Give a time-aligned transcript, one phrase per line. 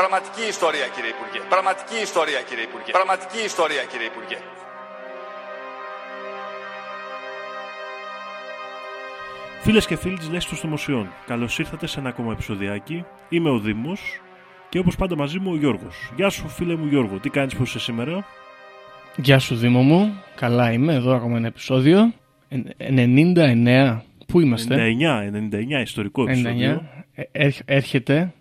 [0.00, 1.40] Πραγματική ιστορία κύριε Υπουργέ.
[1.54, 2.90] Πραγματική ιστορία κύριε Υπουργέ.
[2.98, 4.38] Πραγματική ιστορία κύριε Υπουργέ.
[9.64, 13.04] Φίλες και φίλοι της Λέξης των Στομοσιών, καλώς ήρθατε σε ένα ακόμα επεισοδιάκι.
[13.28, 14.20] Είμαι ο Δήμος
[14.68, 16.12] και όπως πάντα μαζί μου ο Γιώργος.
[16.16, 18.24] Γεια σου, φίλε μου Γιώργο, τι κάνεις πώς είσαι σήμερα;
[19.16, 22.12] Γεια σου Δήμο μου, καλά είμαι, εδώ ακόμα ένα επεισόδιο.
[22.48, 26.82] Ε, 99, πού είμαστε; 99, 99, ιστορικό 99, επεισόδιο.
[27.14, 28.32] Ε, έρχ- έρχεται,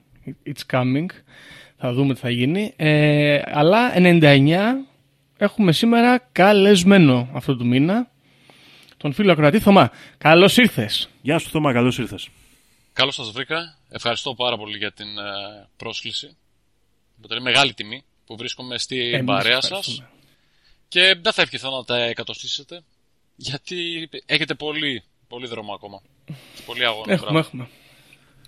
[0.46, 1.06] it's coming,
[1.78, 2.74] θα δούμε τι θα γίνει.
[2.76, 4.58] Ε, αλλά 99
[5.38, 8.12] έχουμε σήμερα καλεσμένο αυτό του μήνα,
[8.98, 9.92] τον φίλο ακροατή Θωμά.
[10.18, 11.10] Καλώς ήρθες.
[11.22, 12.30] Γεια σου, Θωμά, καλώς ήρθες.
[12.94, 13.78] Καλώς σας βρήκα.
[13.90, 16.38] Ευχαριστώ πάρα πολύ για την ε, πρόσκληση.
[17.18, 19.64] Αποτελεί μεγάλη τιμή που βρίσκομαι στην Εμείς παρέα σας.
[19.66, 20.10] ευχαριστούμε.
[20.88, 22.82] Και δεν θα ευχηθώ να τα εκατοστήσετε.
[23.36, 26.02] Γιατί έχετε πολύ, πολύ δρόμο ακόμα.
[26.66, 27.14] Πολύ αγώνα.
[27.14, 27.48] Έχουμε, μπράβο.
[27.48, 27.68] έχουμε.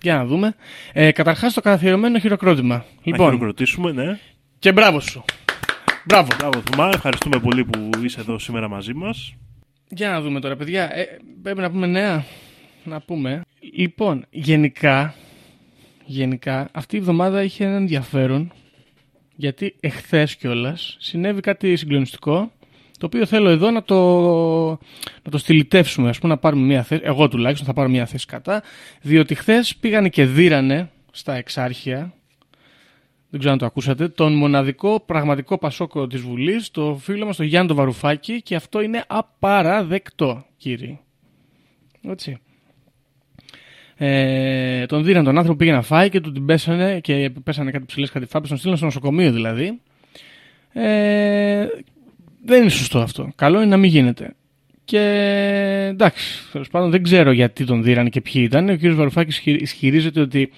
[0.01, 0.55] Για να δούμε.
[0.93, 2.75] Ε, καταρχάς το καθιερωμένο χειροκρότημα.
[2.75, 4.19] Να Λοιπόν, χειροκροτήσουμε, ναι.
[4.59, 5.23] και μπράβο σου.
[6.05, 6.27] Μπράβο.
[6.37, 9.33] Μπράβο, Θωμά, ευχαριστούμε πολύ που είσαι εδώ σήμερα μαζί μας.
[9.89, 10.97] Για να δούμε τώρα, παιδιά.
[10.97, 11.05] Ε,
[11.41, 12.23] πρέπει να πούμε νέα.
[12.83, 13.41] Να πούμε.
[13.73, 15.13] Λοιπόν, γενικά,
[16.05, 18.51] γενικά, αυτή η εβδομάδα είχε ένα ενδιαφέρον.
[19.35, 22.51] Γιατί εχθές κιόλας συνέβη κάτι συγκλονιστικό.
[22.99, 23.95] Το οποίο θέλω εδώ να το,
[25.23, 26.09] να το στυλιτεύσουμε.
[26.09, 27.01] Ας πούμε να πάρουμε μια θέση.
[27.03, 28.63] Εγώ τουλάχιστον θα πάρω μια θέση κατά.
[29.01, 32.13] Διότι χθες πήγανε και δίρανε στα εξάρχεια.
[33.29, 34.07] Δεν ξέρω αν το ακούσατε.
[34.07, 38.81] Τον μοναδικό πραγματικό πασόκο της Βουλής, το φίλο μας τον Γιάννη τον Βαρουφάκη και αυτό
[38.81, 40.97] είναι απαραδεκτό, κύριε.
[42.01, 42.37] Έτσι.
[43.95, 47.85] Ε, τον δίναν τον άνθρωπο, πήγε να φάει και του την πέσανε και πέσανε κάτι
[47.85, 49.81] ψηλές κατηφάπες, τον στείλαν στο νοσοκομείο δηλαδή.
[50.73, 51.67] Ε,
[52.45, 53.29] δεν είναι σωστό αυτό.
[53.35, 54.33] Καλό είναι να μην γίνεται.
[54.85, 54.99] Και
[55.89, 58.69] εντάξει, τέλος πάντων δεν ξέρω γιατί τον δίρανε και ποιοι ήταν.
[58.69, 58.87] Ο κ.
[58.87, 60.51] Βαρουφάκης ισχυρίζεται ότι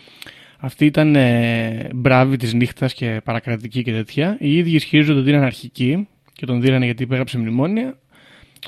[0.57, 4.37] αυτή ήταν ε, μπράβη της νύχτας και παρακρατική και τέτοια.
[4.39, 7.99] Οι ίδιοι ισχυρίζονται ότι είναι αναρχική και τον δίρανε γιατί υπέγραψε μνημόνια.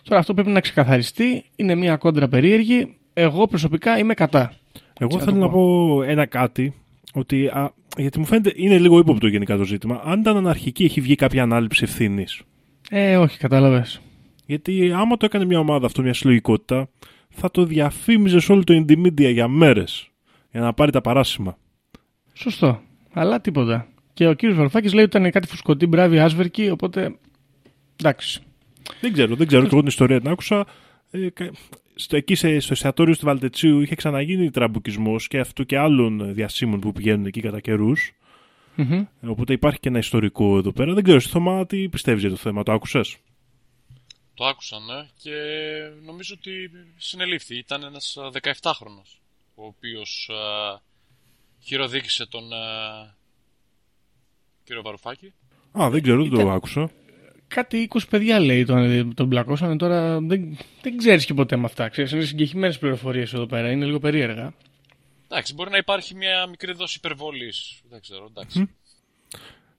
[0.04, 1.44] Τώρα αυτό πρέπει να ξεκαθαριστεί.
[1.56, 2.96] Είναι μια κόντρα περίεργη.
[3.14, 4.54] Εγώ προσωπικά είμαι κατά.
[5.00, 6.74] Εγώ Έτσι, θέλω να να το πω ένα κάτι.
[7.14, 10.02] Ότι, α, γιατί μου φαίνεται είναι λίγο ύποπτο γενικά το ζήτημα.
[10.06, 12.42] Αν ήταν αναρχική, έχει βγει κάποια ανάληψη ευθύνης.
[12.96, 14.02] Ε, όχι, κατάλαβες.
[14.46, 16.90] Γιατί άμα το έκανε μια ομάδα αυτό, μια συλλογικότητα,
[17.30, 20.10] θα το διαφήμιζες σε όλο το Indymedia για μέρες.
[20.52, 21.58] Για να πάρει τα παράσημα.
[22.34, 22.82] Σωστό.
[23.14, 23.88] Αλλά τίποτα.
[24.14, 27.16] Και ο κύριος Βαρουφάκης λέει ότι ήταν κάτι φουσκωτή, μπράβη, άσβερκη, οπότε.
[28.00, 28.42] Εντάξει.
[29.02, 29.62] Δεν ξέρω, δεν ξέρω.
[29.62, 30.66] Και εγώ την ιστορία την άκουσα.
[31.12, 31.52] Ε, κα-
[31.96, 36.80] στο, εκεί σε, στο εστιατόριο του Βαλτετσίου είχε ξαναγίνει τραμπουκισμός και αυτού και άλλων διασύμων
[36.80, 38.12] που πηγαίνουν εκεί κατά καιρούς.
[38.76, 39.06] Μμμ.
[39.22, 40.94] Οπότε υπάρχει και ένα ιστορικό εδώ πέρα.
[40.94, 43.18] Δεν ξέρω, εσύ Θωμά, τι πιστεύεις για το θέμα, το άκουσες;
[44.34, 45.08] Το άκουσα, ναι.
[45.22, 45.32] Και
[46.06, 46.52] νομίζω ότι
[46.98, 47.58] συνελήφθη.
[47.58, 48.30] Ήταν ένας α,
[48.62, 49.20] 17χρονος,
[49.56, 50.82] ο οποίος α,
[51.60, 52.58] χειροδίκησε τον α,
[54.64, 55.34] κύριο Βαρουφάκη.
[55.80, 56.92] Α, δεν ξέρω, δεν το Ήταν- άκουσα.
[57.48, 60.20] Κάτι 20 παιδιά λέει τον, τον μπλακώσανε τώρα.
[60.22, 61.90] Δεν, δεν ξέρεις και ποτέ με αυτά.
[61.90, 63.72] Ξέρεις, είναι συγκεκριμένες πληροφορίες εδώ πέρα.
[63.72, 64.54] Είναι λίγο περίεργα.
[65.34, 67.82] Εντάξει, μπορεί να υπάρχει μια μικρή δόση υπερβολής.
[67.90, 68.70] Δεν ξέρω, εντάξει.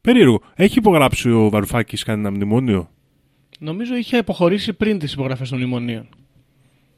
[0.01, 0.41] Περίεργο.
[0.55, 2.91] Έχει υπογράψει ο Βαρουφάκης κανένα μνημόνιο;
[3.59, 6.09] Νομίζω είχε αποχωρήσει πριν τις υπογραφές των μνημονίων.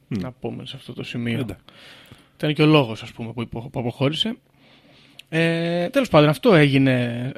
[0.08, 1.38] Να πούμε σε αυτό το σημείο.
[1.38, 1.64] Εντάξει.
[2.37, 4.37] Ήταν και ο λόγος, ας πούμε, που, υπο- που αποχώρησε.
[5.29, 7.32] Ε, Τέλος πάντων, αυτό έγινε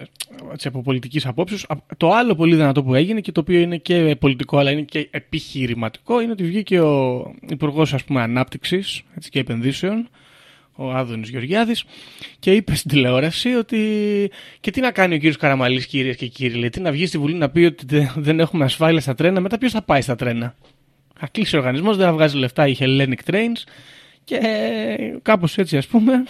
[0.52, 1.66] έτσι, από πολιτικής απόψεως.
[1.96, 5.08] Το άλλο πολύ δυνατό που έγινε και το οποίο είναι και πολιτικό αλλά είναι και
[5.10, 10.08] επιχειρηματικό είναι ότι βγήκε ο Υπουργός Ανάπτυξης και Επενδύσεων,
[10.80, 11.84] ο Άδωνης Γεωργιάδης,
[12.38, 13.78] και είπε στην τηλεόραση ότι.
[14.60, 17.18] Και τι να κάνει ο κύριος Καραμαλής, κυρίες και κύριοι, λέει, τι να βγει στη
[17.18, 20.14] Βουλή να πει ότι δεν- δεν έχουμε ασφάλεια στα τρένα, μετά ποιος θα πάει στα
[20.14, 20.54] τρένα;
[21.20, 23.62] Θα κλείσει ο οργανισμός, δεν θα βγάζει λεφτά η Hellenic Trains
[24.24, 24.38] Και
[25.22, 26.24] κάπως έτσι ας πούμε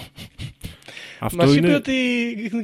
[1.20, 1.92] Αυτό μας είναι, είπε ότι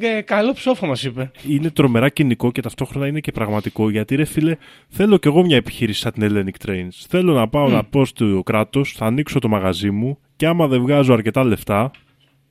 [0.01, 1.31] ε, καλό ψόφο μας είπε.
[1.49, 3.91] είναι τρομερά κοινικό και ταυτόχρονα είναι και πραγματικό.
[3.91, 4.57] Γιατί ρε φίλε,
[4.89, 6.89] θέλω κι εγώ μια επιχείρηση σαν την Hellenic Trains.
[7.09, 10.81] Θέλω να πάω να πω στο κράτος, θα ανοίξω το μαγαζί μου και άμα δεν
[10.81, 11.91] βγάζω αρκετά λεφτά,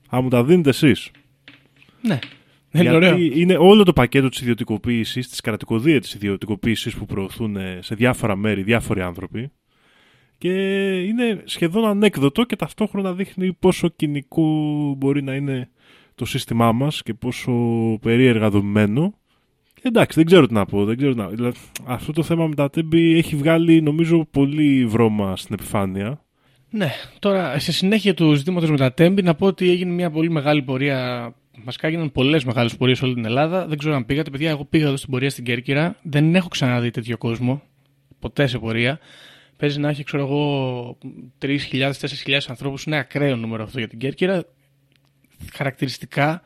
[0.10, 1.12] θα μου τα δίνετε εσείς.
[2.02, 2.20] Ναι.
[2.74, 3.18] Είναι Γιατί ωραίο.
[3.18, 8.36] είναι όλο το πακέτο της ιδιωτικοποίησης, της κρατικοδία της ιδιωτικοποίησης που προωθούν ε, σε διάφορα
[8.36, 9.52] μέρη διάφοροι άνθρωποι.
[10.38, 10.52] Και
[11.02, 14.46] είναι σχεδόν ανέκδοτο και ταυτόχρονα δείχνει πόσο κοινικό
[14.98, 15.70] μπορεί να είναι
[16.16, 17.54] το σύστημά μας και πόσο
[18.02, 19.14] περίεργα δομημένο.
[19.74, 20.86] Και εντάξει, δεν ξέρω τι να πω.
[20.86, 21.28] Δεν ξέρω τι να...
[21.28, 26.26] Δηλαδή, αυτό το θέμα με τα τέμπη έχει βγάλει νομίζω πολύ βρώμα στην επιφάνεια.
[26.76, 30.30] Ναι, τώρα σε συνέχεια του ζητήματος με τα τέμπη, να πω ότι έγινε μια πολύ
[30.30, 31.34] μεγάλη πορεία.
[31.64, 33.68] Βασικά έγιναν πολλές μεγάλες πορείες σε όλη την Ελλάδα.
[33.68, 34.50] Δεν ξέρω αν πήγατε, παιδιά.
[34.50, 35.96] Εγώ πήγα εδώ στην πορεία στην Κέρκυρα.
[36.02, 37.62] Δεν έχω ξαναδεί τέτοιο κόσμο.
[38.20, 39.00] Ποτέ σε πορεία.
[39.58, 40.98] Παίζει να έχει, ξέρω εγώ,
[41.42, 41.92] 3.000-4.000
[42.48, 42.84] ανθρώπους.
[42.84, 44.44] Είναι ακραίο νούμερο αυτό για την Κέρκυρα.
[45.54, 46.42] Χαρακτηριστικά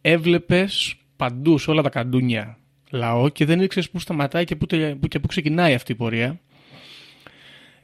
[0.00, 2.58] έβλεπες παντού σε όλα τα καντούνια
[2.90, 5.94] λαό και δεν ήξερες πού σταματάει και πού, τελε- πού και πού ξεκινάει αυτή η
[5.94, 6.40] πορεία.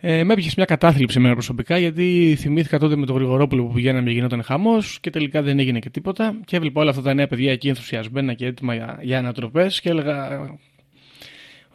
[0.06, 4.08] Ε, με έπιασες μια κατάθλιψη εμένα προσωπικά γιατί θυμήθηκα τότε με τον Γρηγορόπουλο που πηγαίναμε
[4.08, 6.40] και γινόταν χαμός και τελικά δεν έγινε και τίποτα.
[6.44, 9.88] Και έβλεπα όλα αυτά τα νέα παιδιά εκεί ενθουσιασμένα και έτοιμα για, για ανατροπές και
[9.88, 10.40] έλεγα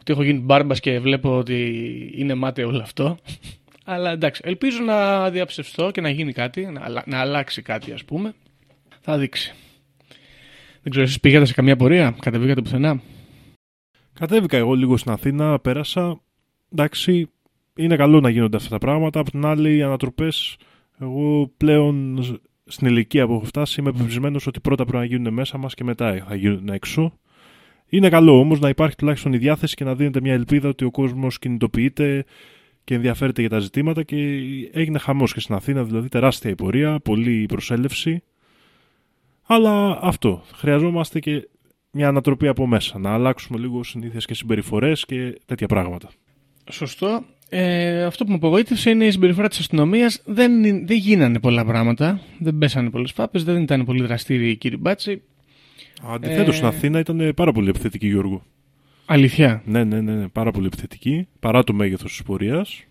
[0.00, 1.80] ότι έχω γίνει μπάρμπας και βλέπω ότι
[2.14, 3.18] είναι μάταιο όλο αυτό.
[3.84, 8.04] Αλλά εντάξει, ελπίζω να διαψευστώ και να γίνει κάτι, να, αλλα- να αλλάξει κάτι ας
[8.04, 8.34] πούμε.
[9.00, 9.54] Θα δείξει.
[10.82, 13.00] Δεν ξέρω, εσείς πήγατε σε καμία πορεία, κατεβήκατε πουθενά;
[14.12, 16.20] Κατέβηκα εγώ λίγο στην Αθήνα, πέρασα.
[16.72, 17.30] Εντάξει,
[17.80, 19.20] είναι καλό να γίνονται αυτά τα πράγματα.
[19.20, 20.56] Απ' την άλλη, οι ανατροπές,
[20.98, 25.34] εγώ πλέον σ- στην ηλικία που έχω φτάσει, είμαι πεπισμένος ότι πρώτα πρέπει να γίνουν
[25.34, 27.18] μέσα μας και μετά θα γίνουν έξω.
[27.88, 30.90] Είναι καλό όμως να υπάρχει τουλάχιστον η διάθεση και να δίνεται μια ελπίδα ότι ο
[30.90, 32.24] κόσμος κινητοποιείται
[32.84, 34.16] και ενδιαφέρεται για τα ζητήματα και
[34.72, 38.22] έγινε χαμός και στην Αθήνα, δηλαδή τεράστια η πορεία, πολλή προσέλευση.
[39.42, 40.42] Αλλά αυτό.
[40.54, 41.48] Χρειαζόμαστε και
[41.90, 42.98] μια ανατροπή από μέσα.
[42.98, 46.08] Να αλλάξουμε λίγο συνήθειες και συμπεριφορές και τέτοια πράγματα.
[46.70, 47.24] Σωστό.
[47.52, 50.22] Ε, αυτό που με απογοήτευσε είναι η συμπεριφορά της αστυνομίας.
[50.24, 52.20] Δεν, δεν γίνανε πολλά πράγματα.
[52.38, 53.38] Δεν πέσανε πολλές πάπε.
[53.38, 55.22] Δεν ήταν πολύ δραστήριοι οι κύριοι Μπάτσι.
[56.02, 56.56] Αντιθέτως Ε.
[56.56, 58.42] στην Αθήνα ήταν πάρα πολύ επιθετική Γιώργο.
[59.06, 61.28] Αλήθεια; Ναι, ναι, ναι, ναι, πάρα πολύ επιθετική.
[61.40, 62.84] Παρά το μέγεθος της πορείας.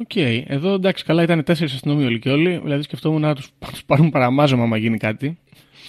[0.00, 0.16] Οκ.
[0.46, 2.60] Εδώ εντάξει, καλά ήταν τέσσερις αστυνομοί όλοι και όλοι.
[2.62, 3.52] Δηλαδή σκεφτόμουν να τους
[3.86, 5.38] πάρουν παραμάζωμα άμα γίνει κάτι.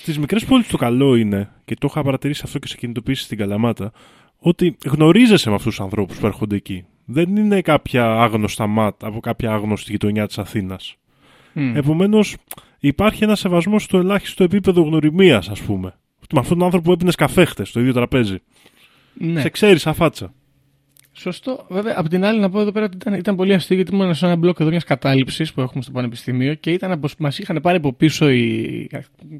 [0.02, 3.38] Στις μικρές πόλεις το καλό είναι, και το είχα παρατηρήσει αυτό και σε κινητοποίηση στην
[3.38, 3.92] Καλαμάτα,
[4.40, 6.86] ότι γνωρίζεσαι με αυτούς τους ανθρώπους που έρχονται εκεί.
[7.12, 10.96] Δεν είναι κάποια άγνωστα ΜΑΤ από κάποια άγνωστη γειτονιά της Αθήνας.
[11.54, 11.76] Μμ.
[11.76, 12.36] Επομένως,
[12.80, 15.94] υπάρχει ένα σεβασμός στο ελάχιστο επίπεδο γνωριμίας, ας πούμε.
[16.34, 18.38] Με αυτόν τον άνθρωπο που έπινες καφέ χτες στο ίδιο τραπέζι.
[19.14, 19.42] ναι.
[19.42, 20.34] Σε ξέρεις σαν φάτσα.
[21.12, 21.66] Σωστό.
[21.70, 24.16] Βέβαια, απ' την άλλη να πω εδώ πέρα ότι ήταν, ήταν πολύ αστείο γιατί ήμουν
[24.16, 27.60] σε ένα μπλοκ εδώ μιας κατάληψης που έχουμε στο Πανεπιστήμιο και ήταν από, μας είχαν
[27.62, 28.90] πάρει από πίσω οι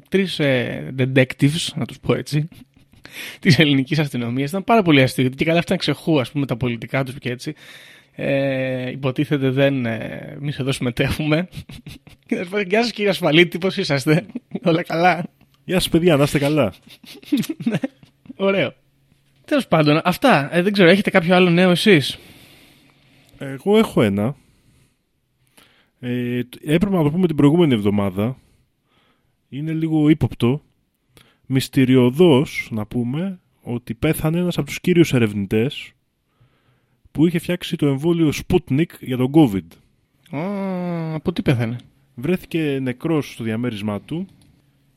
[0.08, 2.48] τρεις ε, detectives, να τους πω έτσι,
[3.40, 4.48] της ελληνικής αστυνομίας.
[4.50, 7.30] Ήταν πάρα πολύ αστείο γιατί και καλά αυτά ξεχού, ας πούμε, τα πολιτικά τους και
[7.30, 7.54] έτσι.
[8.12, 9.86] Ε, υποτίθεται δεν.
[9.86, 11.48] Ε, Εμείς εδώ συμμετέχουμε.
[12.26, 14.26] Και να σου πω, Γεια σας κύριε Ασφαλίτη, πώς είσαστε;
[14.64, 15.24] Όλα καλά;
[15.64, 16.72] Γεια σας, παιδιά, να είστε καλά.
[18.36, 18.74] Ωραίο.
[19.44, 20.56] Τέλος πάντων, αυτά.
[20.56, 22.18] Ε, δεν ξέρω, έχετε κάποιο άλλο νέο εσείς;
[23.38, 24.36] Εγώ έχω ένα.
[26.00, 28.36] Ε, τ- έπρεπε να το πούμε την προηγούμενη εβδομάδα.
[29.48, 30.62] Είναι λίγο ύποπτο.
[31.52, 35.92] Μυστηριωδώς να πούμε ότι πέθανε ένας από τους κύριους ερευνητές
[37.10, 39.66] που είχε φτιάξει το εμβόλιο Sputnik για τον COVID.
[40.36, 41.76] Α, από τι πέθανε;
[42.14, 44.26] Βρέθηκε νεκρός στο διαμέρισμά του.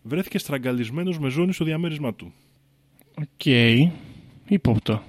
[0.02, 2.34] Βρέθηκε στραγγαλισμένος με ζώνη στο διαμέρισμά του.
[3.22, 3.46] Οκ.
[4.48, 5.04] Ύποπτο.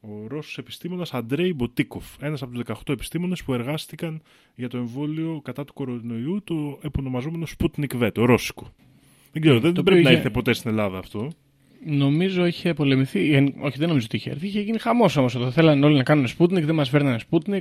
[0.00, 4.22] Ο Ρώσος επιστήμονας Αντρέι Μποτίκοφ, ένας από τους 18 επιστήμονες που εργάστηκαν
[4.54, 8.72] για το εμβόλιο κατά του κορονοϊού, το επονομαζόμενο Sputnik V, το ρώσικο.
[9.38, 11.30] Δεν ξέρω, δεν το πρέπει οποίο να είχε- ήρθε ποτέ στην Ελλάδα αυτό.
[11.84, 13.34] Νομίζω είχε πολεμηθεί.
[13.34, 14.46] ε, Όχι, δεν νομίζω ότι είχε έρθει.
[14.46, 15.50] Είχε γίνει χαμός όμως εδώ.
[15.50, 17.60] Θέλανε όλοι να κάνουν Sputnik, δεν μας φέρνανε Sputnik.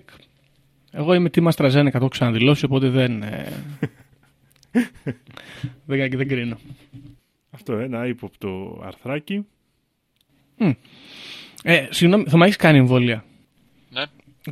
[0.91, 3.21] Εγώ είμαι τίμα AstraZeneca, το έχω ξαναδηλώσει, οπότε δεν.
[3.23, 3.53] ε,
[5.85, 6.57] δεν, δεν κρίνω.
[7.51, 9.45] Αυτό, ένα ύποπτο αρθράκι.
[11.63, 13.25] Ε, συγγνώμη, θα με έχεις κάνει εμβόλια;
[13.89, 14.03] Ναι,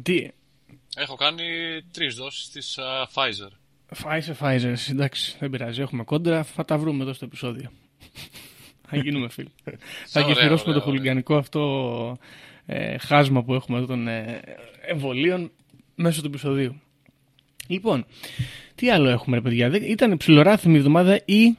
[0.02, 0.28] Τι;
[0.96, 1.44] έχω κάνει
[1.92, 2.80] τρεις δόσεις της
[3.14, 3.52] Pfizer.
[3.94, 5.82] Pfizer, Pfizer, εσύ, εντάξει, δεν πειράζει.
[5.82, 7.72] Έχουμε κόντρα, θα τα βρούμε εδώ στο επεισόδιο.
[8.88, 9.50] θα γίνουμε φίλοι.
[10.06, 12.18] θα Ωραία, γεφυρώσουμε ωραία, το χουλιγανικό αυτό
[12.66, 14.42] ε, χάσμα που έχουμε εδώ των ε,
[14.88, 15.52] εμβολίων
[15.96, 16.82] μέσω του επεισοδίου.
[17.68, 18.06] Λοιπόν,
[18.76, 21.56] τι άλλο έχουμε ρε παιδιά; Δεν- Ήταν ψιλοράθιμη η εβδομάδα ή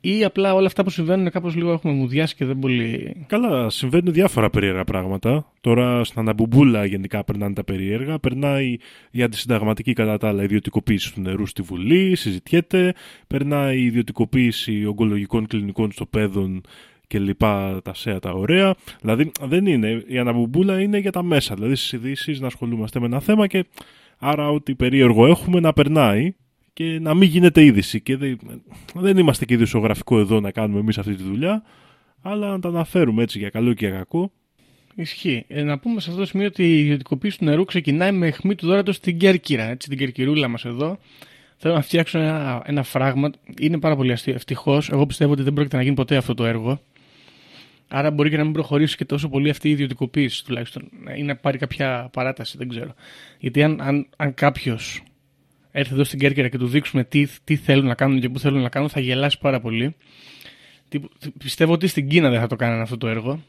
[0.00, 3.16] ή απλά όλα αυτά που συμβαίνουν κάπως λίγο έχουμε μουδιάσει και δεν πολύ...
[3.26, 5.52] Καλά, συμβαίνουν διάφορα περίεργα πράγματα.
[5.60, 8.18] Τώρα στην Αναμπουμπούλα γενικά περνάνε τα περίεργα.
[8.18, 8.76] Περνάει
[9.10, 12.94] η αντισυνταγματική κατά τα άλλα ιδιωτικοποίηση του νερού στη Βουλή, συζητιέται.
[13.26, 16.62] Περνάει η ιδιωτικοποίηση ογκολογικών κλινικών στο παιδόν
[17.06, 18.74] και λοιπά τα σέα τα ωραία.
[19.00, 21.54] Δηλαδή δεν είναι, η Αναμπουμπούλα είναι για τα μέσα.
[21.54, 23.64] Δηλαδή στις ειδήσεις να ασχολούμαστε με ένα θέμα και
[24.18, 26.34] άρα ό,τι περίεργο έχουμε να περνάει
[26.78, 28.00] και να μην γίνεται είδηση.
[28.00, 28.38] Και δεν,
[28.94, 31.62] δεν είμαστε και ειδησιογραφικό εδώ να κάνουμε εμείς αυτή τη δουλειά,
[32.22, 34.32] αλλά να τα αναφέρουμε έτσι για καλό και για κακό.
[34.94, 35.44] Ισχύει.
[35.48, 38.54] Ε, να πούμε σε αυτό το σημείο ότι η ιδιωτικοποίηση του νερού ξεκινάει με αιχμή
[38.54, 40.98] του δόρατος στην Κέρκυρα, έτσι, την Κερκυρούλα μας εδώ.
[41.56, 43.30] Θέλω να φτιάξω ένα, ένα φράγμα.
[43.60, 44.34] Είναι πάρα πολύ αστείο.
[44.34, 46.80] Ευτυχώς, εγώ πιστεύω ότι δεν πρόκειται να γίνει ποτέ αυτό το έργο.
[47.88, 50.88] Άρα μπορεί και να μην προχωρήσει και τόσο πολύ αυτή η ιδιωτικοποίηση τουλάχιστον.
[51.16, 52.94] Ή να πάρει κάποια παράταση, δεν ξέρω.
[53.38, 55.02] Γιατί αν, αν, αν κάποιος
[55.70, 58.62] έρθει εδώ στην Κέρκυρα και του δείξουμε τι, τι θέλουν να κάνουν και πού θέλουν
[58.62, 59.96] να κάνουν, θα γελάσει πάρα πολύ.
[60.88, 61.00] Τι,
[61.38, 63.42] πιστεύω ότι στην Κίνα δεν θα το κάνουν αυτό το έργο.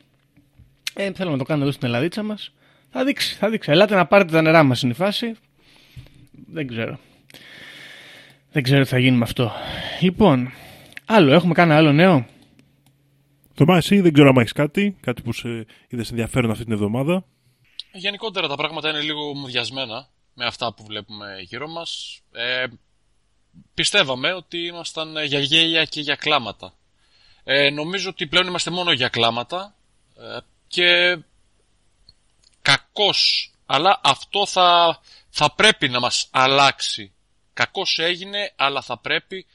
[0.94, 2.54] Ε, θέλουμε να το κάνουμε εδώ στην Ελλαδίτσα μας.
[2.90, 3.72] Θα δείξει, θα δείξει.
[3.72, 5.36] Ελάτε να πάρετε τα νερά μας είναι η φάση.
[6.52, 7.00] Δεν ξέρω.
[8.52, 9.52] Δεν ξέρω τι θα γίνει με αυτό.
[10.00, 10.52] Λοιπόν,
[11.06, 12.26] άλλο, έχουμε κάνει άλλο νέο;
[13.54, 17.26] Θωμάς, εσύ δεν ξέρω αν έχεις κάτι, κάτι που σε είδες ενδιαφέρον αυτή την εβδομάδα.
[17.94, 20.10] Γενικότερα τα πράγματα είναι λίγο μουδιασμένα
[20.40, 22.20] με αυτά που βλέπουμε γύρω μας.
[22.32, 22.66] Ε,
[23.74, 26.74] πιστεύαμε ότι ήμασταν για γέλια και για κλάματα.
[27.44, 29.76] Ε, νομίζω ότι πλέον είμαστε μόνο για κλάματα
[30.18, 31.18] ε, και
[32.62, 37.14] κακός, αλλά αυτό θα, θα πρέπει να μας αλλάξει.
[37.54, 39.46] Κακός έγινε, αλλά θα πρέπει,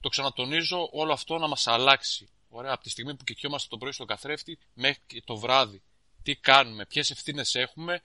[0.00, 2.28] το ξανατονίζω, όλο αυτό να μας αλλάξει.
[2.48, 5.82] Ωραία, από τη στιγμή που κοιτιόμαστε το πρωί στο καθρέφτη μέχρι και το βράδυ.
[6.22, 8.02] Τι κάνουμε, ποιες ευθύνες έχουμε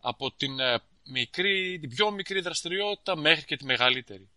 [0.00, 4.28] από την ε, μικρή, την πιο μικρή δραστηριότητα μέχρι και τη μεγαλύτερη.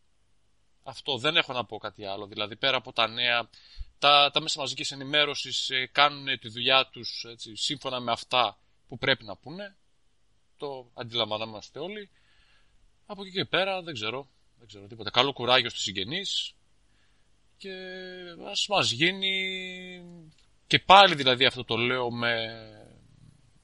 [0.83, 2.27] Αυτό δεν έχω να πω κάτι άλλο.
[2.27, 3.49] Δηλαδή πέρα από τα νέα,
[3.99, 8.57] τα, τα μέσα μαζικής ενημέρωσης ε, κάνουν τη δουλειά τους έτσι, σύμφωνα με αυτά
[8.87, 9.75] που πρέπει να πούνε.
[10.57, 12.09] Το αντιλαμβανόμαστε όλοι.
[13.05, 15.09] Από εκεί και πέρα δεν ξέρω, δεν ξέρω τίποτα.
[15.09, 16.53] Καλό κουράγιο στους συγγενείς
[17.57, 17.73] και
[18.49, 19.33] ας μας γίνει
[20.67, 22.59] και πάλι δηλαδή αυτό το λέω με,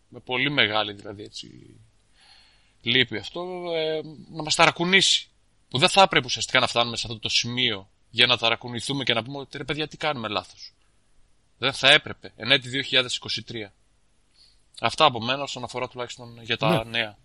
[0.10, 1.80] με πολύ μεγάλη δηλαδή έτσι
[2.86, 3.42] λείπει αυτό,
[3.76, 4.02] ε,
[4.32, 5.30] να μας ταρακουνήσει.
[5.70, 9.14] Που δεν θα έπρεπε ουσιαστικά να φτάνουμε σε αυτό το σημείο για να ταρακουνηθούμε και
[9.14, 10.74] να πούμε ότι ρε παιδιά τι κάνουμε λάθος.
[11.58, 12.34] Δεν θα έπρεπε.
[12.36, 13.72] Εν έτη 2023.
[14.82, 16.90] Αυτά από μένα όσον αφορά τουλάχιστον για τα ναι.
[16.90, 17.18] νέα.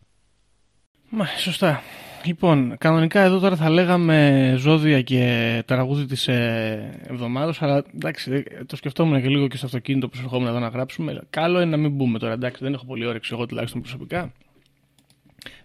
[1.09, 1.83] Μα, σωστά.
[2.25, 8.77] Λοιπόν, κανονικά εδώ τώρα θα λέγαμε ζώδια και τραγούδι της ε, εβδομάδας, αλλά εντάξει, το
[8.77, 11.21] σκεφτόμουν και λίγο και στο αυτοκίνητο που ερχόμουν εδώ να γράψουμε.
[11.31, 14.33] Καλό είναι να μην μπούμε τώρα, εντάξει, δεν έχω πολύ όρεξη εγώ τουλάχιστον προσωπικά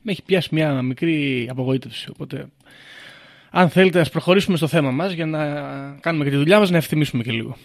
[0.06, 2.10] με έχει πιάσει μια μικρή απογοήτευση.
[2.10, 2.50] Οπότε,
[3.50, 5.46] αν θέλετε, ας προχωρήσουμε στο θέμα μας για να
[6.00, 7.58] κάνουμε και τη δουλειά μας, να ευθυμίσουμε και λίγο.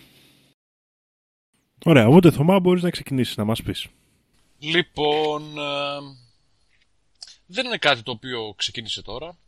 [1.84, 3.86] Ωραία, οπότε Θωμά μπορείς να ξεκινήσεις να μας πεις.
[4.58, 5.98] Λοιπόν, ε,
[7.46, 9.38] δεν είναι κάτι το οποίο ξεκίνησε τώρα.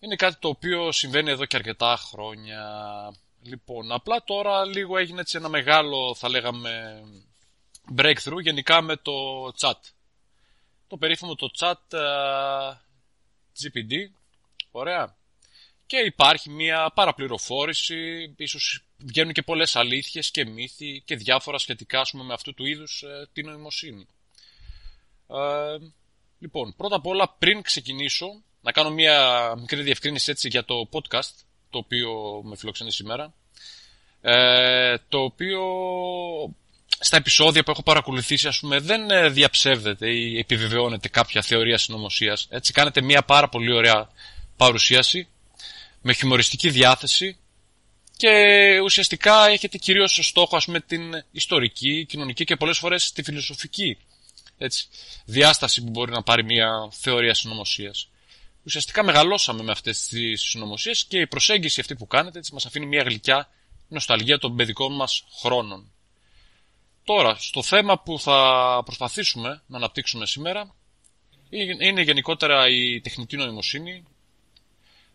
[0.00, 2.62] Είναι κάτι το οποίο συμβαίνει εδώ και αρκετά χρόνια.
[3.42, 7.02] Λοιπόν, απλά τώρα λίγο έγινε έτσι ένα μεγάλο, θα λέγαμε,
[7.96, 9.12] breakthrough γενικά με το
[9.58, 9.93] chat
[10.86, 12.78] το περίφημο το chat uh, ε,
[13.62, 13.92] GPD.
[14.70, 15.16] Ωραία.
[15.86, 22.32] Και υπάρχει μια παραπληροφόρηση, ίσως βγαίνουν και πολλές αλήθειες και μύθοι και διάφορα σχετικά με
[22.32, 24.06] αυτού του είδους uh, την νοημοσύνη.
[25.26, 25.80] Uh,
[26.38, 31.34] λοιπόν, πρώτα απ' όλα πριν ξεκινήσω, να κάνω μια μικρή διευκρίνηση έτσι για το podcast,
[31.70, 33.34] το οποίο με φιλοξενεί σήμερα.
[34.20, 35.62] Ε, το οποίο
[37.04, 42.46] στα επεισόδια που έχω παρακολουθήσει, ας πούμε, δεν ε, διαψεύδεται ή επιβεβαιώνεται κάποια θεωρία συνωμοσίας.
[42.50, 44.08] Έτσι, κάνετε μια πάρα πολύ ωραία
[44.56, 45.28] παρουσίαση,
[46.00, 47.38] με χιουμοριστική διάθεση
[48.16, 48.30] και
[48.84, 53.98] ουσιαστικά έχετε κυρίως στόχο, ας πούμε, την ιστορική, κοινωνική και πολλές φορές τη φιλοσοφική
[54.58, 54.86] έτσι,
[55.24, 58.08] διάσταση που μπορεί να πάρει μια θεωρία συνωμοσίας.
[58.64, 62.86] Ουσιαστικά μεγαλώσαμε με αυτές τις συνωμοσίες και η προσέγγιση αυτή που κάνετε έτσι, μας αφήνει
[62.86, 63.48] μια γλυκιά
[63.88, 65.93] νοσταλγία των παιδικών μας χρόνων.
[67.04, 70.74] Τώρα, στο θέμα που θα προσπαθήσουμε να αναπτύξουμε σήμερα
[71.80, 74.04] είναι γενικότερα η τεχνητή νοημοσύνη,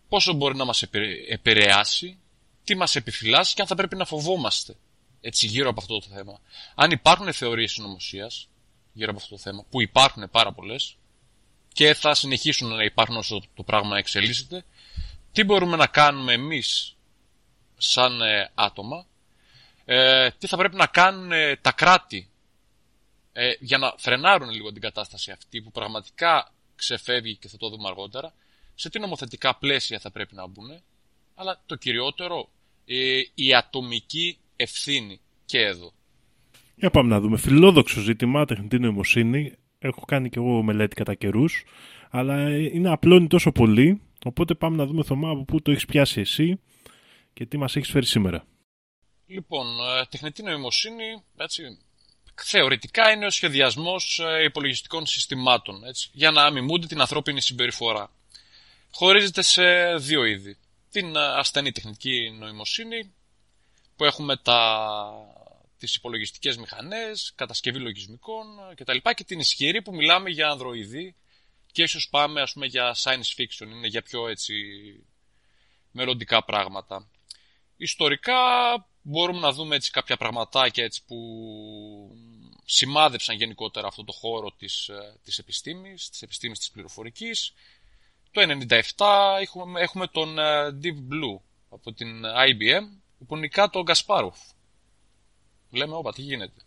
[0.09, 0.83] πόσο μπορεί να μας
[1.29, 2.17] επηρεάσει,
[2.63, 4.75] τι μας επιφυλάσσει και αν θα πρέπει να φοβόμαστε
[5.21, 6.39] έτσι γύρω από αυτό το θέμα.
[6.75, 8.49] Αν υπάρχουν θεωρίες συνωμοσίας
[8.93, 10.95] γύρω από αυτό το θέμα, που υπάρχουν πάρα πολλές
[11.73, 14.65] και θα συνεχίσουν να υπάρχουν όσο το πράγμα εξελίσσεται,
[15.31, 16.95] τι μπορούμε να κάνουμε εμείς
[17.77, 19.05] σαν ε, άτομα
[19.91, 22.29] ε, τι θα πρέπει να κάνουν ε, τα κράτη
[23.33, 27.87] ε, για να φρενάρουν λίγο την κατάσταση αυτή που πραγματικά ξεφεύγει και θα το δούμε
[27.87, 28.33] αργότερα,
[28.75, 30.81] σε τι νομοθετικά πλαίσια θα πρέπει να μπουν,
[31.35, 32.49] αλλά το κυριότερο
[32.85, 35.91] ε, η ατομική ευθύνη και εδώ.
[36.75, 37.37] Για πάμε να δούμε.
[37.37, 39.53] Φιλόδοξο ζήτημα, τεχνητή νοημοσύνη.
[39.79, 41.63] Έχω κάνει και εγώ μελέτη κατά καιρούς,
[42.09, 44.01] αλλά είναι απλώνει τόσο πολύ.
[44.25, 46.59] Οπότε πάμε να δούμε, Θωμά, από πού το έχεις πιάσει εσύ
[47.33, 48.43] και τι μας έχεις φέρει σήμερα.
[49.31, 51.79] Λοιπόν, ε, τεχνητή νοημοσύνη, έτσι,
[52.35, 58.11] θεωρητικά είναι ο σχεδιασμός ε, υπολογιστικών συστημάτων, έτσι, για να αμιμούνται την ανθρώπινη συμπεριφορά.
[58.91, 60.57] Χωρίζεται σε δύο είδη.
[60.91, 63.13] Την ε, ασθενή τεχνητή νοημοσύνη,
[63.95, 65.11] που έχουμε τα,
[65.77, 68.45] τις υπολογιστικές μηχανές, κατασκευή λογισμικών
[68.75, 68.97] κτλ.
[69.15, 71.15] Και την ισχυρή που μιλάμε για ανδροειδή
[71.71, 74.53] και ίσως πάμε ας πούμε για science fiction, είναι για πιο έτσι
[75.91, 77.09] μελλοντικά πράγματα.
[77.77, 78.35] Ιστορικά
[79.01, 81.17] μπορούμε να δούμε έτσι κάποια πραγματάκια έτσι που
[82.65, 87.53] σημάδεψαν γενικότερα αυτό το χώρο της, ε, της επιστήμης, της επιστήμης της πληροφορικής.
[88.31, 91.39] Το 1997 έχουμε, έχουμε τον ε, Deep Blue
[91.69, 94.37] από την IBM που νικά τον Γκασπάροφ.
[95.71, 96.61] Λέμε, όπα, τι γίνεται.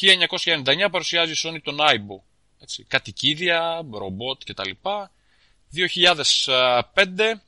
[0.00, 2.22] 1999 παρουσιάζει η Sony τον Aibo.
[2.58, 4.70] Έτσι, κατοικίδια, ρομπότ κτλ.
[5.72, 7.42] 2005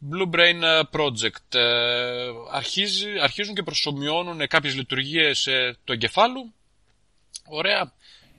[0.00, 1.54] Blue Brain ε, Project.
[1.54, 6.52] Ε, αρχίζει, αρχίζουν και προσωμιώνουν κάποιες λειτουργίες ε, του εγκεφάλου.
[7.46, 7.92] Ωραία.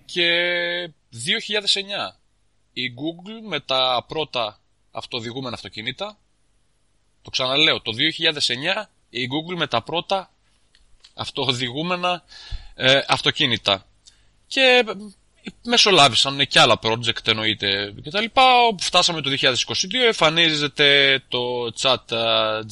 [0.05, 0.29] Και
[0.85, 0.89] 2009
[2.73, 4.59] η Google με τα πρώτα
[4.91, 6.17] αυτοδηγούμενα αυτοκίνητα.
[7.21, 7.91] Το ξαναλέω, το
[8.83, 10.31] 2009 η Google με τα πρώτα
[11.13, 12.23] αυτοδηγούμενα
[13.07, 13.85] αυτοκίνητα.
[14.47, 14.83] Και
[15.63, 18.43] μεσολάβησαν και άλλα project εννοείται και τα λοιπά.
[18.79, 19.53] Φτάσαμε το 2022,
[20.05, 22.13] εμφανίζεται το chat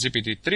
[0.03, 0.51] GPT-3,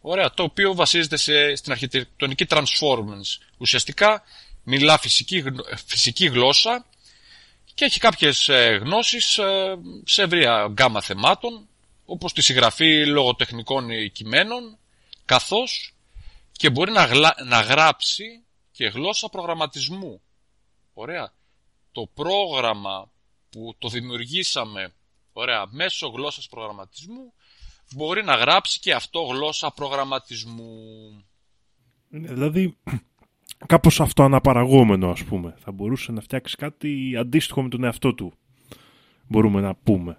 [0.00, 3.42] ωραία, το οποίο βασίζεται σε, στην αρχιτεκτονική transformance.
[3.58, 4.22] Ουσιαστικά
[4.62, 5.44] μιλά φυσική,
[5.86, 6.86] φυσική γλώσσα
[7.74, 11.68] και έχει κάποιες ε, γνώσεις ε, σε ευρία γκάμα θεμάτων,
[12.04, 14.78] όπως τη συγγραφή λογοτεχνικών κειμένων,
[15.24, 15.94] καθώς
[16.52, 18.42] και μπορεί να, να γράψει
[18.72, 20.20] και γλώσσα προγραμματισμού
[20.94, 21.32] Ωραία.
[21.92, 23.10] Το πρόγραμμα
[23.50, 24.94] που το δημιουργήσαμε
[25.32, 27.32] ωραία, μέσω γλώσσας προγραμματισμού
[27.94, 30.66] μπορεί να γράψει και αυτό γλώσσα προγραμματισμού.
[32.08, 32.76] Δηλαδή
[33.72, 35.54] κάπως αυτό αναπαραγόμενο ας πούμε.
[35.58, 38.32] Θα μπορούσε να φτιάξει κάτι αντίστοιχο με τον εαυτό του.
[39.28, 40.18] Μπορούμε να πούμε.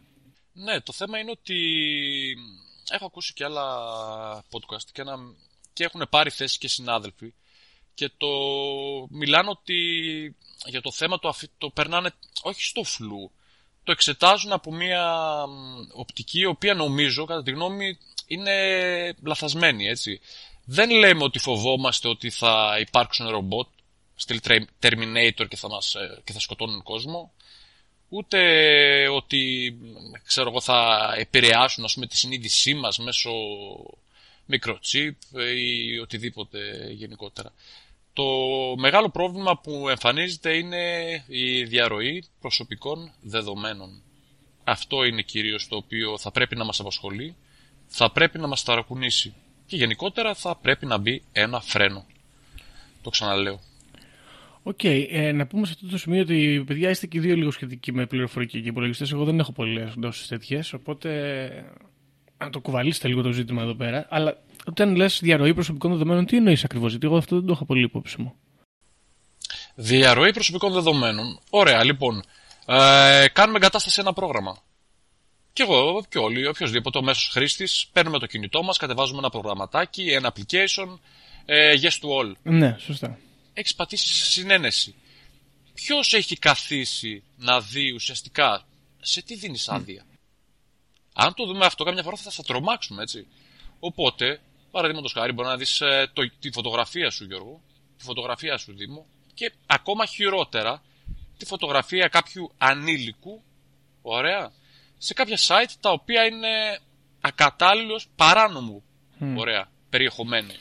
[0.54, 1.58] Ναι, το θέμα είναι ότι
[2.90, 3.66] έχω ακούσει και άλλα
[4.52, 5.18] podcast και, ένα...
[5.74, 7.34] και έχουν πάρει θέση και συνάδελφοι
[7.96, 8.28] και το
[9.10, 9.76] μιλάνε ότι
[10.66, 13.32] για το θέμα το, το περνάνε όχι στο φλου,
[13.84, 15.46] το εξετάζουν από μια
[15.94, 18.54] οπτική η οποία νομίζω κατά τη γνώμη είναι
[19.26, 20.20] λαθασμένη έτσι.
[20.66, 23.68] Δεν λέμε ότι φοβόμαστε ότι θα υπάρξουν ρομπότ
[24.16, 24.40] στυλ
[24.82, 27.34] Terminator και θα, μας, ε, και θα σκοτώνουν κόσμο
[28.10, 28.40] ούτε
[29.08, 29.74] ότι
[30.24, 33.32] ξέρω εγώ, θα επηρεάσουν ας πούμε, τη συνείδησή μας μέσω
[34.46, 35.18] μικροτσίπ
[35.56, 37.54] ή οτιδήποτε γενικότερα.
[38.16, 38.26] Το
[38.78, 40.78] μεγάλο πρόβλημα που εμφανίζεται είναι
[41.28, 44.02] η διαρροή προσωπικών δεδομένων.
[44.64, 47.36] Αυτό είναι κυρίως το οποίο θα πρέπει να μας απασχολεί,
[47.88, 49.34] θα πρέπει να μας ταρακουνήσει
[49.66, 52.06] και γενικότερα θα πρέπει να μπει ένα φρένο.
[53.02, 53.60] Το ξαναλέω.
[54.64, 57.52] OK, okay, ε, να πούμε σε αυτό το σημείο ότι παιδιά είστε και δύο λίγο
[57.52, 59.12] σχετικοί με πληροφορική και υπολογιστές.
[59.12, 61.10] Εγώ δεν έχω πολλές γνώσεις τέτοιες, οπότε
[62.38, 64.08] να το κουβαλήσετε λίγο το ζήτημα εδώ πέρα.
[64.10, 67.66] Αλλά όταν λες διαρροή προσωπικών δεδομένων, τι εννοείς ακριβώς, γιατί εγώ αυτό δεν το έχω
[67.66, 68.36] πολύ υπόψη μου.
[69.76, 71.40] Διαρροή προσωπικών δεδομένων.
[71.50, 72.24] Ωραία, λοιπόν.
[72.66, 74.58] Ε, κάνουμε εγκατάσταση ένα πρόγραμμα.
[75.54, 80.12] Και εγώ και όλοι, οποιοδήποτε ο μέσος χρήστης, παίρνουμε το κινητό μας, κατεβάζουμε ένα προγραμματάκι,
[80.12, 81.00] ένα application,
[81.46, 82.34] ε, yes to all.
[82.44, 83.20] Ναι, σωστά.
[83.54, 84.96] Έχεις πατήσει συνένεση.
[85.74, 88.66] Ποιος έχει καθίσει να δει ουσιαστικά
[89.02, 90.15] σε τι δίνεις άδεια; Mm.
[91.18, 93.28] Αν το δούμε αυτό, καμιά φορά θα σα τρομάξουμε, έτσι.
[93.80, 97.62] Οπότε, παραδείγματος χάρη, μπορεί να δεις ε, τη φωτογραφία σου, Γιώργο,
[97.98, 100.84] τη φωτογραφία σου, Δήμο, και ακόμα χειρότερα,
[101.38, 103.44] τη φωτογραφία κάποιου ανήλικου,
[104.02, 104.52] ωραία,
[104.98, 106.80] σε κάποια site τα οποία είναι
[107.22, 108.84] ακατάλληλος παράνομου,
[109.36, 110.54] ωραία, περιεχομένου.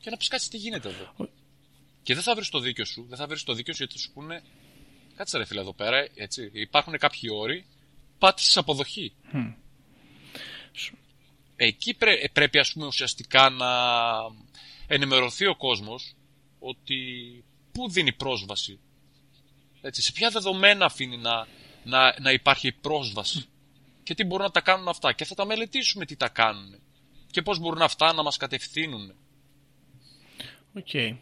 [0.00, 1.28] Και να πεις κάτι τι γίνεται εδώ.
[2.02, 4.12] Και δεν θα βρεις το δίκιο σου, δεν θα βρεις το δίκιο σου γιατί σου
[4.12, 4.42] πούνε,
[5.16, 7.66] κάτσε ρε φίλε εδώ πέρα, έτσι, υπάρχουν κάποιοι όροι,
[8.18, 9.12] πάτησες αποδοχή
[11.64, 11.96] εκεί
[12.32, 13.68] πρέπει ας πούμε ουσιαστικά να
[14.86, 16.14] ενημερωθεί ο κόσμος
[16.58, 16.96] ότι
[17.72, 18.78] πού δίνει πρόσβαση.
[19.80, 21.46] Έτσι, σε ποια δεδομένα αφήνει να,
[21.84, 23.46] να, να υπάρχει πρόσβαση
[24.02, 26.78] και τι μπορούν να τα κάνουν αυτά και θα τα μελετήσουμε τι τα κάνουν
[27.30, 29.14] και πώς μπορούν αυτά να μας κατευθύνουν.
[30.74, 30.86] OK.
[30.92, 31.16] Okay.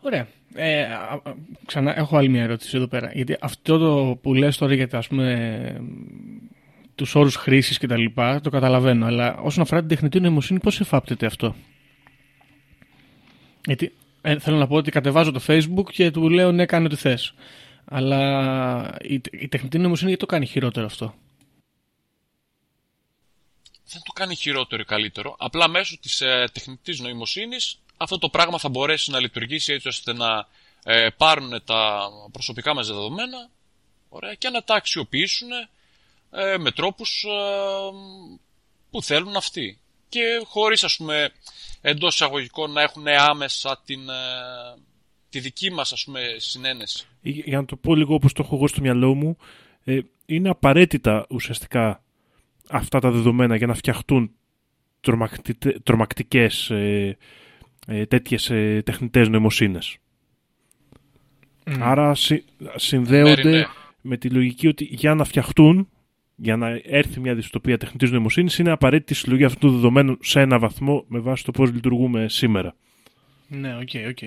[0.00, 0.28] Ωραία.
[0.54, 0.86] Ε,
[1.66, 3.12] ξανά έχω άλλη μια ερώτηση εδώ πέρα.
[3.12, 5.26] Γιατί αυτό το που λες τώρα για τα, ας πούμε,
[6.94, 8.04] τους όρους χρήσης κτλ.
[8.42, 9.06] Το καταλαβαίνω.
[9.06, 11.56] Αλλά όσον αφορά την τεχνητή νοημοσύνη, πώς εφάπτεται αυτό;
[13.66, 16.96] Γιατί ε, θέλω να πω ότι κατεβάζω το Facebook και του λέω ναι, κάνε ό,τι
[16.96, 17.34] θες.
[17.84, 21.14] Αλλά η, η τεχνητή νοημοσύνη γιατί το κάνει χειρότερο αυτό;
[23.86, 25.36] Δεν το κάνει χειρότερο ή καλύτερο.
[25.38, 30.12] Απλά μέσω της ε, τεχνητής νοημοσύνης αυτό το πράγμα θα μπορέσει να λειτουργήσει έτσι ώστε
[30.12, 30.46] να
[30.84, 33.48] ε, πάρουν τα προσωπικά μας δεδομένα
[34.08, 35.48] ωραία, και να τα αξιοποιήσουν
[36.34, 37.28] ε, με τρόπους ε,
[38.90, 39.78] που θέλουν αυτοί.
[40.08, 41.30] Και χωρίς ας πούμε
[41.80, 44.80] εντός εισαγωγικών να έχουν άμεσα την, ε,
[45.28, 47.06] τη δική μας ας πούμε συνένεση.
[47.20, 49.36] Για να το πω λίγο όπως το έχω εγώ στο μυαλό μου,
[49.84, 52.02] ε, είναι απαραίτητα ουσιαστικά
[52.68, 54.30] αυτά τα δεδομένα για να φτιαχτούν
[55.82, 57.16] τρομακτικές ε,
[57.86, 59.96] ε, τέτοιες ε, τεχνητές νοημοσύνες.
[61.80, 62.12] Άρα
[62.76, 63.64] συνδέονται Ναι, ναι.
[64.00, 65.88] με τη λογική ότι για να φτιαχτούν,
[66.36, 70.40] για να έρθει μια δυστοπία τεχνητής νοημοσύνης, είναι απαραίτητη η συλλογή αυτού του δεδομένου σε
[70.40, 72.74] ένα βαθμό με βάση το πώς λειτουργούμε σήμερα.
[73.48, 74.18] Ναι, OK, OK.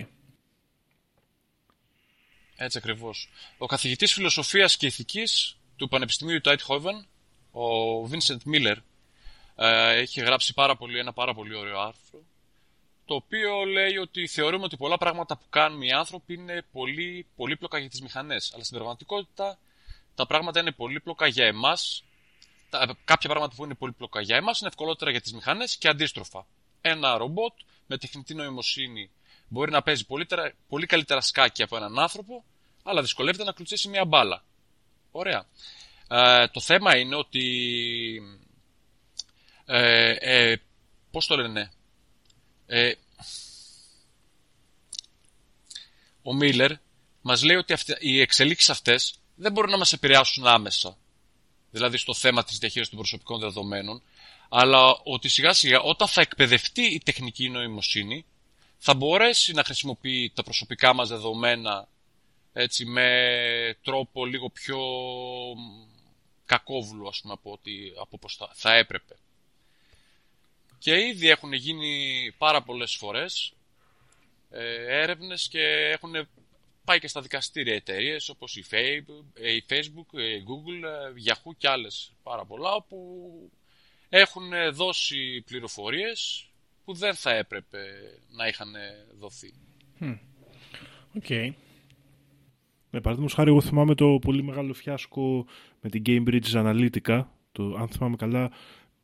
[2.55, 3.29] Έτσι ακριβώς.
[3.57, 7.05] Ο καθηγητής φιλοσοφίας και ηθικής του Πανεπιστημίου του Eindhoven,
[7.51, 8.75] ο Vincent Miller,
[9.55, 12.19] ε, έχει γράψει πάρα πολύ, ένα πάρα πολύ ωραίο άρθρο,
[13.05, 17.77] το οποίο λέει ότι θεωρούμε ότι πολλά πράγματα που κάνουμε οι άνθρωποι είναι πολύ πολύπλοκα
[17.77, 18.51] για τις μηχανές.
[18.53, 19.57] Αλλά στην πραγματικότητα
[20.17, 22.03] τα πράγματα είναι πολύπλοκα για εμάς.
[22.69, 26.45] Τα, κάποια πράγματα που είναι πολύπλοκα για εμάς είναι ευκολότερα για τις μηχανές και αντίστροφα.
[26.81, 27.53] Ένα ρομπότ
[27.85, 29.11] με τεχνητή νοημοσύνη
[29.47, 32.43] μπορεί να παίζει πολύ, τερα- πολύ καλύτερα σκάκι από έναν άνθρωπο,
[32.83, 34.43] αλλά δυσκολεύεται να κλουτσίσει μια μπάλα.
[35.11, 35.45] Ωραία.
[36.07, 38.21] Ε, το θέμα είναι ότι...
[39.65, 40.61] Ε, ε,
[41.11, 41.71] πώς το λένε...
[42.65, 42.93] Ε,
[46.21, 46.71] ο Μίλλερ
[47.21, 50.97] μας λέει ότι αυτοί, οι εξελίξεις αυτές δεν μπορούν να μας επηρεάσουν άμεσα.
[51.71, 54.01] Δηλαδή στο θέμα της διαχείρισης των προσωπικών δεδομένων,
[54.49, 58.25] αλλά ότι σιγά σιγά όταν θα εκπαιδευτεί η τεχνική νοημοσύνη,
[58.77, 61.87] θα μπορέσει να χρησιμοποιεί τα προσωπικά μας δεδομένα
[62.53, 64.79] έτσι, με τρόπο λίγο πιο
[66.45, 69.15] κακόβουλο, ας πούμε, από, ότι, από πώς θα, θα έπρεπε.
[70.77, 73.53] Και ήδη έχουν γίνει πάρα πολλές φορές
[74.49, 76.27] ε, έρευνες και έχουν
[76.87, 81.51] πάει και στα δικαστήρια εταιρείες όπως η Facebook, ε, η Facebook, η Google, ε, Yahoo
[81.57, 82.97] και άλλες πάρα πολλά όπου
[84.09, 86.49] έχουν δώσει πληροφορίες
[86.85, 87.79] που δεν θα έπρεπε
[88.29, 88.73] να είχαν
[89.19, 89.53] δοθεί.
[91.15, 91.29] Οκ.
[92.89, 95.45] Με παραδείγματος χάρη, εγώ θυμάμαι το πολύ μεγάλο φιάσκο
[95.81, 98.51] με την Cambridge Analytica, το, αν θυμάμαι καλά,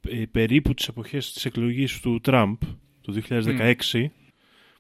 [0.02, 2.62] ε, περίπου τις εποχές της εκλογής του Τραμπ,
[3.02, 4.12] το 2016,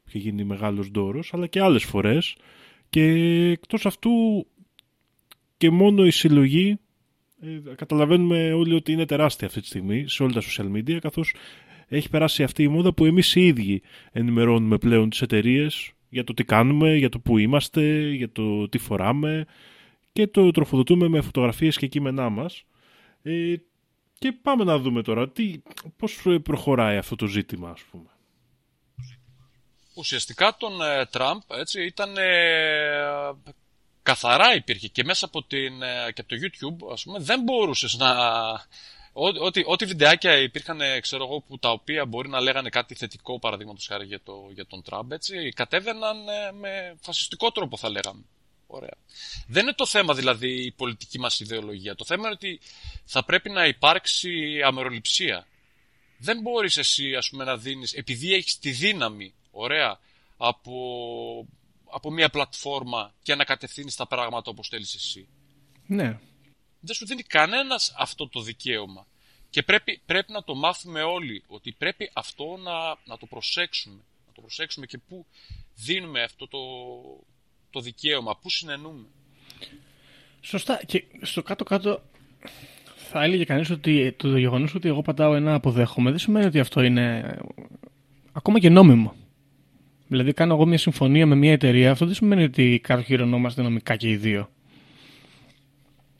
[0.03, 2.35] που είχε γίνει μεγάλος ντόρος, αλλά και άλλες φορές.
[2.93, 3.03] Και
[3.51, 4.11] εκτός αυτού
[5.57, 6.79] και μόνο η συλλογή,
[7.41, 11.35] ε, καταλαβαίνουμε όλοι ότι είναι τεράστια αυτή τη στιγμή σε όλα τα social media, καθώς
[11.87, 16.33] έχει περάσει αυτή η μόδα που εμείς οι ίδιοι ενημερώνουμε πλέον τις εταιρείες για το
[16.33, 19.45] τι κάνουμε, για το που είμαστε, για το τι φοράμε
[20.11, 22.63] και το τροφοδοτούμε με φωτογραφίες και κείμενά μας.
[23.21, 23.55] Ε,
[24.19, 25.53] και πάμε να δούμε τώρα τι,
[25.97, 28.12] πώς προχωράει αυτό το ζήτημα, ας πούμε.
[29.93, 33.33] Ουσιαστικά τον ε, Τραμπ έτσι, ήταν ε,
[34.03, 37.97] καθαρά υπήρχε και μέσα από, την, ε, και από το YouTube ας πούμε, δεν μπορούσες
[37.97, 38.11] να...
[39.15, 42.95] Ό, ό,τι, ό,τι βιντεάκια υπήρχαν, ε, ξέρω εγώ, που τα οποία μπορεί να λέγανε κάτι
[42.95, 47.89] θετικό, παραδείγματος χάρη για, το, για τον Τραμπ, έτσι, κατέβαιναν ε, με φασιστικό τρόπο, θα
[47.89, 48.23] λέγαμε.
[48.67, 48.97] Ωραία.
[49.47, 51.95] Δεν είναι το θέμα δηλαδή η πολιτική μας ιδεολογία.
[51.95, 52.59] Το θέμα είναι ότι
[53.05, 55.47] θα πρέπει να υπάρξει αμεροληψία.
[56.17, 59.99] Δεν μπορείς εσύ ας πούμε να δίνεις, επειδή έχεις τη δύναμη, ωραία,
[60.37, 61.47] από,
[61.91, 65.27] από μια πλατφόρμα και να κατευθύνεις τα πράγματα όπως θέλεις εσύ.
[65.85, 66.19] Ναι.
[66.79, 69.07] Δεν σου δίνει κανένας αυτό το δικαίωμα.
[69.49, 74.01] Και πρέπει, πρέπει να το μάθουμε όλοι, ότι πρέπει αυτό να, να το προσέξουμε.
[74.27, 75.25] Να το προσέξουμε και πού
[75.75, 76.59] δίνουμε αυτό το,
[77.69, 79.07] το δικαίωμα, πού συνενούμε.
[80.41, 80.81] Σωστά.
[80.85, 82.01] Και στο κάτω-κάτω
[82.95, 86.81] θα έλεγε κανείς ότι το γεγονός ότι εγώ πατάω ένα αποδέχομαι δεν σημαίνει ότι αυτό
[86.81, 87.37] είναι
[88.31, 89.15] ακόμα και νόμιμο.
[90.13, 94.09] Δηλαδή κάνω εγώ μια συμφωνία με μια εταιρεία, αυτό δεν σημαίνει ότι κατοχυρωνόμαστε νομικά και
[94.09, 94.51] οι δύο.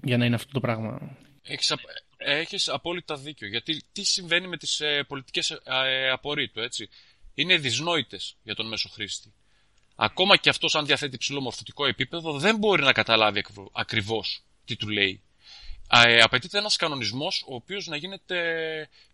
[0.03, 1.17] Για να είναι αυτό το πράγμα.
[1.43, 1.79] Έχεις, απ-
[2.17, 3.47] έχεις απόλυτα δίκιο.
[3.47, 6.89] Γιατί τι συμβαίνει με τις ε, πολιτικές ε, απορρίτου, έτσι;
[7.33, 9.33] Είναι δυσνόητες για τον μέσο χρήστη.
[9.95, 14.75] Ακόμα και αυτός αν διαθέτει ψηλό μορφωτικό επίπεδο δεν μπορεί να καταλάβει ακριβώ- ακριβώς τι
[14.75, 15.21] του λέει.
[16.05, 18.37] Ε, απαιτείται ένας κανονισμός ο οποίος να γίνεται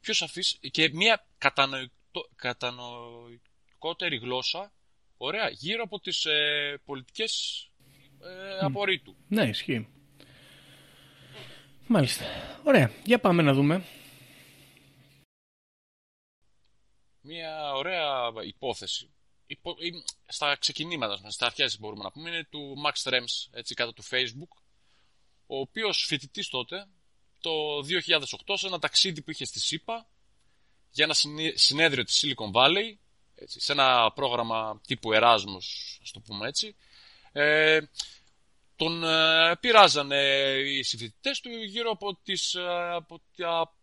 [0.02, 2.30] πιο σαφής και μια κατανοητό,
[3.80, 4.72] κατανοητικότερη γλώσσα
[5.18, 7.64] ωραία, γύρω από τις ε, πολιτικές
[8.24, 9.16] ε, απορρίτου.
[9.28, 9.88] Ναι, ισχύει.
[11.88, 12.26] Μάλιστα.
[12.64, 12.92] Ωραία.
[13.06, 13.84] Για πάμε να δούμε.
[17.22, 19.10] Μια ωραία υπόθεση.
[19.48, 19.76] Υπο...
[19.80, 23.94] ή- Στα ξεκινήματα μας, στα αρχές μπορούμε να πούμε, είναι του Max Trems, έτσι κάτω
[23.94, 24.62] του Facebook,
[25.48, 26.86] ο οποίος φοιτητής τότε,
[27.40, 27.52] το
[28.48, 30.10] 2008, σε ένα ταξίδι που είχε στη ΣΥΠΑ,
[30.92, 32.96] για ένα συνε- συνέδριο της Silicon Valley,
[33.42, 36.76] έτσι, σε ένα πρόγραμμα τύπου Erasmus, ας το πούμε έτσι,
[37.32, 37.80] ε,
[38.76, 40.22] τον ε, πειράζανε
[40.66, 43.74] οι συμφοιτητές του γύρω από, τις, ε, από τα-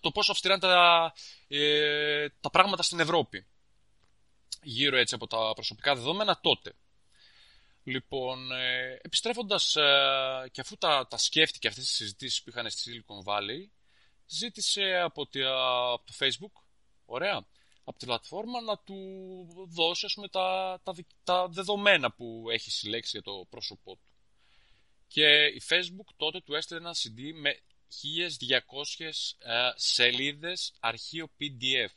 [0.00, 1.12] το πόσο αυστηρά είναι τα,
[1.48, 3.46] ε, τα πράγματα στην Ευρώπη.
[4.62, 6.72] Γύρω έτσι από τα προσωπικά δεδομένα τότε.
[7.84, 13.04] Λοιπόν, ε, επιστρέφοντας ε, και αφού τα, τα σκέφτηκε αυτές τις συζητήσεις που είχαν στη
[13.06, 13.68] Silicon Valley,
[14.26, 16.62] ζήτησε από, τη- από το Facebook,
[17.04, 17.46] ωραία,
[17.92, 18.96] από τη πλατφόρμα να του
[19.68, 24.12] δώσει ας πούμε, τα, τα, δικ- τα δεδομένα που έχει συλλέξει για το πρόσωπό του.
[25.08, 27.60] Και η Facebook τότε του έστειλε ένα CD με
[28.98, 31.94] 1200 ε, σελίδες αρχείο PDF.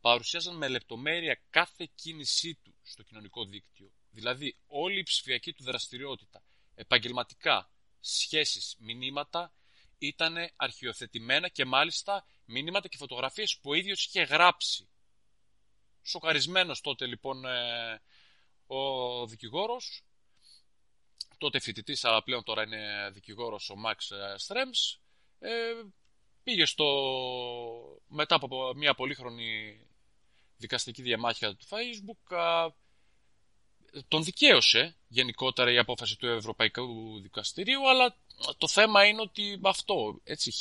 [0.00, 3.92] Παρουσίαζαν με λεπτομέρεια κάθε κίνησή του στο κοινωνικό δίκτυο.
[4.10, 9.52] Δηλαδή όλη η ψηφιακή του δραστηριότητα, επαγγελματικά, σχέσεις, μηνύματα
[9.98, 14.89] ήταν αρχιοθετημένα και μάλιστα μηνύματα και φωτογραφίες που ο ίδιος είχε γράψει.
[16.02, 18.00] Σοκαρισμένος τότε λοιπόν ε,
[18.66, 20.02] ο δικηγόρος
[21.38, 24.98] τότε φοιτητής, αλλά πλέον τώρα είναι δικηγόρος ο Μαξ Στρέμς,
[25.38, 25.50] ε,
[26.42, 26.86] πήγε στο.
[28.06, 29.80] μετά από μια πολύχρονη
[30.56, 32.72] δικαστική διαμάχη του Facebook, α,
[34.08, 38.16] τον δικαίωσε γενικότερα η απόφαση του Ευρωπαϊκού Δικαστηρίου, αλλά
[38.58, 40.52] το θέμα είναι ότι αυτό, έτσι,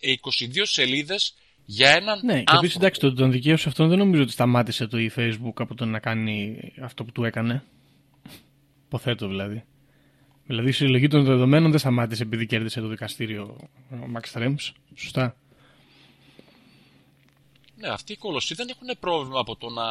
[0.00, 1.34] 1222 σελίδες
[1.66, 2.58] για έναν Ναι, και άνθρωπο.
[2.58, 5.84] επίση εντάξει, το, τον δικαίωσε αυτόν δεν νομίζω ότι σταμάτησε το e Facebook από το
[5.84, 7.64] να κάνει αυτό που του έκανε.
[8.86, 9.64] Υποθέτω δηλαδή.
[10.46, 13.56] Δηλαδή η συλλογή των δεδομένων δεν σταμάτησε επειδή κέρδισε το δικαστήριο
[13.90, 14.72] ο Max Trems.
[14.94, 15.36] Σωστά.
[17.76, 19.84] Ναι, αυτοί οι κολοσσοί δεν έχουν πρόβλημα από το να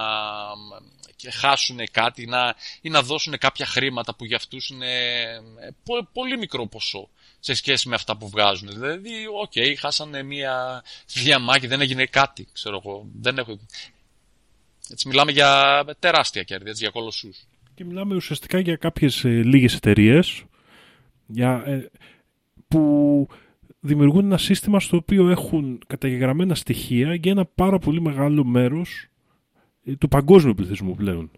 [1.15, 5.01] και χάσουν κάτι να, ή να δώσουν κάποια χρήματα που για αυτούς είναι
[5.59, 7.09] ε, πο- πολύ μικρό ποσό
[7.45, 8.69] σε σχέση με αυτά που βγάζουν.
[8.69, 9.09] Δηλαδή,
[9.41, 13.07] οκ, χάσανε μία διαμάχη, δεν έγινε κάτι, ξέρω εγώ.
[13.13, 13.59] Δεν έχω...
[14.89, 17.47] Έτσι μιλάμε για τεράστια κέρδη, έτσι, για κολοσσούς.
[17.75, 20.43] Και μιλάμε ουσιαστικά για κάποιες ε, λίγες εταιρείες
[21.25, 21.89] για, ε,
[22.67, 23.27] που
[23.79, 29.07] δημιουργούν ένα σύστημα στο οποίο έχουν καταγεγραμμένα στοιχεία για ένα πάρα πολύ μεγάλο μέρος
[29.83, 31.31] ε, του παγκόσμιου πληθυσμού πλέον.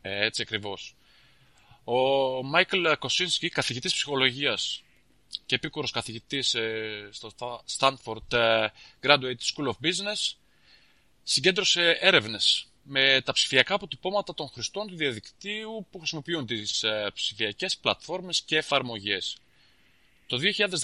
[0.00, 0.95] Ε, έτσι ακριβώς.
[1.88, 4.82] Ο Μάικλ Κοσίνσκι, καθηγητής ψυχολογίας
[5.46, 7.30] και επίκουρος καθηγητής ε, στο
[7.78, 8.66] Stanford ε,
[9.02, 10.34] Graduate School of Business,
[11.22, 17.76] συγκέντρωσε έρευνες με τα ψηφιακά αποτυπώματα των χρηστών του διαδικτύου που χρησιμοποιούν τις ε, ψηφιακές
[17.76, 19.36] πλατφόρμες και εφαρμογές.
[20.26, 20.38] Το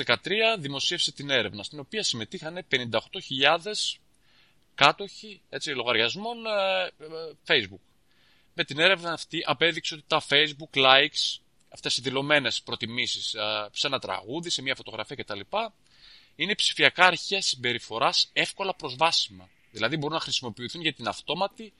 [0.04, 0.16] 2013
[0.58, 2.88] δημοσίευσε την έρευνα, στην οποία συμμετείχαν 58.000
[4.74, 7.91] κάτοχοι έτσι, λογαριασμών ε, ε, Facebook.
[8.54, 13.86] Με την έρευνα αυτή απέδειξε ότι τα Facebook likes, αυτές οι δηλωμένες προτιμήσεις ε, σε
[13.86, 15.40] ένα τραγούδι, σε μια φωτογραφία κτλ.
[16.36, 19.48] είναι ψηφιακά αρχεία συμπεριφοράς εύκολα προσβάσιμα.
[19.70, 21.72] Δηλαδή μπορούν να χρησιμοποιηθούν για την αυτόματη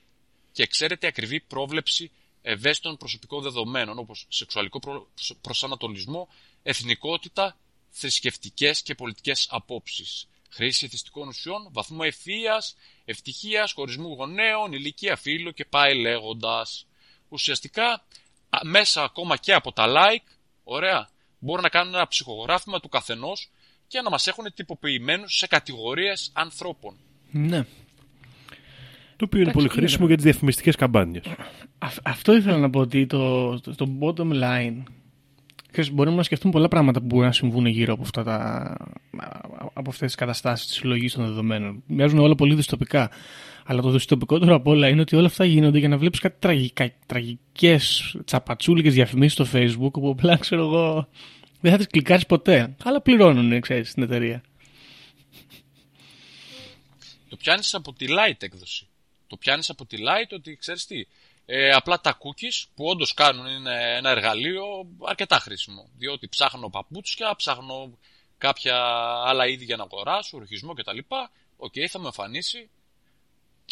[0.51, 5.07] και εξαίρετη ακριβή πρόβλεψη ευαίσθητων προσωπικών δεδομένων όπως σεξουαλικό προ-
[5.41, 6.29] προσανατολισμό,
[6.63, 7.57] εθνικότητα,
[7.89, 15.65] θρησκευτικές και πολιτικές απόψεις, χρήση εθιστικών ουσιών, βαθμό ευθείας, ευτυχίας, χωρισμού γονέων, ηλικία φύλου και
[15.65, 16.87] πάει λέγοντας.
[17.29, 17.91] Ουσιαστικά,
[18.49, 20.27] α, μέσα ακόμα και από τα like,
[20.63, 23.49] ωραία, μπορούν να κάνουν ένα ψυχογράφημα του καθενός
[23.87, 26.95] και να μας έχουν τυποποιημένους σε κατηγορίες ανθρώπων.
[27.31, 27.65] Ναι.
[29.15, 31.23] Το οποίο είναι Εντάξει, πολύ χρήσιμο για τις διαφημιστικές καμπάνιες.
[31.77, 34.83] Α- αυτό ήθελα να πω ότι το, το, το bottom line.
[35.73, 38.77] Ξέρεις, μπορούμε να σκεφτούμε πολλά πράγματα που μπορεί να συμβούν γύρω από, αυτά τα,
[39.73, 41.83] από αυτές τις καταστάσεις της συλλογής των δεδομένων.
[41.87, 43.11] Μοιάζουν όλα πολύ δυστοπικά.
[43.65, 46.91] Αλλά το δυστοπικότερο απ' όλα είναι ότι όλα αυτά γίνονται για να βλέπεις κάτι τραγικά,
[47.05, 51.07] τραγικές τσαπατσούλικες διαφημίσεις στο facebook που απλά ξέρω εγώ
[51.59, 52.75] δεν θα τις κλικάρεις ποτέ.
[52.83, 54.43] Αλλά πληρώνουν, ξέρεις, στην εταιρεία.
[57.29, 58.87] Το πιάνεις από τη light έκδοση.
[59.27, 61.03] Το πιάνεις από τη light ότι ξέρεις τι,
[61.45, 64.65] ε, απλά τα cookies που όντως κάνουν είναι ένα εργαλείο
[65.03, 65.89] αρκετά χρήσιμο.
[65.97, 67.97] Διότι ψάχνω παπούτσια, ψάχνω
[68.37, 68.75] κάποια
[69.25, 70.97] άλλα είδη για να αγοράσω, ρουχισμό κτλ.
[71.57, 72.69] Οκ, θα με εμφανίσει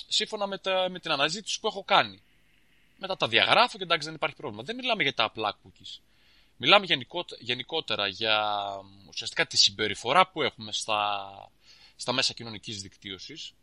[0.07, 2.21] σύμφωνα με, τα, με την αναζήτηση που έχω κάνει.
[2.97, 4.63] Μετά τα διαγράφω και εντάξει δεν υπάρχει πρόβλημα.
[4.63, 5.99] Δεν μιλάμε για τα απλά cookies.
[6.57, 11.31] Μιλάμε γενικότε- γενικότερα για μ, ουσιαστικά τη συμπεριφορά που έχουμε στα,
[11.95, 13.53] στα μέσα κοινωνικής δικτύωσης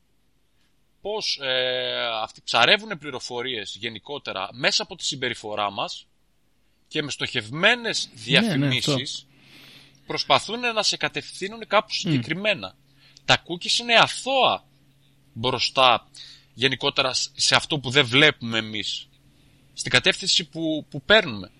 [1.00, 6.06] πώς ε, αυτοί ψαρεύουν πληροφορίες γενικότερα μέσα από τη συμπεριφορά μας
[6.88, 9.26] και με στοχευμένες Ναι, ναι, διαφημίσεις
[10.06, 12.74] προσπαθούν να σε κατευθύνουν κάπου συγκεκριμένα.
[13.24, 14.64] Τα cookies είναι αθώα
[15.32, 16.08] μπροστά
[16.54, 19.08] γενικότερα σε αυτό που δεν βλέπουμε εμείς.
[19.72, 21.50] Στην κατεύθυνση που, που παίρνουμε.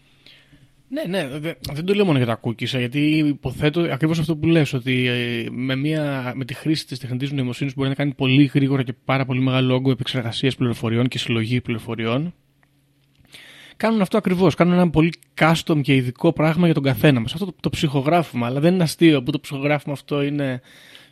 [0.91, 4.37] Ναι, ναι, δε- δεν το λέω μόνο για τα cookies, ε, γιατί υποθέτω ακριβώς αυτό
[4.37, 8.15] που λες, ότι ε, με, μια, με τη χρήση της τεχνητής νοημοσύνης μπορεί να κάνει
[8.15, 12.35] πολύ γρήγορα και πάρα πολύ μεγάλο όγκο επεξεργασίας πληροφοριών και συλλογή πληροφοριών.
[13.77, 14.55] Κάνουν αυτό ακριβώς.
[14.55, 17.33] Κάνουν ένα πολύ custom και ειδικό πράγμα για τον καθένα μας.
[17.33, 20.61] Αυτό το, το ψυχογράφημα, αλλά δεν είναι αστείο που το ψυχογράφημα αυτό είναι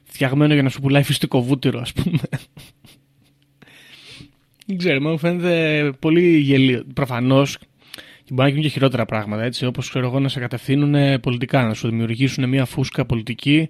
[0.03, 2.19] φτιαγμένο για να σου πουλάει φυστικό βούτυρο, ας πούμε.
[4.67, 6.85] Δεν ξέρω, μου φαίνεται πολύ γελίο.
[6.95, 7.59] Προφανώς
[8.27, 11.19] και μπορεί να γίνουν και χειρότερα πράγματα, έτσι, όπως ξέρω εγώ να σε κατευθύνουν ε,
[11.19, 13.69] πολιτικά, να σου δημιουργήσουν μια φούσκα πολιτική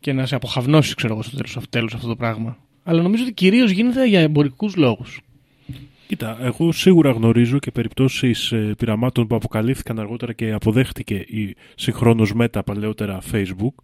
[0.00, 2.56] και να σε αποχαυνώσεις, ξέρω εγώ, στο τέλος, στο τέλος αυτό το πράγμα.
[2.82, 5.20] Αλλά νομίζω ότι κυρίως γίνεται για εμπορικούς λόγους.
[6.06, 12.32] Κοίτα, εγώ σίγουρα γνωρίζω και περιπτώσεις ε, πειραμάτων που αποκαλύφθηκαν αργότερα και αποδέχτηκε η συγχρόνως
[12.34, 13.74] μέτα παλαιότερα Facebook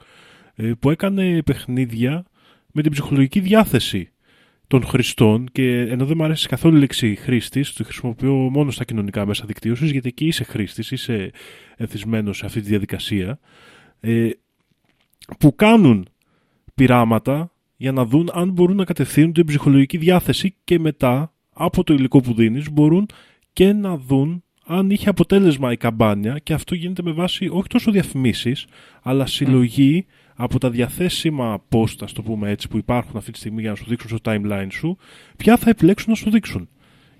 [0.55, 2.25] ε, που έκανε παιχνίδια
[2.73, 4.11] με την ψυχολογική διάθεση
[4.69, 8.85] των χρηστών και ενώ δεν μου αρέσει καθόλου η λέξη χρήστης, το χρησιμοποιώ μόνο στα
[8.85, 11.31] κοινωνικά μέσα δικτύωσης γιατί εκεί είσαι χρήστης, είσαι
[11.77, 13.39] εθισμένος σε αυτή τη διαδικασία.
[14.01, 14.29] Ε,
[15.39, 16.09] που κάνουν
[16.75, 21.95] πειράματα για να δουν αν μπορούν να κατευθύνουν την ψυχολογική διάθεση και μετά από το
[21.95, 23.07] υλικό που δίνεις μπορούν
[23.53, 27.91] και να δουν αν είχε αποτέλεσμα η καμπάνια και αυτό γίνεται με βάση όχι τόσο
[27.91, 28.67] διαφημίσεις
[29.03, 30.07] αλλά συλλογή
[30.41, 33.77] από τα διαθέσιμα post, ας το πούμε έτσι, που υπάρχουν αυτή τη στιγμή για να
[33.77, 34.99] σου δείξουν στο timeline σου,
[35.37, 36.69] ποια θα επιλέξουν να σου δείξουν.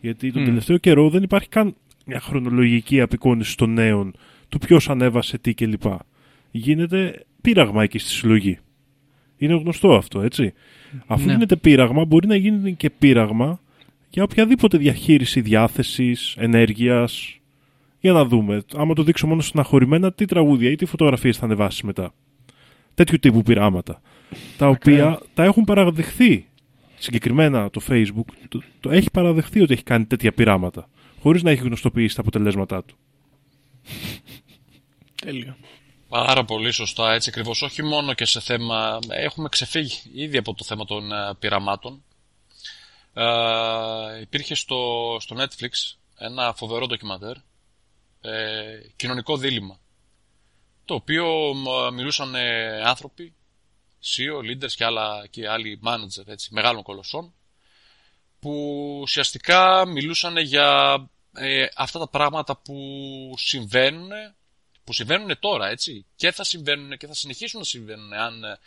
[0.01, 0.45] Γιατί τον Μμ.
[0.45, 1.75] τελευταίο καιρό δεν υπάρχει καν
[2.07, 4.15] μια χρονολογική απεικόνηση των νέων
[4.49, 5.83] του ποιος ανέβασε τι κλπ.
[6.51, 8.59] Γίνεται πείραγμα εκεί στη συλλογή.
[9.37, 10.53] Είναι γνωστό αυτό, έτσι.
[11.07, 11.33] Αφού Ναι.
[11.33, 13.61] γίνεται πείραγμα, μπορεί να γίνει και πείραγμα
[14.11, 17.39] για οποιαδήποτε διαχείριση διάθεσης, ενέργειας.
[18.01, 18.63] Για να δούμε.
[18.77, 22.13] Άμα το δείξω μόνο στεναχωρημένα, τι τραγούδια ή τι φωτογραφίες θα ανεβάσεις μετά.
[22.99, 24.01] Τέτοιου τύπου πειράματα.
[24.59, 26.49] Τα οποία τα έχουν παραδεχθεί.
[26.99, 30.89] Συγκεκριμένα το Facebook το, το έχει παραδεχθεί ότι έχει κάνει τέτοια πειράματα.
[31.21, 32.97] Χωρίς να έχει γνωστοποιήσει τα αποτελέσματά του.
[35.15, 35.57] Τέλειο.
[36.09, 37.63] Πάρα πολύ σωστά, έτσι ακριβώς.
[37.63, 38.99] Όχι μόνο και σε θέμα.
[39.09, 42.05] Έχουμε ξεφύγει ήδη από το θέμα των ε, πειραμάτων.
[43.15, 47.37] Ε, υπήρχε στο, στο Netflix ένα φοβερό ντοκιμαντέρ.
[48.21, 49.79] Ε, κοινωνικό δίλημα.
[50.89, 53.35] Το οποίο μ, μιλούσαν ε, άνθρωποι,
[54.03, 57.35] CEO, leaders και, άλλα, και άλλοι manager έτσι, μεγάλων κολοσσών
[58.41, 58.53] που
[59.03, 60.97] ουσιαστικά μιλούσαν για
[61.33, 62.75] ε, αυτά τα πράγματα που
[63.37, 64.11] συμβαίνουν
[64.85, 68.59] που συμβαίνουν τώρα, έτσι, και θα συμβαίνουν και θα συνεχίσουν να συμβαίνουν αν ε,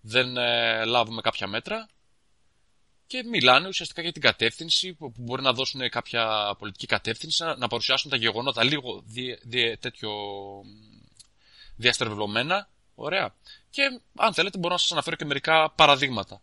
[0.00, 1.88] δεν ε, λάβουμε κάποια μέτρα.
[3.06, 7.56] Και μιλάνε ουσιαστικά για την κατεύθυνση που, που μπορεί να δώσουν κάποια πολιτική κατεύθυνση, να,
[7.56, 10.10] να παρουσιάσουν τα γεγονότα λίγο δι, δι- τέτοιο
[10.64, 10.89] μ,
[11.80, 13.34] διαστρεβλωμένα, ωραία.
[13.70, 13.82] Και
[14.16, 16.40] αν θέλετε μπορώ να σας αναφέρω και μερικά παραδείγματα.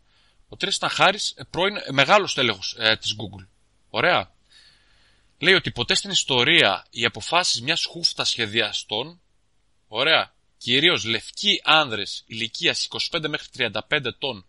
[0.49, 3.47] Ο Τρίσταν Χάρης, ε, πρώην ε, μεγάλος τέλεχος ε, της Google,
[3.89, 4.31] ωραία.
[5.39, 9.21] Λέει ότι ποτέ στην ιστορία οι αποφάσεις μιας χούφτας σχεδιαστών
[9.87, 10.35] Ωραία.
[10.57, 14.45] Κυρίως λευκοί άνδρες ηλικίας 25 μέχρι 35 ετών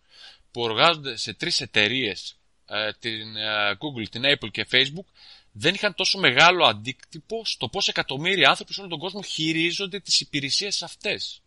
[0.51, 5.05] που εργάζονται σε τρεις εταιρείες, ε, την ε, Google, την Apple και Facebook,
[5.51, 10.21] δεν είχαν τόσο μεγάλο αντίκτυπο στο πώς εκατομμύρια άνθρωποι σε όλο τον κόσμο χειρίζονται τις
[10.21, 11.41] υπηρεσίες αυτές.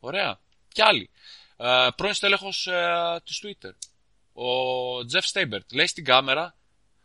[0.00, 0.40] Ωραία.
[0.68, 1.10] Κι άλλοι.
[1.56, 3.72] Ε, πρώην στέλεχος ε, της Twitter.
[4.32, 6.56] Ο Jeff Steinberg λέει στην κάμερα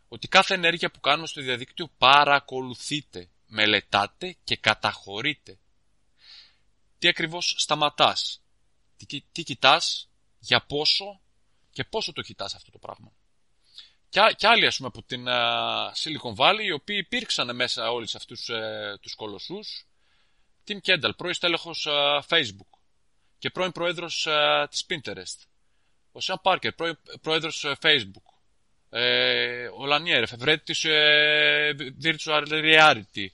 [0.08, 5.58] ότι κάθε ενέργεια που κάνουμε στο διαδίκτυο παρακολουθείτε, μελετάτε και καταχωρείτε.
[7.00, 8.42] Τι ακριβώς σταματάς,
[8.98, 11.22] τι, κι- τι κοιτάς, για πόσο
[11.72, 13.12] και πόσο το κοιτάς αυτό το πράγμα.
[14.14, 17.92] Και, α- και άλλοι ας πούμε από την α, Silicon Valley οι οποίοι υπήρξαν μέσα
[17.92, 19.88] όλοι σε αυτούς ε, τους κολοσσούς.
[20.68, 22.78] Tim Kendall, πρώην στέλεχος α, Facebook
[23.38, 25.48] και πρώην πρόεδρος α, της Pinterest.
[26.12, 28.34] Ο Sam Parker, πρώην πρόεδρος ε, Facebook
[28.90, 33.28] ε, ο Λανιέρ, εφευρέτης ε, virtual reality,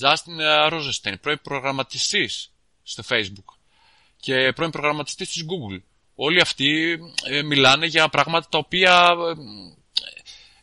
[0.00, 3.58] Justin ε, Rosenstein, πρώην προγραμματιστής στο Facebook
[4.16, 5.82] και πρώην προγραμματιστής της Google.
[6.14, 9.16] Όλοι αυτοί ε, μιλάνε για πράγματα τα οποία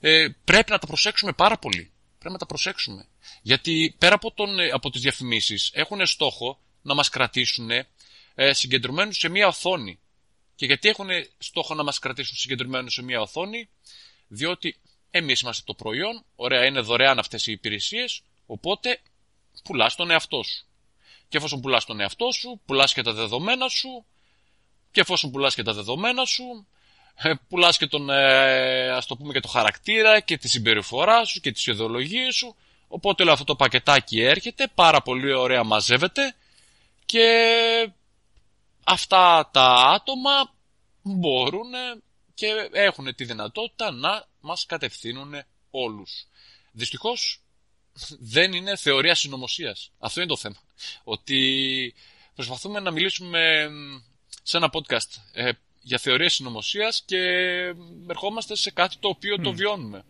[0.02, 1.92] ε, ε, πρέπει να τα προσέξουμε πάρα πολύ.
[2.18, 3.08] Πρέπει να τα προσέξουμε.
[3.42, 9.18] Γιατί πέρα από, τον, ε, από τις διαφημίσεις έχουν στόχο να μας κρατήσουν ε, συγκεντρωμένους
[9.18, 10.00] σε μία οθόνη.
[10.56, 13.70] Και γιατί έχουν στόχο να μας κρατήσουν συγκεντρωμένους σε μία οθόνη,
[14.28, 14.80] διότι
[15.12, 19.02] εμείς είμαστε το προϊόν, ωραία είναι δωρεάν αυτές οι υπηρεσίες, οπότε
[19.64, 20.66] πουλάς τον εαυτό σου.
[21.30, 24.06] Και εφόσον πουλάς τον εαυτό σου, πουλάς και τα δεδομένα σου,
[24.92, 26.68] και εφόσον πουλάς και τα δεδομένα σου,
[27.16, 31.40] ε, πουλάς και τον, ε, ας το πούμε και το χαρακτήρα και τη συμπεριφορά σου
[31.40, 32.56] και τις ιδεολογίες σου,
[32.94, 36.36] Οπότε όλο αυτό το πακετάκι έρχεται, πάρα πολύ ωραία μαζεύεται
[37.06, 37.92] και
[38.84, 40.54] αυτά τα άτομα
[41.02, 41.72] μπορούν
[42.34, 45.34] και έχουν τη δυνατότητα να μας κατευθύνουν
[45.72, 46.28] όλους.
[46.72, 47.42] Δυστυχώς
[48.20, 49.92] δεν είναι θεωρία συνωμοσίας.
[50.00, 50.62] Αυτό είναι το θέμα.
[51.04, 51.94] Ότι
[52.36, 53.70] προσπαθούμε να μιλήσουμε
[54.44, 55.52] σε ένα podcast ε,
[55.82, 57.18] για θεωρία συνωμοσίας και
[58.10, 60.04] ερχόμαστε σε κάτι το οποίο το βιώνουμε.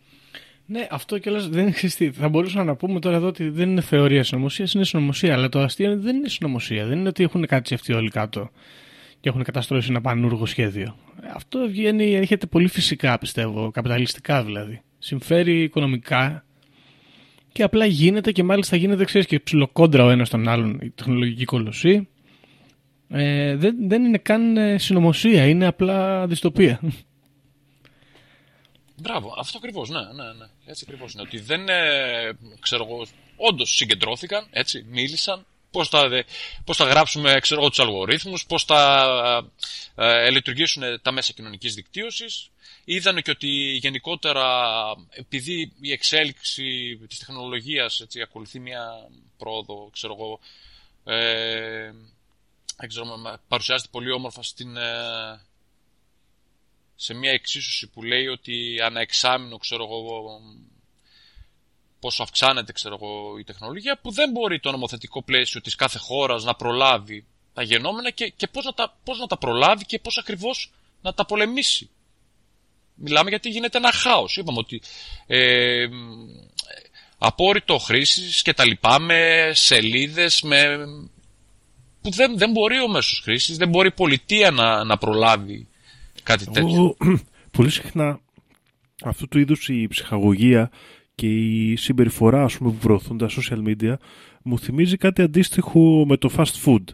[0.66, 2.10] Ναι, αυτό κιόλας δεν εξιστεί.
[2.10, 5.34] Θα μπορούσαμε να πούμε τώρα εδώ ότι δεν είναι θεωρία συνωμοσίας, είναι συνωμοσία.
[5.34, 6.86] Αλλά το αστείο δεν είναι συνωμοσία.
[6.86, 8.50] Δεν είναι ότι έχουν κάτσει αυτοί όλοι κάτω
[9.20, 10.96] και έχουν καταστρώσει ένα πανούργο σχέδιο.
[11.34, 14.82] Αυτό βγαίνει, έρχεται πολύ φυσικά πιστεύω, καπιταλιστικά δηλαδή.
[14.98, 16.44] Συμφέρει οικονομικά
[17.52, 21.44] και απλά γίνεται και μάλιστα γίνεται ξέρεις και ψιλοκόντρα ο ένας τον άλλον η τεχνολογική
[21.44, 22.08] κολοσσή.
[23.12, 26.80] Ε, δεν, δεν είναι καν ε, συνωμοσία, είναι απλά δυστοπία.
[28.96, 30.46] Μπράβο, αυτό ακριβώς, ναι, ναι, ναι.
[30.64, 31.22] Έτσι ακριβώς είναι.
[31.22, 33.06] Ότι δεν, ε, ξέρω εγώ,
[33.36, 36.24] όντως συγκεντρώθηκαν, έτσι, μίλησαν, πώς θα,
[36.64, 39.44] πώς θα γράψουμε ξέρω εγώ, τους αλγορίθμους, πώς θα
[39.94, 42.50] ε, λειτουργήσουν τα μέσα κοινωνικής δικτύωσης.
[42.84, 43.48] Είδανε και ότι
[43.80, 44.46] γενικότερα
[45.10, 49.08] επειδή η εξέλιξη της τεχνολογίας έτσι, ακολουθεί μια
[49.38, 50.40] πρόοδο, ξέρω εγώ,
[51.04, 51.90] ε,
[52.88, 55.40] ξέρω, παρουσιάζεται πολύ όμορφα στην, ε,
[56.94, 60.40] σε μια εξίσωση που λέει ότι ανά εξάμεινο, ξέρω εγώ,
[62.00, 66.44] πόσο αυξάνεται ξέρω εγώ, η τεχνολογία, που δεν μπορεί το νομοθετικό πλαίσιο της κάθε χώρας
[66.44, 70.18] να προλάβει τα γενόμενα και, και πώς, να τα, πώς να τα προλάβει και πώς
[70.18, 70.72] ακριβώς
[71.02, 71.90] να τα πολεμήσει.
[72.94, 74.36] Μιλάμε γιατί γίνεται ένα χάος.
[74.36, 74.82] Είπαμε ότι
[75.26, 75.86] ε,
[77.18, 80.78] απόρριτο χρήσης και τα λοιπά με σελίδες με...
[82.02, 85.66] που δεν, δεν μπορεί ο μέσος χρήσης, δεν μπορεί η πολιτεία να, να προλάβει
[86.22, 86.96] κάτι τέτοιο.
[87.56, 88.20] πολύ συχνά
[89.02, 90.70] αυτού του είδους η ψυχαγωγία
[91.14, 93.94] και η συμπεριφορά ας πούμε, που προωθούν τα social media
[94.42, 96.84] μου θυμίζει κάτι αντίστοιχο με το fast food.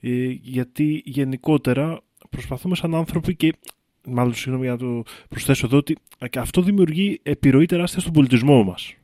[0.00, 3.52] Ε, γιατί γενικότερα προσπαθούμε σαν άνθρωποι και
[4.06, 5.96] μάλλον συγγνώμη για να το προσθέσω εδώ ότι
[6.34, 8.94] αυτό δημιουργεί επιρροή τεράστια στον πολιτισμό μας.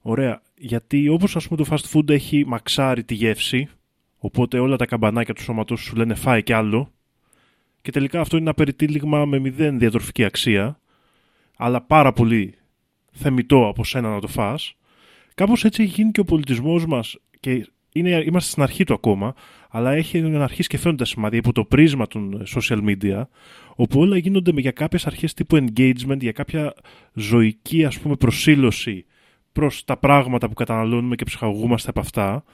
[0.00, 0.42] Ωραία.
[0.56, 3.68] Γιατί όπως ας πούμε το fast food έχει μαξάρει τη γεύση
[4.24, 6.92] οπότε όλα τα καμπανάκια του σώματος σου λένε φάει κι άλλο
[7.82, 10.78] και τελικά αυτό είναι ένα περιτύλιγμα με μηδέν διατροφική αξία
[11.56, 12.54] αλλά πάρα πολύ
[13.12, 14.74] θεμητό από σένα να το φας.
[15.34, 19.34] Κάπως έτσι έχει γίνει και ο πολιτισμός μας και είναι, είμαστε στην αρχή του ακόμα,
[19.70, 23.22] αλλά έχει αρχίσει και φαίνονται σημάδια υπό το πρίσμα των social media,
[23.74, 26.74] όπου όλα γίνονται για κάποιες αρχές τύπου engagement, για κάποια
[27.12, 29.04] ζωική ας πούμε προσήλωση
[29.52, 32.44] προς τα πράγματα που καταναλώνουμε και ψυχαγωγούμαστε από αυτά.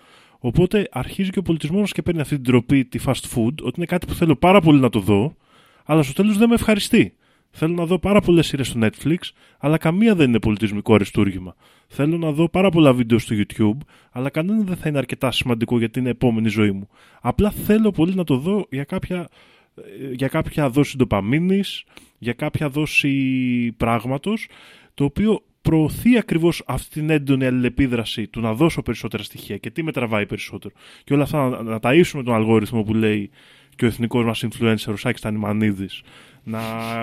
[0.40, 3.72] Οπότε αρχίζει και ο πολιτισμός μας και παίρνει αυτή την τροπή, τη fast food, ότι
[3.76, 5.36] είναι κάτι που θέλω πάρα πολύ να το δω,
[5.84, 7.14] αλλά στο τέλος δεν με ευχαριστεί.
[7.50, 9.16] Θέλω να δω πάρα πολλές σειρές στο Netflix,
[9.58, 11.54] αλλά καμία δεν είναι πολιτισμικό αριστούργημα.
[11.86, 13.76] Θέλω να δω πάρα πολλά βίντεο στο YouTube,
[14.12, 16.88] αλλά κανένα δεν θα είναι αρκετά σημαντικό για την επόμενη ζωή μου.
[17.20, 19.28] Απλά θέλω πολύ να το δω για κάποια,
[19.74, 21.84] ε, για κάποια δόση ντοπαμίνης,
[22.18, 24.48] για κάποια δόση πράγματος,
[24.94, 29.82] το οποίο προωθεί ακριβώς αυτή την έντονη αλληλεπίδραση του να δώσω περισσότερα στοιχεία και τι
[29.82, 30.74] με τραβάει περισσότερο.
[31.04, 33.30] Και όλα αυτά να, να ταΐσουμε τον αλγόριθμο που λέει
[33.76, 36.02] και ο εθνικός μας influencer ο Σάκης Τανιμανίδης
[36.44, 36.60] να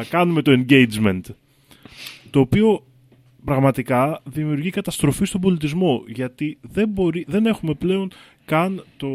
[0.10, 1.22] κάνουμε το engagement.
[2.30, 2.86] Το οποίο
[3.46, 8.12] πραγματικά δημιουργεί καταστροφή στον πολιτισμό γιατί δεν, μπορεί, δεν έχουμε πλέον
[8.46, 9.10] καν το,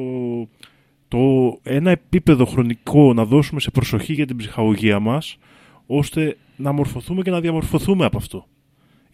[1.09, 1.19] το
[1.63, 5.39] ένα επίπεδο χρονικό να δώσουμε σε προσοχή για την ψυχαγωγία μας
[5.87, 8.47] ώστε να μορφωθούμε και να διαμορφωθούμε από αυτό.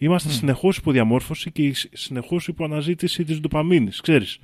[0.01, 0.33] Είμαστε mm.
[0.33, 4.39] συνεχώς υπό διαμόρφωση και συνεχώς υπό αναζήτηση της ντοπαμίνης, ξέρεις.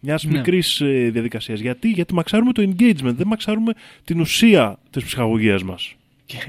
[0.00, 0.36] Μιας ναι.
[0.36, 1.60] μικρής ε, διαδικασίας.
[1.60, 3.72] Γιατί; Γιατί μαξάρουμε το engagement, δεν μαξάρουμε
[4.04, 5.94] την ουσία της ψυχαγωγίας μας.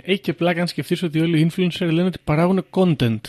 [0.03, 3.19] Έχει και πλάκα να σκεφτείς ότι όλοι οι influencers λένε ότι παράγουν content.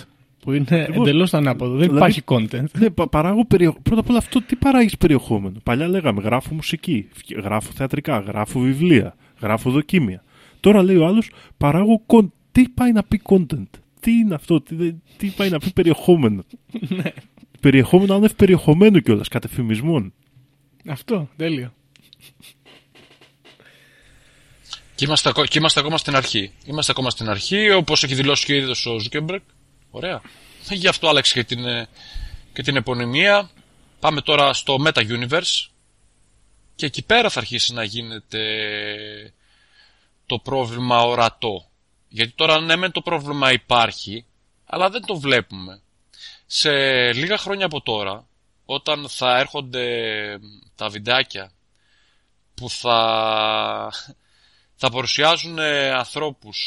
[0.43, 1.77] Που είναι εντελώς ανάποδο.
[1.77, 2.71] Δεν δηλαδή, υπάρχει content.
[2.79, 3.47] Ναι, παράγω
[3.83, 7.09] Πρώτα απ' όλα αυτό τι παράγεις περιεχόμενο; Παλιά λέγαμε γράφω μουσική,
[7.43, 10.23] γράφω θεατρικά, γράφω βιβλία, γράφω δοκίμια.
[10.61, 12.29] Τώρα λέει ο άλλος παράγω content.
[12.53, 13.69] Τι πάει να πει content;
[14.01, 16.45] Τι είναι αυτό, τι, τι πάει να πει περιεχόμενο.
[16.89, 17.13] Ναι.
[17.61, 20.13] περιεχόμενο άνευ περιεχομένου κιόλας, κατ' ευφημισμόν.
[20.87, 21.73] Αυτό, τέλειο.
[24.95, 26.53] Και είμαστε, και είμαστε ακόμα στην αρχή.
[26.65, 29.43] Είμαστε ακόμα στην αρχή, όπως έχει δηλώσει και ο ο Ζούκερμπεργκ.
[29.91, 30.21] Ωραία.
[30.71, 31.89] Γι' αυτό άλλαξε και την, ε,
[32.53, 33.51] και την επωνυμία.
[34.01, 35.69] Πάμε τώρα στο Meta Universe.
[36.75, 38.43] Και εκεί πέρα θα αρχίσει να γίνεται
[40.27, 41.70] το πρόβλημα ορατό.
[42.13, 44.27] Γιατί τώρα ναι μεν το πρόβλημα υπάρχει,
[44.65, 45.83] αλλά δεν το βλέπουμε.
[46.47, 46.71] Σε
[47.13, 48.29] λίγα χρόνια από τώρα,
[48.65, 49.85] όταν θα έρχονται
[50.75, 51.53] τα βιντεάκια
[52.55, 53.93] που θα
[54.83, 56.59] θα παρουσιάζουν ε, ανθρώπους,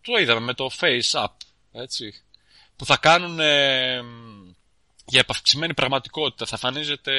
[0.00, 1.32] το είδαμε με το Face Up,
[1.72, 2.22] έτσι,
[2.76, 4.02] που θα κάνουν ε,
[5.06, 6.46] για επαυξημένη πραγματικότητα.
[6.46, 7.12] Θα εμφανίζεται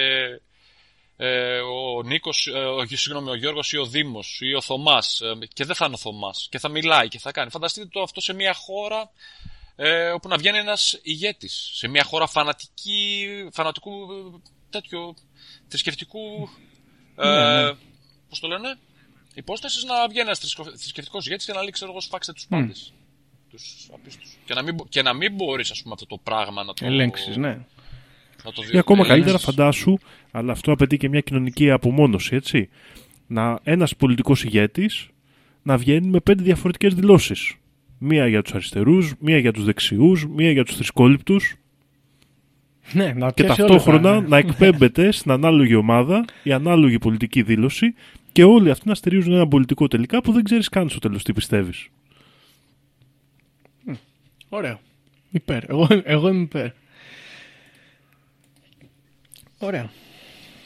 [1.17, 5.45] ε, ο Νίκος, ε, ο, συγγνώμη, ο Γιώργος ή ο Δήμος ή ο Θωμάς ε,
[5.53, 7.49] και δεν θα είναι ο Θωμάς και θα μιλάει και θα κάνει.
[7.49, 9.09] Φανταστείτε το αυτό σε μια χώρα
[9.75, 11.71] ε, όπου να βγαίνει ένας ηγέτης.
[11.73, 13.91] Σε μια χώρα φανατική, φανατικού
[14.69, 15.13] τέτοιο
[15.67, 16.49] θρησκευτικού
[17.15, 17.73] ε, Ναι, ναι.
[18.29, 18.77] πώς το λένε
[19.33, 20.39] υπόστασης να βγαίνει ένας
[20.77, 22.93] θρησκευτικός ηγέτης και να λέει ξέρω εγώ σφάξτε τους πάντες.
[23.49, 24.37] Τους απίστους.
[24.45, 26.85] Και να μην, μπο- και να μην μπορείς ας πούμε αυτό το πράγμα να το,
[26.85, 27.47] Ελέγξεις, ναι.
[28.43, 29.07] να το Ή ακόμα διορθώσεις.
[29.07, 29.97] καλύτερα, φαντάσου,
[30.31, 32.69] αλλά αυτό απαιτεί και μια κοινωνική απομόνωση, έτσι.
[33.27, 35.07] Να ένας πολιτικός ηγέτης
[35.63, 37.53] να βγαίνει με πέντε διαφορετικές δηλώσεις.
[37.97, 41.55] Μία για τους αριστερούς, μία για τους δεξιούς, μία για τους θρησκόληπτους
[42.93, 47.41] Ναι, να και πιάσει όλα ταυτόχρονα τα- να εκπέμπεται στην ανάλογη ομάδα η ανάλογη πολιτική
[47.41, 47.93] δήλωση
[48.31, 51.33] και όλοι αυτοί να στηρίζουν ένα πολιτικό τελικά που δεν ξέρεις καν στο τέλος τι
[51.33, 51.87] πιστεύεις.
[54.49, 54.79] Ωραίο.
[55.31, 55.69] Υπέρ.
[55.69, 56.69] Εγώ, εγώ είμαι υπέρ.
[59.57, 59.89] Ωραία.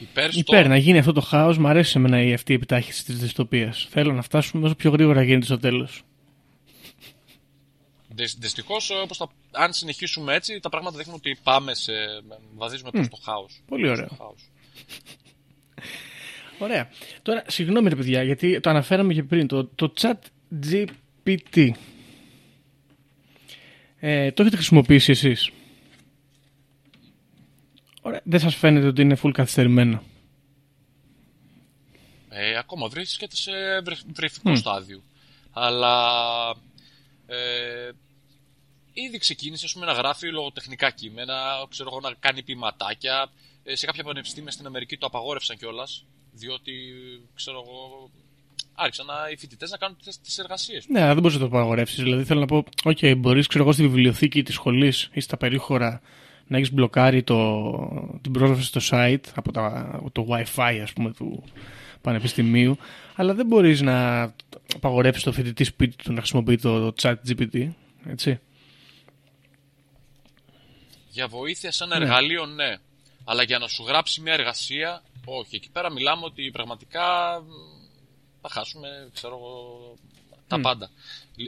[0.02, 0.40] Υπέρ στο...
[0.40, 1.58] Υπέρ να γίνει αυτό το χάος.
[1.58, 3.86] Μ' αρέσει εμένα η αυτή η επιτάχυνση της δυστοπίας.
[3.90, 6.02] Θέλω να φτάσουμε όσο πιο γρήγορα γίνεται στο τέλος.
[8.38, 8.92] Δυστυχώς,
[9.50, 11.92] αν συνεχίσουμε έτσι, τα πράγματα δείχνουν ότι πάμε σε.
[12.56, 13.62] βαδίζουμε προς το χάος.
[13.66, 14.08] Πολύ ωραίο.
[16.58, 16.90] Ωραία.
[17.22, 19.46] Τώρα, συγγνώμη ρε παιδιά, γιατί το αναφέραμε και πριν.
[19.46, 20.18] Το, το chat
[20.70, 21.70] GPT.
[24.00, 25.50] Ε, το έχετε χρησιμοποιήσει εσείς;
[28.02, 28.20] Ωραία.
[28.24, 30.02] Δεν σας φαίνεται ότι είναι full καθυστερημένο.
[32.28, 33.52] Ε, ακόμα βρίσκεται σε
[33.84, 35.02] βρε- βρεφικό στάδιο.
[35.52, 36.04] Αλλά.
[37.26, 37.90] Ε,
[38.92, 43.28] ήδη ξεκίνησε ας πούμε, να γράφει λογοτεχνικά κείμενα, ξέρω εγώ, να κάνει ποιηματάκια.
[43.64, 46.04] Ε, σε κάποια πανεπιστήμια στην Αμερική το απαγόρευσαν κιόλας.
[46.32, 46.72] Διότι,
[47.34, 48.10] ξέρω εγώ,
[48.74, 50.86] άρχισαν να, οι φοιτητές να κάνουν τις εργασίες.
[50.88, 52.02] Ναι, αλλά δεν μπορείς να το απαγορεύσεις.
[52.02, 56.00] Δηλαδή, θέλω να πω, OK, μπορείς, ξέρω εγώ, στη βιβλιοθήκη της σχολής ή στα περίχωρα
[56.52, 61.12] να έχεις μπλοκάρει το, την πρόσβαση στο site από, τα, από το WiFi, ας πούμε,
[61.12, 61.44] του
[62.00, 62.76] πανεπιστημίου,
[63.14, 64.22] αλλά δεν μπορείς να
[64.74, 67.70] απαγορεύσει το φοιτητή σπίτι του να χρησιμοποιεί το, chat GPT.
[68.06, 68.40] Έτσι.
[71.10, 71.94] Για βοήθεια σαν Ναι.
[71.94, 72.76] εργαλείο, ναι.
[73.24, 75.56] Αλλά για να σου γράψει μια εργασία, όχι.
[75.56, 77.02] Εκεί πέρα μιλάμε ότι πραγματικά
[77.40, 77.50] μ,
[78.40, 79.94] θα χάσουμε, ξέρω εγώ,
[80.56, 80.90] τα πάντα.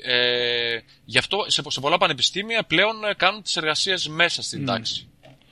[0.02, 5.08] Ε, γι' αυτό σε, σε πολλά πανεπιστήμια πλέον ε, κάνουν τις εργασίες μέσα στην τάξη.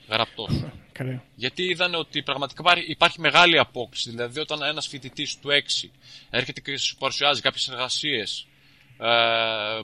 [0.08, 0.64] Γραπτός.
[0.92, 1.24] Καλά.
[1.34, 4.10] Γιατί είδαν ότι πραγματικά υπάρχει, υπάρχει μεγάλη απόκληση.
[4.10, 5.48] Δηλαδή, όταν ένας φοιτητής του
[5.84, 5.88] 6
[6.30, 8.46] έρχεται και σου παρουσιάζει κάποιες εργασίες.
[8.98, 9.80] Ε,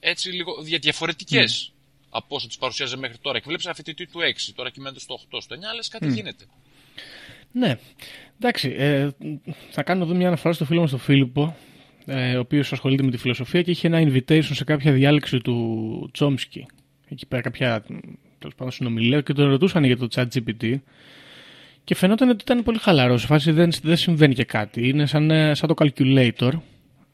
[0.00, 1.72] έτσι λίγο δια, διαφορετικές
[2.10, 3.38] από όσο τις παρουσιάζει μέχρι τώρα.
[3.38, 6.44] Και βλέπεις ένα φοιτητή του 6, τώρα κυμαίνεται στο 8, στο 9, λες κάτι γίνεται.
[7.52, 7.78] Ναι.
[8.38, 9.08] Εντάξει, ε,
[9.70, 11.69] θα κάνω εδώ μια αναφορά στο φίλο μας τον Φίλιππο, ε,
[12.36, 16.66] ο οποίος ασχολείται με τη φιλοσοφία και είχε ένα invitation σε κάποια διάλεξη του Τσόμσκι.
[17.08, 17.84] Εκεί πέρα κάποια
[18.38, 20.74] τέλος πάντων συνομιλία και τον ρωτούσαν για το chat GPT
[21.84, 23.18] και φαινόταν ότι ήταν πολύ χαλαρό.
[23.18, 24.88] Σε φάση δεν, δεν συμβαίνει και κάτι.
[24.88, 26.50] Είναι σαν, ε, σαν το calculator.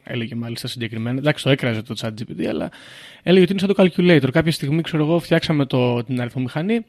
[0.03, 1.19] Έλεγε μάλιστα συγκεκριμένα.
[1.19, 2.71] Εντάξει, το έκραζε το chat GPT, αλλά
[3.23, 4.31] έλεγε ότι είναι σαν το calculator.
[4.33, 6.85] Κάποια στιγμή, ξέρω εγώ, φτιάξαμε το, την αριθμομηχανή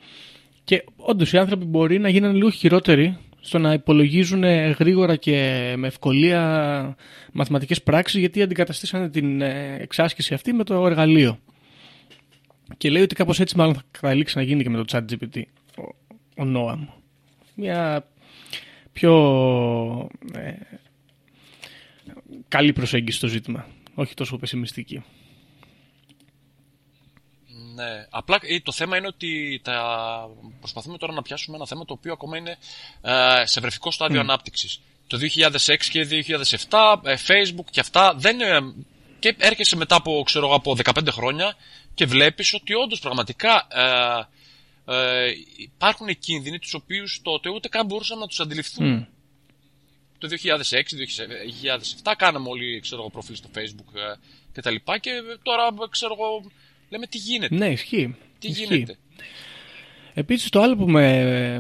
[0.64, 3.18] και όντως οι άνθρωποι μπορεί να γίνουν λίγο χειρότεροι
[3.48, 4.44] στο να υπολογίζουν
[4.80, 6.96] γρήγορα και με ευκολία
[7.34, 11.40] μαθηματικές πράξεις γιατί αντικαταστήσανε την ε, εξάσκηση αυτή με το εργαλείο.
[12.78, 15.42] Και λέει ότι κάπως έτσι μάλλον θα καταλήξει να γίνει και με το chat GPT
[15.78, 15.84] ο,
[16.44, 16.88] ο Noam.
[17.56, 18.08] Μια
[18.92, 19.14] πιο
[20.34, 20.52] ε,
[22.48, 23.68] καλή προσέγγιση στο ζήτημα.
[23.94, 25.04] Όχι τόσο πεσημιστική.
[27.78, 28.06] Ναι.
[28.10, 29.80] Απλά ε, το θέμα είναι ότι τα...
[30.60, 32.58] προσπαθούμε τώρα να πιάσουμε ένα θέμα το οποίο ακόμα είναι
[33.02, 34.80] ε, σε βρεφικό στάδιο ανάπτυξης.
[35.08, 36.08] Το 2006 και
[36.70, 38.60] 2007, ε, Facebook και αυτά δεν ε,
[39.20, 41.56] και έρχεσαι μετά από, ξέρω, εγώ, από 15 χρόνια
[41.94, 44.22] και βλέπεις ότι όντως πραγματικά ε,
[44.96, 49.08] ε, υπάρχουν κίνδυνοι τους οποίους τότε ούτε καν μπορούσαμε να τους αντιληφθούμε.
[50.18, 54.14] Το 2006-2007 κάναμε όλοι ξέρω, εγώ, προφίλ στο Facebook ε,
[54.54, 55.12] και τα λοιπά και
[55.44, 56.52] τώρα ξέρω εγώ
[56.90, 57.56] λέμε τι γίνεται.
[57.56, 58.16] Ναι, ισχύει.
[58.40, 58.66] Τι Ισχύει.
[58.76, 58.96] γίνεται.
[60.14, 61.60] Επίσης το άλλο που με,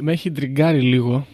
[0.00, 1.26] με έχει τριγκάρει λίγο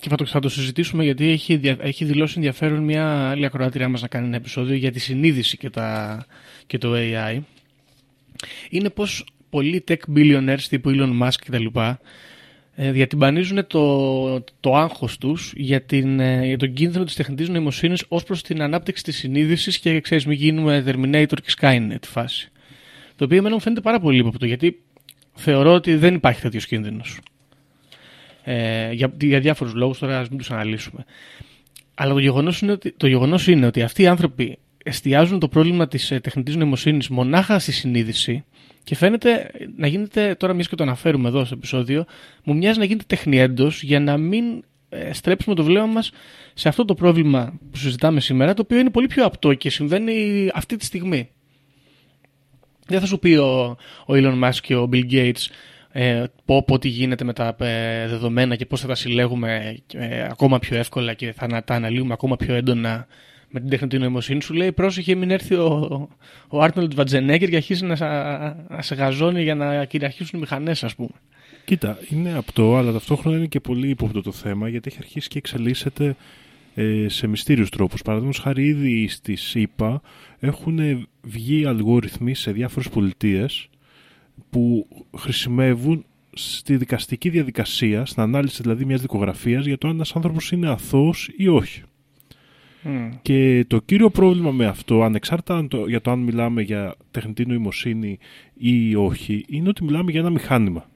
[0.00, 3.88] και θα το, θα το συζητήσουμε γιατί έχει, δια- έχει δηλώσει ενδιαφέρον μια άλλη ακροάτριά
[3.88, 6.26] μας να κάνει ένα επεισόδιο για τη συνείδηση και, τα,
[6.66, 7.38] και το AI
[8.70, 11.94] είναι πως πολλοί tech billionaires τύπου Elon Musk κτλ ε,
[12.88, 18.22] διατυμπανίζουν το, το άγχος τους για, την, ε, για τον κίνδυνο της τεχνητής νοημοσύνης ως
[18.24, 22.50] προς την ανάπτυξη της συνείδησης και ξέρεις μην γίνουμε Terminator και Skynet φάση.
[23.16, 24.80] Το οποίο εμένα μου φαίνεται πάρα πολύ ύποπτο γιατί
[25.34, 27.18] θεωρώ ότι δεν υπάρχει τέτοιος κίνδυνος.
[28.44, 31.04] Ε, για, για διάφορους λόγους, τώρα ας μην τους αναλύσουμε.
[31.94, 35.88] Αλλά το γεγονός είναι, ότι- το γεγονός είναι ότι αυτοί οι άνθρωποι εστιάζουν το πρόβλημα
[35.88, 38.44] της ε, τεχνητής νοημοσύνης μονάχα στη συνείδηση
[38.84, 42.04] Και φαίνεται να γίνεται, τώρα μια και το αναφέρουμε εδώ στο επεισόδιο,
[42.44, 44.44] μου μοιάζει να γίνεται τεχνιέντος για να μην
[44.88, 46.10] ε, στρέψουμε το βλέμμα μας
[46.54, 50.48] σε αυτό το πρόβλημα που συζητάμε σήμερα, το οποίο είναι πολύ πιο απτό και συμβαίνει
[50.54, 51.30] αυτή τη στιγμή.
[52.86, 53.76] Δεν θα σου πει ο,
[54.06, 55.46] ο Elon Musk και ο Bill Gates
[55.92, 60.24] ε, πω, πω τι γίνεται με τα ε, δεδομένα και πώς θα τα συλλέγουμε ε,
[60.24, 63.06] ακόμα πιο εύκολα και θα τα αναλύουμε ακόμα πιο έντονα
[63.50, 66.08] με την τεχνητή νοημοσύνη σου λέει πρόσεχε μην έρθει ο,
[66.48, 67.96] ο Άρνολντ Βατζενέγκερ και αρχίσει να,
[68.68, 71.10] να σε γαζώνει για να κυριαρχήσουν οι μηχανές ας πούμε.
[71.64, 75.38] Κοίτα, είναι απτό, αλλά ταυτόχρονα είναι και πολύ ύποπτο το θέμα γιατί έχει αρχίσει και
[75.38, 76.16] εξελίσσεται
[76.74, 78.02] ε, σε μυστήριους τρόπους.
[78.02, 80.00] Παραδείγματος χάρη ήδη στη ΣΥΠΑ
[80.38, 83.68] έχουν βγει αλγόριθμοι σε διάφορες πολιτείες
[84.50, 90.52] που χρησιμεύουν στη δικαστική διαδικασία, στην ανάλυση δηλαδή μιας δικογραφίας για το αν ένας άνθρωπος
[90.52, 91.82] είναι αθώος ή όχι.
[93.22, 98.18] Και το κύριο πρόβλημα με αυτό, ανεξάρτητα για το αν μιλάμε για τεχνητή νοημοσύνη
[98.54, 100.88] ή όχι, είναι ότι μιλάμε για ένα μηχάνημα.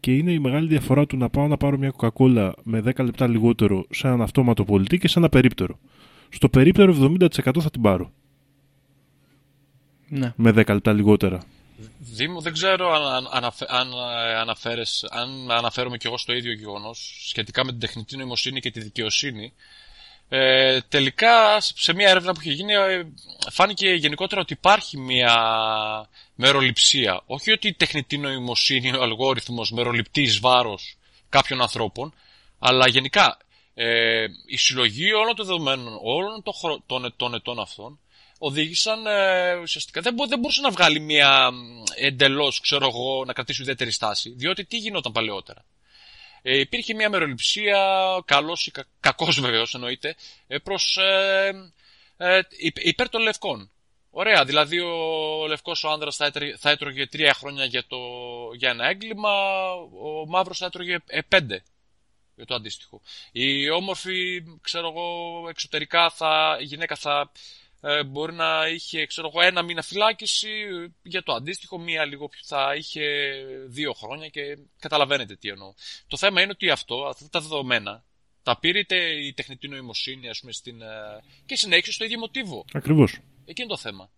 [0.00, 3.26] Και είναι η μεγάλη διαφορά του να πάω να πάρω μια κοκακόλα με 10 λεπτά
[3.26, 5.78] λιγότερο σε έναν αυτόματο πολιτή και σε ένα περίπτερο.
[6.28, 7.28] Στο περίπτερο 70%
[7.60, 8.12] θα την πάρω.
[10.08, 10.32] Ναι.
[10.36, 11.42] Με 10 λεπτά λιγότερα.
[11.98, 13.88] Δήμο, δεν ξέρω αν, αν, αν,
[14.40, 18.80] αναφέρες, αν αναφέρομαι κι εγώ στο ίδιο γεγονός σχετικά με την τεχνητή νοημοσύνη και τη
[18.80, 19.52] δικαιοσύνη.
[20.34, 23.06] Ε, τελικά, σε μια έρευνα που είχε γίνει, ε,
[23.50, 25.36] φάνηκε γενικότερα ότι υπάρχει μια
[26.34, 27.22] μεροληψία.
[27.26, 30.96] Όχι ότι η τεχνητή νοημοσύνη, ο αλγόριθμος μεροληπτεί εις βάρος
[31.28, 32.14] κάποιων ανθρώπων,
[32.58, 33.36] αλλά γενικά
[33.74, 38.00] ε, η συλλογή όλων των δεδομένων, όλων των, των, των ετών αυτών,
[38.38, 40.00] οδήγησαν ε, ουσιαστικά.
[40.00, 41.50] Δεν, μπο, δεν μπορούσε να βγάλει μια
[41.96, 44.30] εντελώς, ξέρω εγώ, να κρατήσει ουδέτερη στάση.
[44.30, 45.64] Διότι τι γινόταν παλαιότερα;
[46.42, 47.78] Ε, υπήρχε μια μεροληψία,
[48.24, 50.16] καλός ή κα, κακός βεβαίως εννοείται,
[50.46, 51.52] ε, προς ε,
[52.16, 52.40] ε,
[52.74, 53.70] υπέρ των λευκών.
[54.10, 57.98] Ωραία, δηλαδή ο λευκός ο άνδρας θα, θα έτρωγε τρία χρόνια για, το,
[58.56, 59.30] για ένα έγκλημα,
[60.02, 61.62] ο μαύρος θα έτρωγε ε, πέντε
[62.34, 63.00] για το αντίστοιχο.
[63.32, 67.32] Η όμορφη, ξέρω εγώ, εξωτερικά θα, η γυναίκα θα
[67.84, 70.48] ε, μπορεί να είχε ξέρω εγώ, ένα μήνα φυλάκιση,
[71.02, 73.02] για το αντίστοιχο μία λίγο πιο θα είχε
[73.66, 75.74] δύο χρόνια και καταλαβαίνετε τι εννοώ.
[76.06, 78.04] Το θέμα είναι ότι αυτό, αυτά τα δεδομένα,
[78.42, 78.82] τα πήρε
[79.24, 82.64] η τεχνητή νοημοσύνη ας πούμε, στην, ε, και συνέχισε στο ίδιο μοτίβο.
[82.72, 83.18] Ακριβώς.
[83.44, 84.10] Εκεί είναι το θέμα.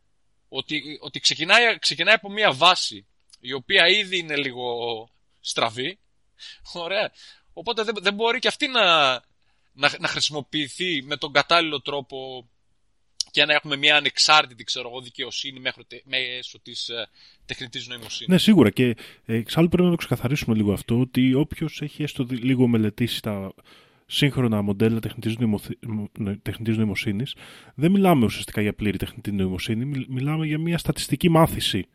[0.49, 3.07] Ότι, ότι ξεκινάει, ξεκινάει από μία βάση
[3.41, 5.09] η οποία ήδη είναι λίγο
[5.41, 5.99] στραβή.
[6.73, 7.13] Ωραία.
[7.53, 9.13] Οπότε δεν, δεν μπορεί και αυτή να,
[9.73, 12.49] να, να χρησιμοποιηθεί με τον κατάλληλο τρόπο
[13.35, 15.61] και να έχουμε μια ανεξάρτητη ξέρω εγώ, δικαιοσύνη
[16.05, 17.09] μέσω της ε,
[17.47, 18.29] τεχνητής νοημοσύνης.
[18.29, 18.71] Ναι, σίγουρα.
[18.71, 23.23] Και ε, εξάλλου πρέπει να το ξεκαθαρίσουμε λίγο αυτό, ότι όποιος έχει έστω λίγο μελετήσει
[23.23, 23.55] τα
[24.07, 25.37] σύγχρονα μοντέλα τεχνητής,
[26.43, 27.35] τεχνητής νοημοσύνης,
[27.75, 31.87] δεν μιλάμε ουσιαστικά για πλήρη τεχνητή νοημοσύνη, μιλάμε για μια στατιστική μάθηση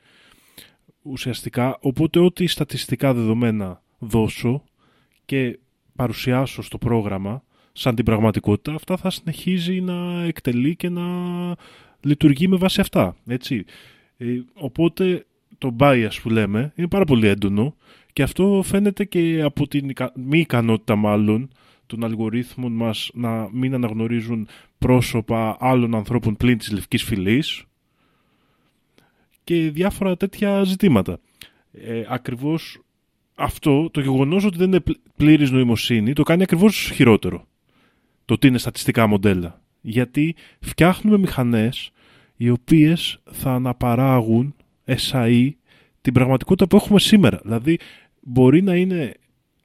[1.01, 4.63] ουσιαστικά, οπότε ό,τι στατιστικά δεδομένα δώσω
[5.25, 5.59] και
[5.95, 7.43] παρουσιάσω στο πρόγραμμα
[7.79, 11.03] σαν την πραγματικότητα, αυτά θα συνεχίζει να εκτελεί και να
[12.01, 13.15] λειτουργεί με βάση αυτά.
[13.27, 13.65] Έτσι.
[14.17, 15.25] Ε, οπότε
[15.57, 17.75] το bias που λέμε είναι πάρα πολύ έντονο
[18.13, 21.49] και αυτό φαίνεται και από την μη ικανότητα μάλλον
[21.85, 27.63] των αλγορίθμων μας να μην αναγνωρίζουν πρόσωπα άλλων ανθρώπων πλην της λευκής φυλής
[29.43, 31.19] και διάφορα τέτοια ζητήματα.
[31.71, 32.79] Ε, ακριβώς
[33.35, 34.83] αυτό, το γεγονός ότι δεν είναι
[35.15, 37.47] πλήρης νοημοσύνη, το κάνει ακριβώς χειρότερο
[38.29, 39.61] το τι είναι στατιστικά μοντέλα.
[39.81, 41.91] Γιατί φτιάχνουμε μηχανές
[42.35, 44.55] οι οποίες θα αναπαράγουν
[44.85, 45.49] SAE
[46.01, 47.39] την πραγματικότητα που έχουμε σήμερα.
[47.43, 47.77] Δηλαδή
[48.21, 49.13] μπορεί να είναι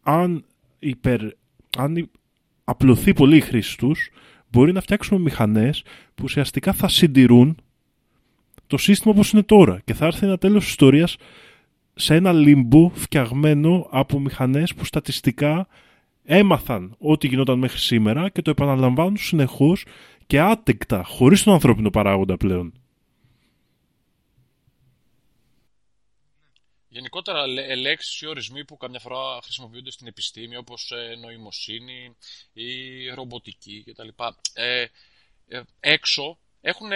[0.02, 0.44] αν,
[0.78, 1.20] υπερ,
[1.78, 2.10] αν
[2.64, 4.10] απλωθεί πολύ η χρήση τους,
[4.50, 5.82] μπορεί να φτιάξουμε μηχανές
[6.14, 7.56] που ουσιαστικά θα συντηρούν
[8.66, 11.16] το σύστημα όπως είναι τώρα και θα έρθει ένα τέλος ιστορίας
[11.94, 15.66] σε ένα λίμπο φτιαγμένο από μηχανές που στατιστικά
[16.24, 19.86] έμαθαν ό,τι γινόταν μέχρι σήμερα και το επαναλαμβάνουν συνεχώς
[20.26, 22.72] και άτεκτα, χωρίς τον ανθρώπινο παράγοντα πλέον.
[26.88, 27.46] Γενικότερα
[27.76, 32.16] λέξεις ή ορισμοί που καμιά φορά χρησιμοποιούνται στην επιστήμη όπως ε, νοημοσύνη
[32.52, 34.08] ή ρομποτική κτλ.
[34.52, 34.86] Ε,
[35.48, 36.90] ε, έξω έχουν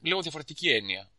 [0.00, 1.10] λίγο διαφορετική έννοια.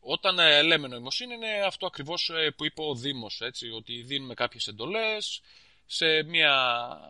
[0.00, 4.66] Όταν ε, λέμε νοημοσύνη είναι αυτό ακριβώς που είπε ο Δήμος, έτσι, ότι δίνουμε κάποιες
[4.66, 5.40] εντολές,
[5.90, 6.52] σε μια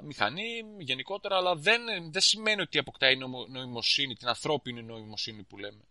[0.04, 3.16] μηχανή γενικότερα, αλλά δεν, δεν σημαίνει ότι αποκτάει
[3.48, 5.82] νοημοσύνη, την ανθρώπινη νοημοσύνη που λέμε.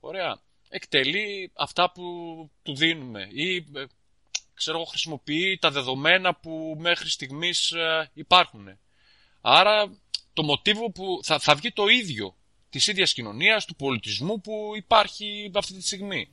[0.00, 0.40] Ωραία.
[0.68, 2.04] Εκτελεί αυτά που
[2.62, 3.84] του δίνουμε ή ε,
[4.54, 8.78] ξέρω εγώ, χρησιμοποιεί τα δεδομένα που μέχρι στιγμής ε, υπάρχουν.
[9.40, 9.96] Άρα
[10.32, 12.36] το μοτίβο που θα, θα βγει το ίδιο
[12.70, 16.28] της ίδιας κοινωνίας, του πολιτισμού που υπάρχει αυτή τη στιγμή.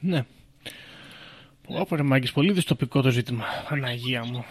[0.00, 0.24] Ναι.
[1.66, 3.44] Ωπω ρε Μάγκης, πολύ δυστοπικό το ζήτημα.
[3.68, 4.44] Αναγία μου.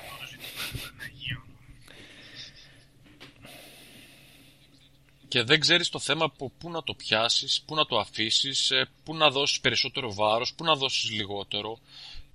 [5.31, 8.89] Και δεν ξέρεις το θέμα από πού να το πιάσεις, πού να το αφήσεις, ε,
[9.03, 11.79] πού να δώσεις περισσότερο βάρος, πού να δώσεις λιγότερο.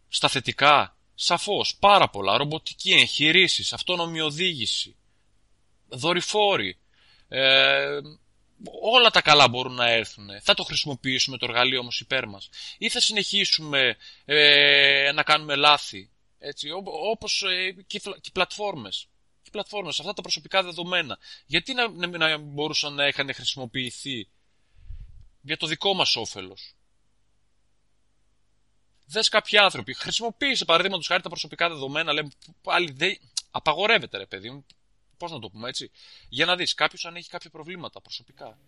[0.08, 4.96] Στα θετικά, σαφώς, πάρα πολλά, ρομποτική εγχειρήσεις, αυτόνομη οδήγηση,
[5.88, 6.78] δορυφόροι,
[7.28, 8.00] ε,
[8.82, 10.28] όλα τα καλά μπορούν να έρθουν.
[10.42, 12.48] Θα το χρησιμοποιήσουμε το εργαλείο όμως υπέρ μας.
[12.78, 16.10] Ή θα συνεχίσουμε ε, να κάνουμε λάθη,
[16.46, 16.70] έτσι,
[17.10, 19.08] όπως ε, και οι πλατφόρμες
[19.56, 21.18] πλατφόρμες, αυτά τα προσωπικά δεδομένα.
[21.46, 24.28] Γιατί να, να, να μπορούσαν να είχαν χρησιμοποιηθεί
[25.40, 26.74] για το δικό μας όφελος;
[29.06, 29.94] Δες κάποιοι άνθρωποι.
[29.94, 32.12] Χρησιμοποίησε παραδείγματος χάρη τα προσωπικά δεδομένα.
[32.12, 32.30] Λέμε
[32.62, 33.18] πάλι δεν.
[33.50, 34.66] Απαγορεύεται, ρε παιδί μου.
[35.16, 35.90] Πώς να το πούμε έτσι.
[36.28, 38.58] Για να δεις κάποιος αν έχει κάποια προβλήματα προσωπικά.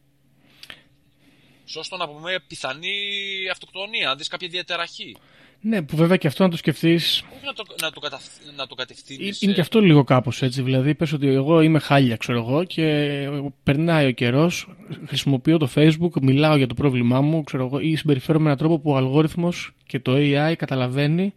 [1.64, 5.16] Σώστο να πούμε πιθανή αυτοκτονία, αν δεις κάποια διαταραχή.
[5.60, 6.94] Ναι, που βέβαια και αυτό να το σκεφτεί.
[6.94, 8.20] Όχι να το, να το, κατα...
[8.56, 9.42] να το κατευθύνεις.
[9.42, 10.62] Είναι και αυτό λίγο κάπως έτσι.
[10.62, 13.28] Δηλαδή, πες ότι εγώ είμαι χάλια, ξέρω εγώ, και
[13.62, 14.68] περνάει ο καιρός,
[15.06, 18.78] χρησιμοποιώ το Facebook, μιλάω για το πρόβλημά μου, ξέρω εγώ, ή συμπεριφέρομαι με έναν τρόπο
[18.82, 21.34] που ο αλγόριθμος και το AI καταλαβαίνει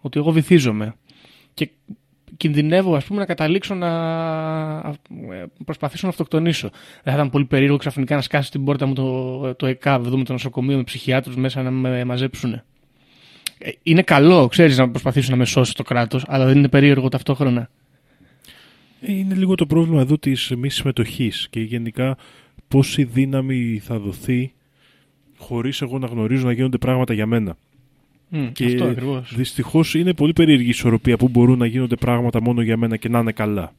[0.00, 0.94] ότι εγώ βυθίζομαι.
[1.54, 1.70] Και
[2.36, 3.90] κινδυνεύω, ας πούμε, να καταλήξω να
[5.64, 6.70] προσπαθήσω να αυτοκτονήσω.
[7.02, 10.24] Δεν θα ήταν πολύ περίεργο ξαφνικά να σκάσει την πόρτα μου το, το ΕΚΑΒ, δούμε
[10.24, 12.62] το νοσοκομείο με ψυχιάτρους μέσα να με μαζέψουν.
[13.58, 17.08] Ε, είναι καλό, ξέρεις, να προσπαθήσει να με σώσει το κράτος, αλλά δεν είναι περίεργο
[17.08, 17.70] ταυτόχρονα.
[19.00, 22.16] Ε, είναι λίγο το πρόβλημα εδώ της μη συμμετοχής και γενικά
[22.68, 24.52] πόση δύναμη θα δοθεί
[25.36, 27.56] χωρίς εγώ να γνωρίζω να γίνονται πράγματα για μένα.
[28.32, 28.94] Mm, και
[29.34, 33.08] δυστυχώς είναι πολύ περίεργη η ισορροπία που μπορούν να γίνονται πράγματα μόνο για μένα και
[33.08, 33.72] να είναι καλά.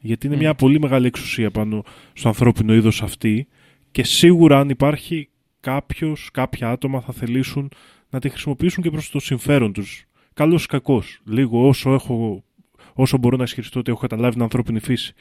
[0.00, 3.46] Γιατί είναι μια πολύ μεγάλη εξουσία πάνω στο ανθρώπινο είδος αυτή
[3.90, 5.28] και σίγουρα αν υπάρχει
[5.60, 7.70] κάποιος, κάποια άτομα θα θελήσουν
[8.10, 10.04] να τη χρησιμοποιήσουν και προς το συμφέρον τους.
[10.34, 11.20] Καλός ή κακός.
[11.24, 12.44] Λίγο όσο, έχω,
[12.94, 15.14] όσο μπορώ να ισχυριστώ ότι έχω καταλάβει την ανθρώπινη φύση.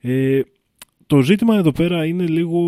[0.00, 0.40] Ε,
[1.06, 2.60] το ζήτημα εδώ πέρα είναι λίγο...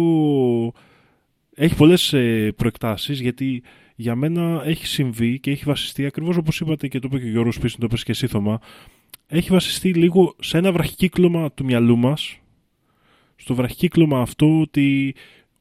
[1.56, 3.62] Έχει πολλές ε, προεκτάσεις γιατί
[3.94, 7.30] για μένα έχει συμβεί και έχει βασιστεί ακριβώς όπως είπατε και το είπε και ο
[7.30, 8.60] Γιώργος Πίστη, το είπες και εσύ Θωμά,
[9.26, 12.38] έχει βασιστεί λίγο σε ένα βραχικύκλωμα του μυαλού μας
[13.36, 15.14] στο βραχικύκλωμα αυτό ότι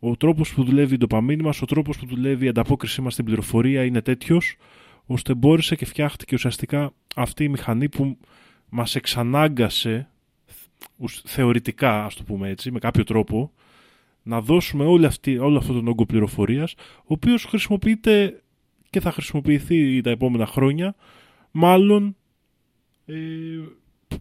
[0.06, 3.26] ο τρόπος που δουλεύει η ντοπαμίνη μας, ο τρόπος που δουλεύει η ανταπόκρισή μας στην
[3.26, 4.56] πληροφορία είναι τέτοιος,
[5.06, 8.18] ώστε μπόρεσε και φτιάχτηκε ουσιαστικά αυτή η μηχανή που
[8.70, 10.08] μας εξανάγκασε
[11.24, 13.51] θεωρητικά, ας το πούμε έτσι, με κάποιο τρόπο,
[14.24, 18.41] να δώσουμε όλη αυτή, όλο αυτόν τον όγκο πληροφορίας, ο οποίος χρησιμοποιείται
[18.89, 20.95] και θα χρησιμοποιηθεί τα επόμενα χρόνια,
[21.51, 22.16] μάλλον
[23.06, 23.16] ε,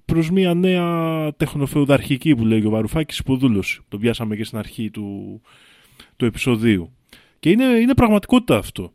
[0.05, 3.81] προς μια νέα τεχνοφεουδαρχική που λέει ο Βαρουφάκης υποδούλωση.
[3.89, 5.41] Το πιάσαμε και στην αρχή του,
[6.17, 6.93] του επεισοδίου.
[7.39, 8.93] Και είναι, είναι πραγματικότητα αυτό.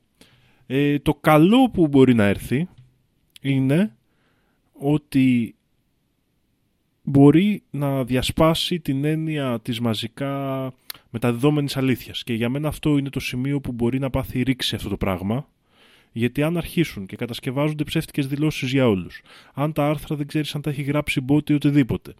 [0.67, 2.67] Ε, το καλό που μπορεί να έρθει
[3.41, 3.95] είναι
[4.73, 5.55] ότι
[7.03, 10.73] μπορεί να διασπάσει την έννοια της μαζικά
[11.09, 12.23] μεταδεδόμενης αλήθειας.
[12.23, 15.47] Και για μένα αυτό είναι το σημείο που μπορεί να πάθει ρήξη αυτό το πράγμα.
[16.11, 19.21] Γιατί αν αρχίσουν και κατασκευάζονται ψεύτικες δηλώσεις για όλους,
[19.53, 22.13] αν τα άρθρα δεν ξέρεις αν τα έχει γράψει μπότι ή οτιδήποτε,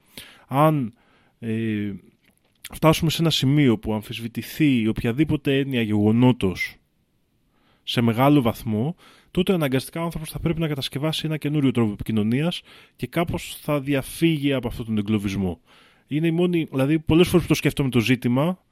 [0.48, 0.94] αν
[1.40, 1.92] ε,
[2.74, 6.76] φτάσουμε σε ένα σημείο που αμφισβητηθεί οποιαδήποτε έννοια γεγονότος
[7.84, 8.96] σε μεγάλο βαθμό,
[9.32, 12.62] τότε αναγκαστικά ο άνθρωπος θα πρέπει να κατασκευάσει ένα καινούριο τρόπο επικοινωνίας
[12.96, 15.60] και κάπως θα διαφύγει από αυτόν τον εγκλωβισμό.
[16.08, 18.64] Είναι η μόνη, δηλαδή πολλές φορές που το σκέφτομαι το ζήτημα,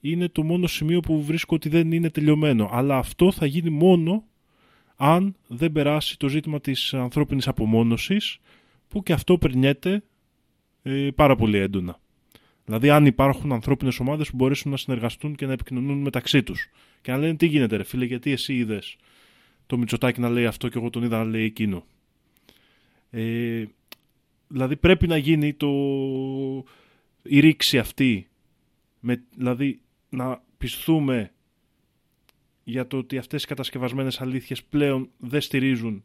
[0.00, 2.68] είναι το μόνο σημείο που βρίσκω ότι δεν είναι τελειωμένο.
[2.72, 4.24] Αλλά αυτό θα γίνει μόνο
[4.96, 8.38] αν δεν περάσει το ζήτημα της ανθρώπινης απομόνωσης,
[8.88, 10.02] που και αυτό περνιέται
[10.82, 12.00] ε, πάρα πολύ έντονα.
[12.66, 16.70] Δηλαδή, αν υπάρχουν ανθρώπινες ομάδες που μπορέσουν να συνεργαστούν και να επικοινωνούν μεταξύ τους.
[17.00, 18.96] Και να λένε τι γίνεται, ρε φίλε, γιατί εσύ είδες
[19.66, 21.84] το Μητσοτάκι να λέει αυτό και εγώ τον είδα να λέει εκείνο.
[23.10, 23.64] Ε,
[24.48, 25.68] δηλαδή, πρέπει να γίνει το...
[27.22, 28.28] η ρήξη αυτή.
[29.00, 31.30] Με, δηλαδή, να πιστούμε
[32.64, 36.04] για το ότι αυτές οι κατασκευασμένες αλήθειες πλέον δεν στηρίζουν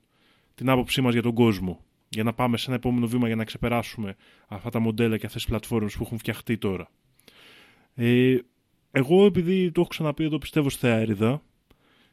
[0.55, 3.43] την άποψή μας για τον κόσμο για να πάμε σε ένα επόμενο βήμα για να
[3.43, 4.15] ξεπεράσουμε
[4.47, 6.89] αυτά τα μοντέλα και αυτές τις πλατφόρμες που έχουν φτιαχτεί τώρα.
[7.95, 8.37] Ε,
[8.91, 11.41] εγώ επειδή το έχω ξαναπεί εδώ πιστεύω στη Θεά Έριδα,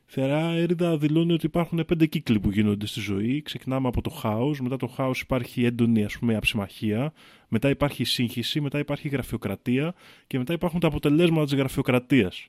[0.06, 3.42] Θεά Έριδα δηλώνει ότι υπάρχουν πέντε κύκλοι που γίνονται στη ζωή.
[3.42, 7.12] Ξεκινάμε από το χάος, μετά το χάος υπάρχει έντονη ας πούμε αψημαχία,
[7.48, 9.94] μετά υπάρχει σύγχυση, μετά υπάρχει γραφειοκρατία
[10.26, 12.46] και μετά υπάρχουν τα αποτελέσματα της γραφειοκρατίας.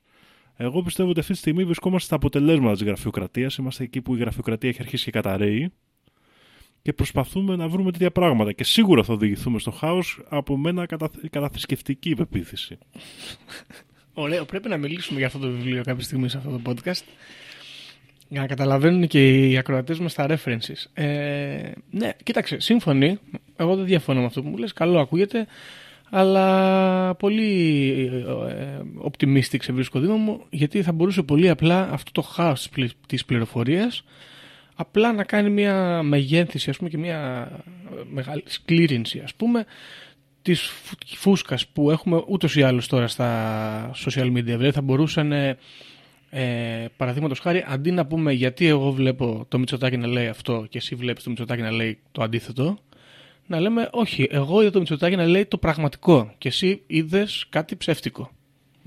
[0.56, 4.20] Εγώ πιστεύω ότι αυτή τη στιγμή βρισκόμαστε στα αποτελέσματα της γραφειοκρατίας, είμαστε εκεί που η
[4.20, 5.72] γραφειοκρατία έχει αρχίσει και καταραίει
[6.82, 8.51] και προσπαθούμε να βρούμε τέτοια πράγματα.
[8.51, 11.09] Και σίγουρα θα οδηγηθούμε στο χάος από μένα κατα...
[11.30, 12.77] καταθρησκευτική υπεποίθηση.
[14.13, 17.03] Ωραίο, πρέπει να μιλήσουμε για αυτό το βιβλίο κάποια στιγμή σε αυτό το podcast.
[18.27, 20.86] Για να καταλαβαίνουν και οι ακροατές μας τα references.
[20.93, 23.19] Ε, ναι, κοίταξε, σύμφωνοι.
[23.55, 24.73] Εγώ δεν διαφωνώ με αυτό που μου λες.
[24.73, 25.47] Καλό ακούγεται.
[26.09, 28.11] Αλλά πολύ
[28.49, 32.69] ε, optimistic σε βρίσκω δήμα μου γιατί θα μπορούσε πολύ απλά αυτό το χάος
[33.07, 34.03] της πληροφορίας
[34.82, 37.51] απλά να κάνει μια μεγένθηση ας πούμε και μια
[38.11, 39.65] μεγάλη σκλήρινση ας πούμε
[40.41, 40.71] της
[41.05, 45.57] φούσκας που έχουμε ούτως ή άλλως τώρα στα social media δηλαδή θα μπορούσαν ε,
[46.30, 50.77] ε παραδείγματος χάρη αντί να πούμε γιατί εγώ βλέπω το Μητσοτάκι να λέει αυτό και
[50.77, 52.77] εσύ βλέπεις το Μητσοτάκι να λέει το αντίθετο
[53.49, 57.75] να λέμε όχι, εγώ είδα το Μητσοτάκι να λέει το πραγματικό και εσύ είδες κάτι
[57.75, 58.32] ψεύτικο.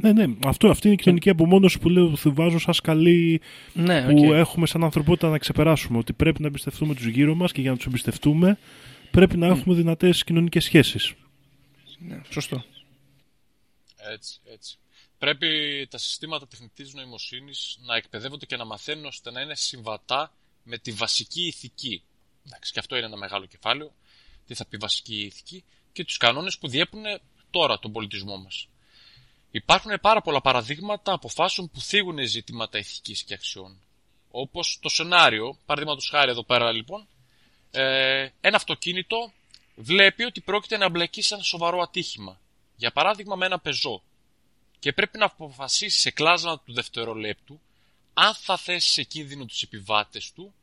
[0.02, 3.40] Ναι, ναι, αυτό, αυτή είναι η κοινωνική απομόνωση που λέω ότι βάζω σαν σκαλί
[3.72, 5.98] ναι, που έχουμε σαν ανθρωπότητα να ξεπεράσουμε.
[5.98, 8.58] Ότι πρέπει να εμπιστευτούμε τους γύρω μας και για να τους εμπιστευτούμε
[9.10, 11.12] πρέπει να έχουμε δυνατές κοινωνικές σχέσεις.
[11.98, 12.64] Ναι, σωστό.
[13.96, 14.76] Έτσι, έτσι.
[15.18, 15.48] Πρέπει
[15.90, 20.32] τα συστήματα τεχνητής νοημοσύνης να εκπαιδεύονται και να μαθαίνουν ώστε να είναι συμβατά
[20.62, 22.02] με τη βασική ηθική.
[22.46, 23.92] Εντάξει, και αυτό είναι ένα μεγάλο κεφάλαιο
[24.46, 27.02] τι θα πει βασική ηθική και τους κανόνες που διέπουν
[27.50, 28.68] τώρα τον πολιτισμό μας.
[29.54, 33.80] Υπάρχουν πάρα πολλά παραδείγματα αποφάσεων που θίγουν ζητήματα ηθικής και αξιών.
[34.30, 37.06] Όπως το σενάριο, παραδείγματος χάρη εδώ πέρα λοιπόν,
[37.70, 39.32] ε, ένα αυτοκίνητο
[39.74, 42.40] βλέπει ότι πρόκειται να μπλεκεί σε ένα σοβαρό ατύχημα.
[42.76, 44.02] Για παράδειγμα με ένα πεζό.
[44.78, 47.60] Και πρέπει να αποφασίσει σε κλάσμα του δευτερολέπτου
[48.14, 50.54] αν θα θέσει σε κίνδυνο τους επιβάτες του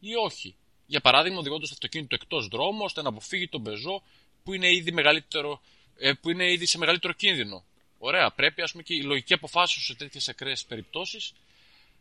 [0.00, 0.54] ή όχι
[0.86, 4.02] για παράδειγμα οδηγώντας το αυτοκίνητο εκτός δρόμου ώστε να αποφύγει τον πεζό
[4.44, 5.60] που είναι ήδη, μεγαλύτερο,
[5.96, 7.64] ε, που είναι ήδη σε μεγαλύτερο κίνδυνο.
[8.04, 11.32] Ωραία, πρέπει ας πούμε, και η λογική αποφάσεως σε τέτοιες ακραίες περιπτώσεις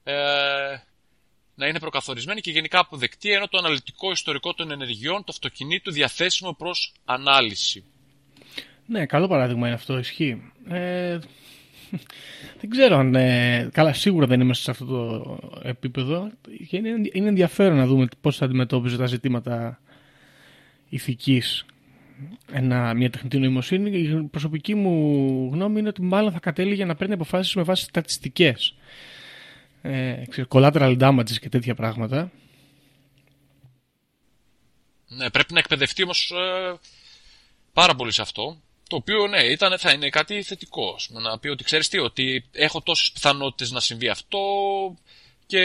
[0.04, 0.14] ε,
[1.56, 6.54] να είναι προκαθορισμένη και γενικά αποδεκτή, ενώ το αναλυτικό ιστορικό των ενεργειών του αυτοκινήτου διαθέσιμο
[6.54, 7.84] προς ανάλυση.
[8.86, 10.52] Ναι, καλό παράδειγμα είναι αυτό, ισχύει.
[10.70, 11.20] Ε,
[12.60, 13.16] δεν ξέρω αν.
[13.16, 16.32] Ε, καλά, σίγουρα δεν είμαστε σε αυτό το επίπεδο.
[16.70, 19.80] Και είναι, είναι ενδιαφέρον να δούμε πώς θα αντιμετώπιζε τα ζητήματα
[22.50, 24.00] ηθική μια τεχνητή νοημοσύνη.
[24.00, 28.76] Η προσωπική μου γνώμη είναι ότι μάλλον θα κατέληγε να παίρνει αποφάσεις με βάση στατιστικές.
[29.82, 32.32] Ε, collateral damages και τέτοια πράγματα.
[35.08, 36.80] Ναι, πρέπει να εκπαιδευτεί όμως ε,
[37.74, 38.62] πάρα πολύ σε αυτό.
[38.90, 40.96] Το οποίο ναι, ήταν, θα είναι κάτι θετικό.
[41.10, 44.40] Να πει ότι ξέρεις τι, ότι έχω τόσες πιθανότητες να συμβεί αυτό
[45.46, 45.60] και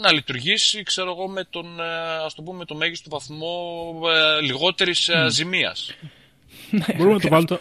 [0.00, 3.92] να λειτουργήσει, ξέρω εγώ, με τον, ε, ας το πούμε, το μέγιστο βαθμό
[4.38, 5.94] ε, λιγότερης ε, ζημίας.
[6.70, 7.58] Ναι, Μπορούμε να το βάλουμε.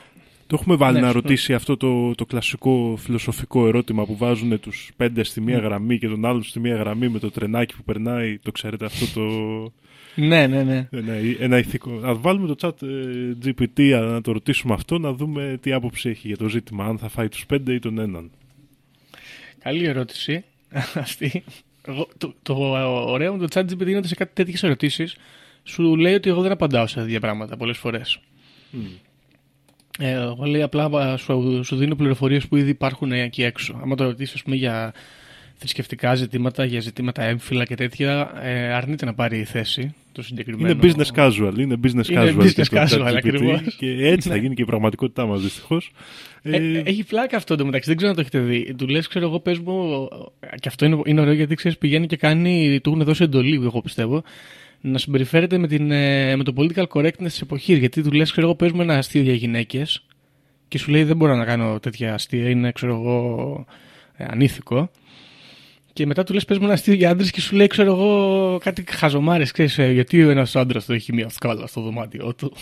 [0.47, 4.91] Το έχουμε βάλει ναι, να ρωτήσει αυτό το, το κλασικό φιλοσοφικό ερώτημα που βάζουν τους
[4.97, 8.37] πέντε στη μία γραμμή και τον άλλο στη μία γραμμή με το τρενάκι που περνάει.
[8.37, 9.21] Το ξέρετε αυτό το,
[10.15, 10.87] ναι, ναι, ναι.
[10.91, 11.91] Ένα, ένα ηθικό.
[11.91, 13.79] Α βάλουμε το chat ε, GPT
[14.09, 16.85] να το ρωτήσουμε αυτό, να δούμε τι άποψη έχει για το ζήτημα.
[16.85, 18.31] Αν θα φάει τους πέντε ή τον έναν.
[19.59, 20.43] Καλή ερώτηση.
[20.93, 21.43] Αυτή.
[22.17, 22.53] Το, το
[23.07, 25.15] ωραίο με το chat GPT είναι ότι σε κάτι τέτοιες ερωτήσεις
[25.63, 28.19] σου λέει ότι εγώ δεν απαντάω σε τέτοια πράγματα πολλές φορές.
[28.73, 28.77] Mm.
[29.99, 33.79] Ε, εγώ λέει απλά σου, σου δίνω πληροφορίες που ήδη υπάρχουν εκεί έξω.
[33.83, 34.93] Αν το ρωτήσεις, για
[35.59, 40.69] θρησκευτικά ζητήματα, για ζητήματα έμφυλα και τέτοια, ε, αρνείται να πάρει θέση το συγκεκριμένο.
[40.69, 41.53] Είναι business casual.
[41.57, 42.41] Είναι business είναι casual.
[42.41, 43.75] Business casual, ακριβώς.
[43.77, 44.41] Και έτσι θα ναι.
[44.41, 45.91] γίνει και η πραγματικότητά μας, δυστυχώς.
[46.41, 48.73] Ε, ε, έχει πλάκα αυτό το μεταξύ, δεν ξέρω αν το έχετε δει.
[48.77, 50.07] Του λες, ξέρω εγώ, πες μου.
[50.59, 52.79] Και αυτό είναι, είναι ωραίο γιατί ξέρεις, πηγαίνει και κάνει.
[52.83, 54.23] Του έχουν δώσει εντολή, εγώ πιστεύω,
[54.81, 57.77] να συμπεριφέρεται με, την, ε, με το political correctness της εποχής.
[57.77, 60.03] Γιατί του λες, ξέρω εγώ, πες μου ένα αστείο για γυναίκες
[60.67, 63.65] και σου λέει δεν μπορώ να κάνω τέτοια αστεία, είναι ξέρω εγώ
[64.17, 64.91] ε, ανήθικο.
[65.99, 68.57] Και μετά του λες: Πες μου ένα αστείο για άντρες και σου λέει: Ξέρω εγώ
[68.57, 69.51] κάτι χαζομάρες.
[69.51, 72.53] Ξέρεις, γιατί ένας άντρας του έχει μία σκάλα στο δωμάτιό του.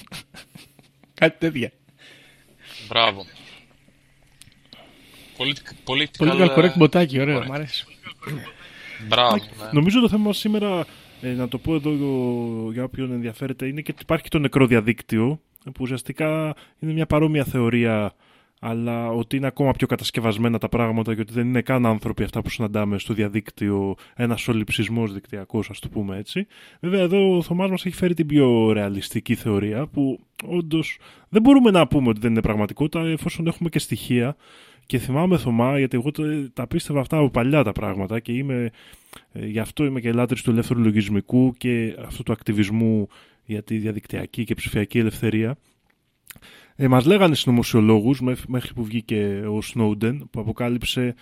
[1.20, 1.72] κάτι τέτοια.
[2.88, 3.26] Μπράβο.
[5.38, 7.86] Πολύ Political correct μποτάκι, ωραίο, μου αρέσει.
[9.08, 9.36] Μπράβο.
[9.36, 9.70] Ναι.
[9.72, 10.86] Νομίζω το θέμα σήμερα,
[11.22, 11.92] ε, να το πω εδώ
[12.72, 17.44] για όποιον ενδιαφέρεται, είναι και ότι υπάρχει το νεκρό διαδίκτυο, που ουσιαστικά είναι μια παρόμοια
[17.44, 18.14] θεωρία
[18.60, 22.42] αλλά ότι είναι ακόμα πιο κατασκευασμένα τα πράγματα και ότι δεν είναι καν άνθρωποι αυτά
[22.42, 26.48] που συναντάμε στο διαδίκτυο, ένα ολυψισμό δικτυακός, ας το πούμε έτσι.
[26.80, 31.00] Βέβαια, εδώ ο Θωμάς μας έχει φέρει την πιο ρεαλιστική θεωρία, που όντως
[31.30, 34.36] δεν μπορούμε να πούμε ότι δεν είναι πραγματικότητα, εφόσον έχουμε και στοιχεία.
[34.86, 36.12] Και θυμάμαι Θωμά, γιατί εγώ
[36.54, 38.72] τα πίστευα αυτά από παλιά τα πράγματα και είμαι,
[39.32, 43.08] ε, γι' αυτό είμαι και λάτρης του ελεύθερου λογισμικού και αυτού του ακτιβισμού
[43.46, 45.58] για τη διαδικτυακή και ψηφιακή ελευθερία.
[46.80, 51.16] Ε, μας λέγανε συνωμοσιολόγους μέχρι που βγήκε ο Σνόντεν που αποκάλυψε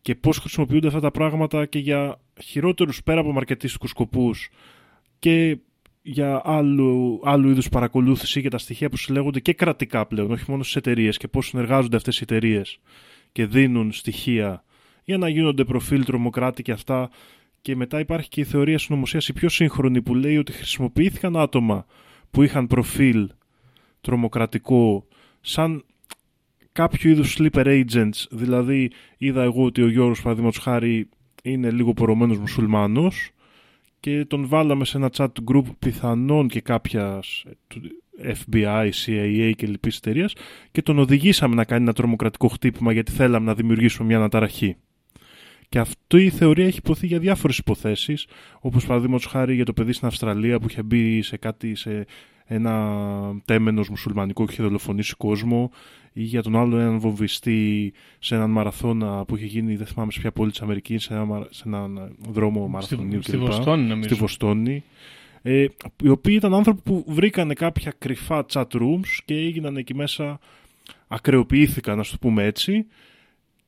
[0.00, 4.48] και πώς χρησιμοποιούνται αυτά τα πράγματα και για χειρότερους πέρα από μαρκετίστικους σκοπούς
[5.18, 5.58] και
[6.02, 10.62] για άλλου, άλλου είδους παρακολούθηση για τα στοιχεία που συλλέγονται και κρατικά πλέον, όχι μόνο
[10.62, 12.78] στις εταιρείες και πώς συνεργάζονται αυτές οι εταιρείες
[13.32, 14.64] και δίνουν στοιχεία
[15.04, 17.10] για να γίνονται προφίλ τρομοκράτη και αυτά.
[17.60, 21.86] Και μετά υπάρχει και η θεωρία συνωμοσίας η πιο σύγχρονη που λέει ότι χρησιμοποιήθηκαν άτομα
[22.30, 23.28] που είχαν προφίλ
[24.02, 25.06] τρομοκρατικό
[25.40, 25.84] σαν
[26.72, 31.08] κάποιο είδους sleeper agents, δηλαδή είδα εγώ ότι ο Γιώργος παραδείγματος χάρη
[31.42, 33.30] είναι λίγο πορωμένος μουσουλμάνος
[34.00, 37.44] και τον βάλαμε σε ένα chat group πιθανόν και κάποιας
[38.22, 40.30] FBI, CIA και λοιπής εταιρεία
[40.72, 44.76] και τον οδηγήσαμε να κάνει ένα τρομοκρατικό χτύπημα γιατί θέλαμε να δημιουργήσουμε μια αναταραχή.
[45.72, 48.26] Και αυτή η θεωρία έχει υποθεί για διάφορες υποθέσεις,
[48.60, 52.06] όπως παραδείγματος χάρη για το παιδί στην Αυστραλία που είχε μπει σε κάτι, σε
[52.44, 52.96] ένα
[53.44, 55.70] τέμενος μουσουλμανικό και είχε δολοφονήσει κόσμο
[56.12, 60.20] ή για τον άλλο έναν βομβιστή σε έναν μαραθώνα που είχε γίνει, δεν θυμάμαι σε
[60.20, 64.08] ποια πόλη της Αμερικής, σε, ένα, σε έναν δρόμο μαραθωνίου Στη, στη Βοστόνη νομίζω.
[64.08, 64.84] Στη Βοστόνη.
[65.42, 65.66] Ε,
[66.02, 70.38] οι οποίοι ήταν άνθρωποι που βρήκανε κάποια κρυφά chat rooms και έγιναν εκεί μέσα,
[71.08, 72.86] ακρεοποιήθηκαν, να το πούμε έτσι,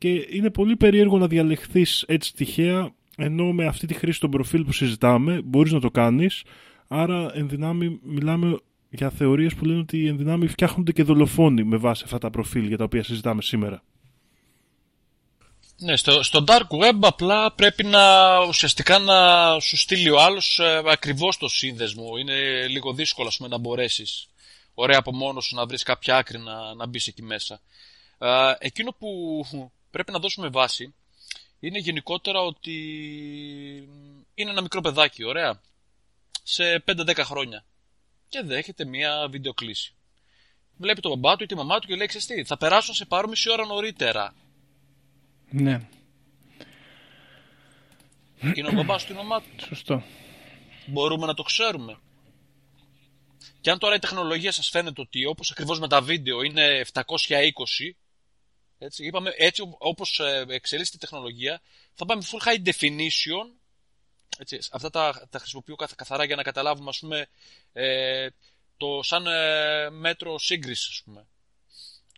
[0.04, 4.64] και είναι πολύ περίεργο να διαλεχθείς έτσι τυχαία, ενώ με αυτή τη χρήση των προφίλ
[4.64, 6.42] που συζητάμε μπορείς να το κάνεις,
[6.88, 8.58] άρα εν δυνάμει μιλάμε
[8.90, 12.66] για θεωρίες που λένε ότι εν δυνάμει φτιάχνονται και δολοφόνοι με βάση αυτά τα προφίλ
[12.66, 13.82] για τα οποία συζητάμε σήμερα.
[15.78, 20.82] Ναι, στο, στο dark web απλά πρέπει να ουσιαστικά να σου στείλει ο άλλος ε,
[20.86, 22.04] ακριβώς το σύνδεσμο.
[22.20, 24.28] Είναι λίγο δύσκολο πούμε, να μπορέσεις
[24.74, 27.60] ωραία από μόνος σου να βρεις κάποια άκρη να, να μπεις εκεί μέσα.
[28.18, 28.28] Ε,
[28.58, 29.08] εκείνο που
[29.94, 30.94] πρέπει να δώσουμε βάση
[31.60, 32.76] είναι γενικότερα ότι
[34.34, 35.60] είναι ένα μικρό παιδάκι, ωραία,
[36.42, 37.64] σε 5-10 χρόνια
[38.28, 39.94] και δέχεται μια βιντεοκλήση.
[40.76, 42.94] Βλέπει τον μπαμπά του ή τη μαμά του και λέει: Ξέρεις τι, θα περάσω να
[42.94, 44.34] σε πάρω μισή ώρα νωρίτερα.
[45.50, 45.88] Ναι.
[48.54, 49.64] Είναι ο μπαμπάς του ή η μαμά του.
[49.66, 50.02] Σωστό.
[50.86, 51.98] Μπορούμε να το ξέρουμε.
[53.60, 57.02] Και αν τώρα η τεχνολογία σας φαίνεται ότι όπως ακριβώς με τα βίντεο είναι 720,
[58.84, 61.60] έτσι, είπαμε, έτσι όπως ε, εξελίσσεται η τεχνολογία,
[61.94, 63.46] θα πάμε full high definition,
[64.38, 67.28] έτσι, αυτά τα, τα χρησιμοποιώ καθαρά για να καταλάβουμε, ας πούμε,
[67.72, 68.28] ε,
[68.76, 71.26] το σαν ε, μέτρο σύγκρισης, ας πούμε.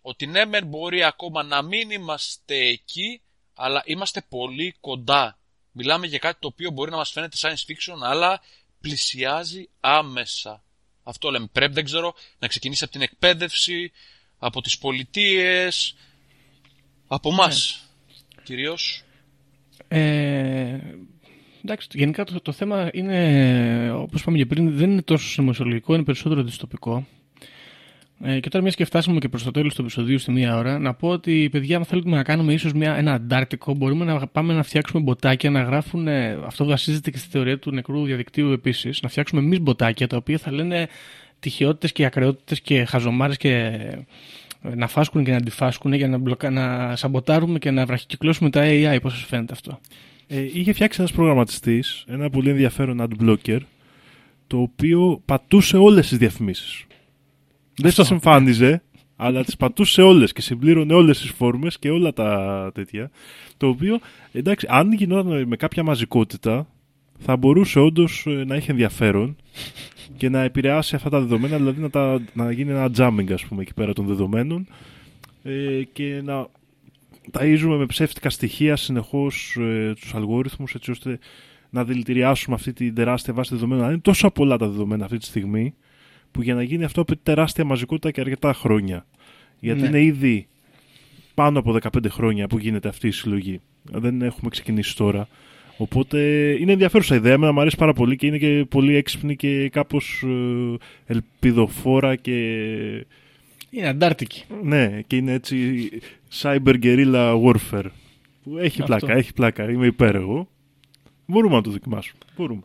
[0.03, 3.21] Ότι ναι, μεν μπορεί ακόμα να μην είμαστε εκεί,
[3.55, 5.39] αλλά είμαστε πολύ κοντά.
[5.73, 8.41] Μιλάμε για κάτι το οποίο μπορεί να μας φαίνεται science fiction, αλλά
[8.81, 10.64] πλησιάζει άμεσα.
[11.03, 11.47] Αυτό λέμε.
[11.53, 13.93] Πρέπει, δεν ξέρω, να ξεκινήσει από την εκπαίδευση,
[14.39, 15.95] από τις πολιτείες,
[17.07, 17.89] από εμάς.
[18.37, 18.43] Ναι.
[18.43, 19.03] Κυρίως.
[19.89, 20.79] Ε,
[21.65, 26.05] εντάξει, γενικά το, το θέμα είναι, όπως είπαμε και πριν, δεν είναι τόσο συνωμοσιολογικό, είναι
[26.05, 27.07] περισσότερο δυστοπικό.
[28.23, 30.79] Ε, και τώρα, μιας και φτάσαμε και προς το τέλος του επεισοδίου στη μία ώρα,
[30.79, 34.63] να πω ότι παιδιά, αν θέλουμε να κάνουμε ίσως ένα αντάρτικο, μπορούμε να πάμε να
[34.63, 36.09] φτιάξουμε μποτάκια να γράφουν.
[36.45, 39.03] Αυτό βασίζεται και στη θεωρία του νεκρού διαδικτύου επίσης.
[39.03, 40.89] Να φτιάξουμε εμείς μποτάκια τα οποία θα λένε
[41.41, 43.99] τυχεότητε και ακρεότητες και χαζομάρες και ε,
[44.61, 46.51] να φάσκουν και να αντιφάσκουν για να, μπλοκα...
[46.51, 48.99] να σαμποτάρουμε και να βραχικυκλώσουμε τα AI.
[49.03, 49.81] Πώς σας φαίνεται αυτό;
[50.27, 53.59] Ε, είχε φτιάξει ένας προγραμματιστής, ένα πολύ ενδιαφέρον adblocker,
[54.47, 56.85] το οποίο πατούσε όλες τις διαφημίσεις.
[57.77, 58.83] Δεν σας εμφάνιζε,
[59.17, 63.11] αλλά τις πατούσε όλες και συμπλήρωνε όλες τις φόρμες και όλα τα τέτοια.
[63.57, 63.99] Το οποίο,
[64.33, 66.67] εντάξει, αν γινόταν με κάποια μαζικότητα,
[67.19, 69.37] θα μπορούσε όντως ε, να έχει ενδιαφέρον
[70.17, 73.62] και να επηρεάσει αυτά τα δεδομένα, δηλαδή να, τα, να γίνει ένα jamming, ας πούμε,
[73.62, 74.67] εκεί πέρα των δεδομένων
[75.43, 76.47] ε, και να
[77.33, 81.19] ταΐζουμε με ψεύτικα στοιχεία συνεχώς ε, τους αλγόριθμους έτσι ώστε
[81.71, 83.89] να δηλητηριάσουμε αυτή την τεράστια βάση δεδομένων.
[83.89, 85.75] είναι τόσο πολλά τα δεδομένα αυτή τη στιγμή
[86.31, 89.07] που για να γίνει αυτό απαιτεί τεράστια μαζικότητα και αρκετά χρόνια.
[89.61, 89.87] Γιατί Ναι.
[89.87, 90.49] είναι ήδη
[91.35, 93.61] πάνω από 15 χρόνια που γίνεται αυτή η συλλογή.
[93.83, 95.29] Δεν έχουμε ξεκινήσει τώρα.
[95.77, 96.18] Οπότε
[96.61, 97.33] είναι ενδιαφέρουσα ιδέα.
[97.33, 102.33] Εμένα μου αρέσει πάρα πολύ και είναι και πολύ έξυπνη και κάπως ε, ελπιδοφόρα και
[103.70, 104.45] Είναι αντάρτικη.
[104.62, 105.89] ναι, και είναι έτσι
[106.41, 107.87] cyber guerrilla warfare.
[108.43, 108.97] Που έχει Αυτό.
[108.97, 109.70] πλάκα, έχει πλάκα.
[109.70, 110.49] Είμαι υπέρ εγώ.
[111.27, 112.18] Μπορούμε να το δοκιμάσουμε.
[112.37, 112.62] Μπορούμε.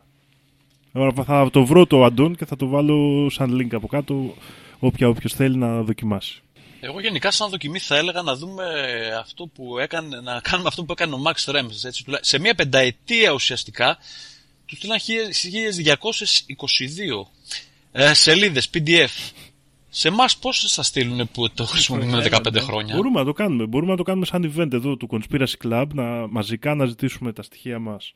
[0.93, 4.33] Τώρα θα το βρω το Αντών και θα το βάλω σαν link από κάτω
[4.79, 6.41] όποια όποιος θέλει να δοκιμάσει.
[6.83, 8.63] Εγώ γενικά σαν δοκιμή θα έλεγα να δούμε
[9.19, 11.83] αυτό που έκανε, να κάνουμε αυτό που έκανε ο Max Rems.
[11.85, 13.97] Έτσι, τουλά- σε μια πενταετία ουσιαστικά
[14.65, 17.27] του στείλαν 1222
[17.91, 19.31] ε, σελίδες PDF.
[19.89, 23.65] Σε εμάς πώς θα στείλουν που το χρησιμοποιούμε 15 χρόνια; Μπορούμε να το κάνουμε.
[23.65, 27.43] Μπορούμε να το κάνουμε σαν event εδώ του Conspiracy Club, να μαζικά να ζητήσουμε τα
[27.43, 28.13] στοιχεία μας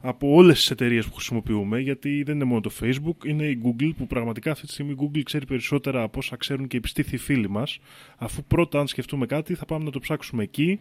[0.00, 3.90] από όλες τις εταιρείες που χρησιμοποιούμε, γιατί δεν είναι μόνο το Facebook, είναι η Google
[3.96, 7.16] που πραγματικά αυτή τη στιγμή η Google ξέρει περισσότερα από όσα ξέρουν και οι πιστήθοι
[7.16, 7.78] φίλοι μας,
[8.16, 10.80] αφού πρώτα αν σκεφτούμε κάτι θα πάμε να το ψάξουμε εκεί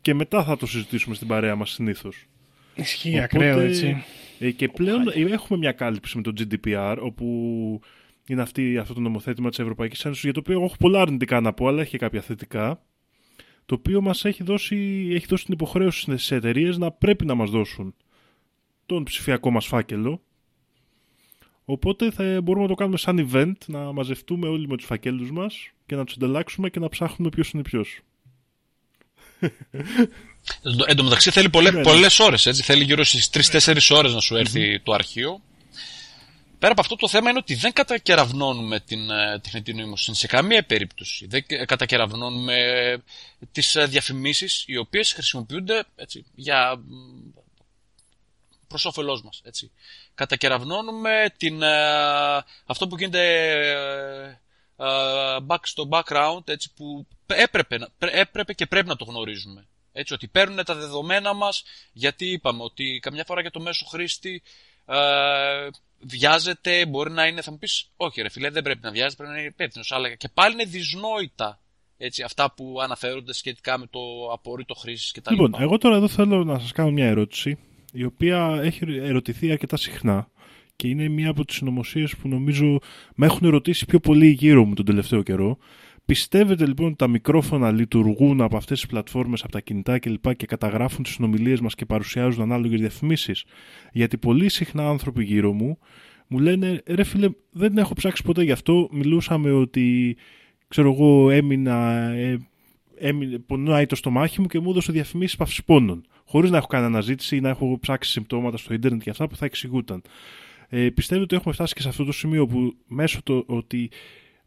[0.00, 2.26] και μετά θα το συζητήσουμε στην παρέα μας συνήθως.
[2.74, 4.04] Ισχύει Οπότε, ακραίο έτσι.
[4.38, 7.80] ε, και πλέον ε, έχουμε μια κάλυψη με το GDPR, όπου
[8.28, 11.40] είναι αυτή, αυτό το νομοθέτημα της Ευρωπαϊκής Ένωσης, για το οποίο εγώ έχω πολλά αρνητικά
[11.40, 12.82] να πω, αλλά έχει και κάποια θετικά,
[13.68, 17.50] το οποίο μας έχει δώσει, έχει δώσει την υποχρέωση στις εταιρείες να πρέπει να μας
[17.50, 17.94] δώσουν
[18.86, 20.22] τον ψηφιακό μας φάκελο.
[21.64, 25.70] Οπότε θα μπορούμε να το κάνουμε σαν event, να μαζευτούμε όλοι με τους φακέλους μας
[25.86, 28.00] και να τους ανταλλάξουμε και να ψάχνουμε ποιος είναι ποιος.
[30.86, 31.84] Εν τω μεταξύ θέλει πολλές, Ναι, ναι.
[31.84, 32.62] πολλές ώρες, έτσι.
[32.62, 35.40] Θέλει γύρω στις 3-4 ώρες να σου έρθει το αρχείο.
[36.58, 40.62] Πέρα από αυτό το θέμα είναι ότι δεν κατακεραυνώνουμε την ε, τεχνητή νοημοσύνη σε καμία
[40.64, 41.26] περίπτωση.
[41.26, 42.56] Δεν κα- κατακεραυνώνουμε
[43.52, 47.28] τις ε, διαφημίσεις οι οποίες χρησιμοποιούνται έτσι, για μ,
[48.66, 49.40] προς όφελός μας.
[49.44, 49.70] Έτσι.
[50.14, 52.36] Κατακεραυνώνουμε την, ε,
[52.66, 53.50] αυτό που γίνεται
[54.76, 59.04] ε, ε, back στο background έτσι, που έπρεπε, να- πρέ- έπρεπε και πρέπει να το
[59.04, 59.66] γνωρίζουμε.
[59.92, 64.42] Έτσι, ότι παίρνουν τα δεδομένα μας γιατί είπαμε ότι καμιά φορά για το μέσο χρήστη
[64.86, 65.68] ε,
[65.98, 69.32] βιάζεται, μπορεί να είναι, θα μου πεις, όχι ρε φίλε δεν πρέπει να βιάζεται, πρέπει
[69.32, 69.92] να είναι υπεύθυνος.
[69.92, 71.60] αλλά και πάλι είναι δυσνόητα
[71.96, 74.00] έτσι, αυτά που αναφέρονται σχετικά με το
[74.32, 75.30] απορρίτο χρήσης κτλ.
[75.30, 77.58] Λοιπόν, εγώ τώρα εδώ θέλω να σας κάνω μια ερώτηση,
[77.92, 80.28] η οποία έχει ερωτηθεί αρκετά συχνά
[80.76, 82.78] και είναι μία από τις συνωμοσίες που νομίζω
[83.14, 85.58] με έχουν ερωτήσει πιο πολύ γύρω μου τον τελευταίο καιρό.
[86.08, 90.34] Πιστεύετε λοιπόν ότι τα μικρόφωνα λειτουργούν από αυτές τις πλατφόρμες, από τα κινητά κλπ.
[90.34, 93.44] και καταγράφουν τις συνομιλίες μας και παρουσιάζουν ανάλογες διαφημίσεις;
[93.92, 95.78] Γιατί πολύ συχνά άνθρωποι γύρω μου
[96.26, 100.16] μου λένε ρε φίλε δεν έχω ψάξει ποτέ γι' αυτό, μιλούσαμε ότι
[100.68, 102.38] ξέρω εγώ έμεινα, ε,
[102.98, 106.06] έμεινε, πονάει το στομάχι μου και μου έδωσε διαφημίσεις παυσπώνων.
[106.24, 109.36] Χωρίς να έχω κάνει αναζήτηση ή να έχω ψάξει συμπτώματα στο ίντερνετ και αυτά που
[109.36, 110.02] θα εξηγούταν.
[110.68, 113.90] Ε, πιστεύω ότι έχουμε φτάσει και σε αυτό το σημείο που μέσω το ότι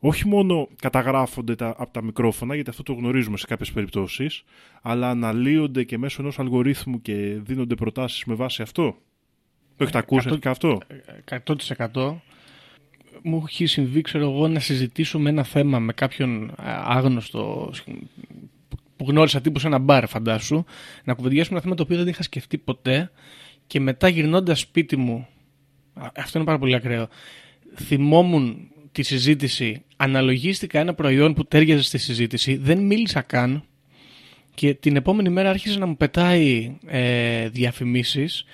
[0.04, 4.44] όχι μόνο καταγράφονται τα, από τα μικρόφωνα, γιατί αυτό το γνωρίζουμε σε κάποιες περιπτώσεις,
[4.82, 8.96] αλλά αναλύονται και μέσω ενός αλγορίθμου και δίνονται προτάσεις με βάση αυτό.
[9.76, 10.80] Το έχετε ακούσει εκατό- και αυτό;
[11.26, 12.22] 100%
[13.24, 17.72] μου έχει συμβεί, ξέρω εγώ, να συζητήσω με ένα θέμα με κάποιον α, άγνωστο
[18.98, 20.64] που γνώρισα τύπου σε ένα μπαρ, φαντάσου,
[21.04, 23.12] να κουβεντιάσουμε ένα θέμα το οποίο δεν είχα σκεφτεί ποτέ
[23.68, 25.28] και μετά γυρνώντας σπίτι μου,
[25.94, 27.08] α, αυτό είναι πάρα πολύ ακραίο,
[27.76, 33.64] θυμόμουν τη συζήτηση, αναλογίστηκα ένα προϊόν που τέριαζε στη συζήτηση, δεν μίλησα καν
[34.54, 38.46] και την επόμενη μέρα άρχισε να μου πετάει ε, διαφημίσεις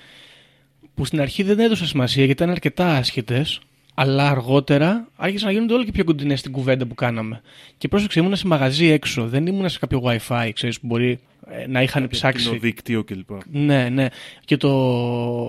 [0.94, 3.60] που στην αρχή δεν έδωσα σημασία γιατί ήταν αρκετά άσχετες,
[4.00, 7.40] αλλά αργότερα άρχισαν να γίνονται όλο και πιο κοντινές στην κουβέντα που κάναμε.
[7.78, 11.18] Και πρόσεξε, ήμουν σε μαγαζί έξω, δεν ήμουν σε κάποιο WiFi, ξέρεις, που μπορεί
[11.50, 12.46] ε, να είχαν ψάξει.
[12.46, 13.30] Κοινό δίκτυο κλπ.
[13.50, 14.06] Ναι, ναι.
[14.44, 14.68] Και το,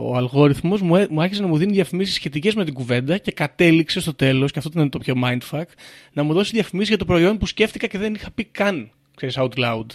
[0.10, 3.32] ο αλγόριθμος μου, έ- μου άρχισε να μου δίνει διαφημίσεις σχετικές με την κουβέντα και
[3.32, 5.64] κατέληξε στο τέλος, και αυτό ήταν το πιο mindfuck,
[6.14, 8.92] να μου δώσει διαφημίσεις για το προϊόν που σκέφτηκα και δεν είχα πει καν.
[9.16, 9.86] Ξέρεις, out loud.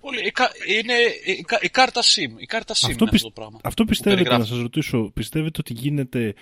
[0.00, 0.92] Πολύ, η, κα- είναι
[1.38, 2.30] η, κα- η κάρτα SIM.
[2.40, 3.58] Η κάρτα SIM Αυτό, είναι πισ- αυτό το πράγμα.
[3.62, 4.52] αυτό που πιστεύετε, να περιγράφει.
[4.52, 6.32] σας ρωτήσω, πιστεύετε ότι γίνεται ε,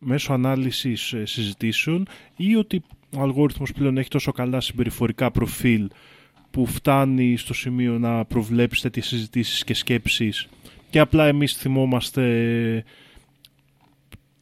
[0.00, 2.06] μέσω ανάλυσης ε, συζητήσεων
[2.36, 2.82] ή ότι
[3.16, 5.88] ο αλγόριθμος πλέον έχει τόσο καλά συμπεριφορικά προφίλ
[6.50, 10.48] που φτάνει στο σημείο να προβλέψει τέτοιες συζητήσεις και σκέψεις
[10.90, 12.22] και απλά εμείς θυμόμαστε
[12.76, 12.84] ε,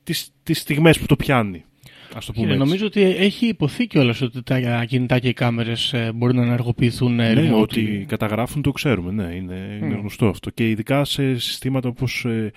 [0.03, 1.65] τις, τις στιγμές που το πιάνει.
[2.15, 2.65] Ας το πούμε Κύριε, έτσι.
[2.69, 7.35] νομίζω ότι έχει υποθεί κιόλας ότι τα κινητά και οι κάμερες μπορούν να ενεργοποιηθούν ε,
[7.35, 7.61] Ναι, remotely.
[7.61, 9.99] ότι καταγράφουν το ξέρουμε, ναι, είναι, είναι Μμ.
[9.99, 10.51] γνωστό αυτό.
[10.51, 12.53] Και ειδικά σε συστήματα όπως ε,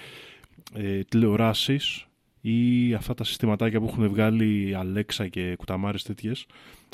[0.76, 2.06] ε, τηλεοράσεις
[2.42, 6.46] ή αυτά τα συστηματάκια που έχουν βγάλει η Alexa και κουταμάρες τέτοιες,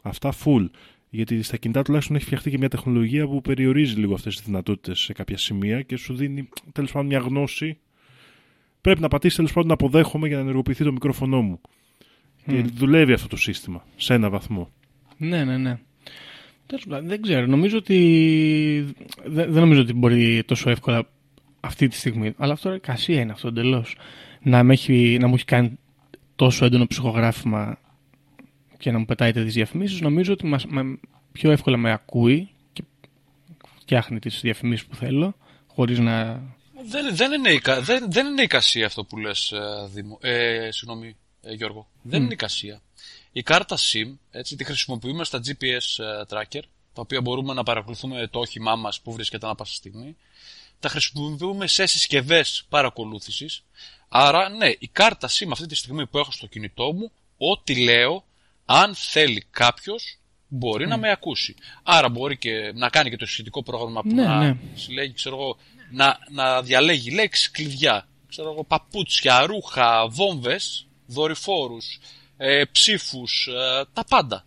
[0.03, 0.69] αυτά full.
[1.09, 4.99] Γιατί στα κινητά τουλάχιστον έχει φτιαχτεί και μια τεχνολογία που περιορίζει λίγο αυτές τις δυνατότητες
[4.99, 7.77] σε κάποια σημεία και σου δίνει τέλος πάντων μια γνώση.
[8.81, 11.61] Πρέπει να πατήσεις τέλος πάντων να αποδέχομαι για να ενεργοποιηθεί το μικρόφωνο μου.
[12.45, 12.67] Και Μμ.
[12.73, 14.71] δουλεύει αυτό το σύστημα σε ένα βαθμό.
[15.17, 15.79] Ναι, ναι, ναι.
[16.65, 17.45] Τέλος πάντων, δεν ξέρω.
[17.45, 18.95] Νομίζω ότι.
[19.25, 21.07] Δεν, δεν νομίζω ότι μπορεί τόσο εύκολα
[21.59, 22.33] αυτή τη στιγμή.
[22.37, 23.95] Αλλά αυτό εικασία είναι αυτό εντελώς.
[24.45, 25.77] Να, με έχει- να μου έχει κάνει
[26.35, 27.77] τόσο έντονο ψυχογράφημα
[28.77, 30.01] και να μου πετάει τέτοιες διαφημίσεις.
[30.01, 30.99] Νομίζω ότι μας, με-
[31.31, 32.83] πιο εύκολα με ακούει και
[33.79, 35.35] φτιάχνει τις διαφημίσεις που θέλω.
[35.67, 36.41] Χωρίς να.
[36.89, 39.59] Δεν, δεν, είναι, εικα- δεν, δεν είναι εικασία αυτό που λες, ε,
[39.93, 40.17] Δήμο.
[40.21, 41.87] Ε, συγγνώμη, ε, Γιώργο.
[42.01, 42.81] Δεν είναι εικασία.
[43.31, 46.61] Η κάρτα SIM, έτσι, τη χρησιμοποιούμε στα GPS ε, tracker,
[46.93, 50.15] τα οποία μπορούμε να παρακολουθούμε το όχημά μας που βρίσκεται ανά πάσα στιγμή.
[50.79, 53.63] Τα χρησιμοποιούμε σε συσκευές παρακολούθησης.
[54.07, 58.23] Άρα, ναι, η κάρτα SIM αυτή τη στιγμή που έχω στο κινητό μου, ό,τι λέω,
[58.65, 61.55] αν θέλει κάποιος, μπορεί να με ακούσει.
[61.83, 64.57] Άρα μπορεί και να κάνει και το σχετικό πρόγραμμα που Ναι, να ναι.
[64.75, 65.57] συλλέγει, ξέρω εγώ,
[65.91, 68.07] να, να διαλέγει λέξεις κλειδιά.
[68.27, 71.99] Ξέρω εγώ, παπούτσια, ρούχα, βόμβες, δορυφόρους,
[72.37, 74.45] ε, ψήφους, ε, τα πάντα.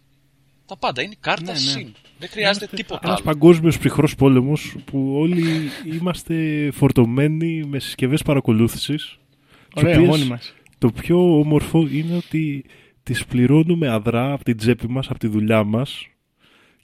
[0.66, 1.02] Τα πάντα.
[1.02, 1.90] Είναι η κάρτα Ναι, ναι.
[2.18, 2.20] SIM.
[2.20, 3.24] Δεν χρειάζεται τίποτα Ένας άλλο.
[3.24, 5.44] παγκόσμιος ψυχρός πόλεμος που όλοι
[5.94, 9.18] είμαστε φορτωμένοι με συσκευές παρακολούθησης.
[9.74, 10.54] τις Ωραία, οποίες μόνοι μας.
[10.78, 12.64] Το πιο όμορφο είναι ότι
[13.02, 16.06] τις πληρώνουμε αδρά από την τσέπη μας, από τη δουλειά μας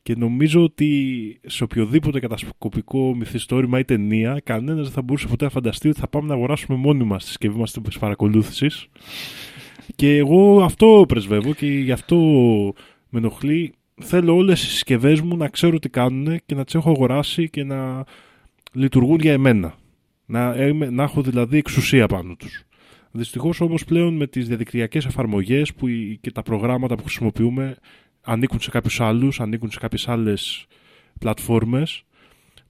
[0.03, 5.51] Και νομίζω ότι σε οποιοδήποτε κατασκοπικό μυθιστόρημα ή ταινία, κανένας δεν θα μπορούσε ποτέ να
[5.51, 8.87] φανταστεί ότι θα πάμε να αγοράσουμε μόνοι μας τη συσκευή μας της παρακολούθησης.
[9.97, 12.17] Και εγώ αυτό πρεσβεύω και γι' αυτό
[13.09, 13.75] με ενοχλεί.
[14.03, 17.65] Θέλω όλες οι συσκευές μου να ξέρω τι κάνουν και να τις έχω αγοράσει και
[17.65, 18.05] να
[18.73, 19.75] λειτουργούν για εμένα.
[20.27, 22.63] Να, είμαι- να έχω δηλαδή εξουσία πάνω τους.
[23.11, 25.73] Δυστυχώς όμως πλέον με τις διαδικτυακές εφαρμογές
[26.21, 27.77] και τα προγράμματα που χρησιμοποιούμε
[28.23, 30.67] ανήκουν σε κάποιους άλλους, ανήκουν σε κάποιες άλλες
[31.19, 32.05] πλατφόρμες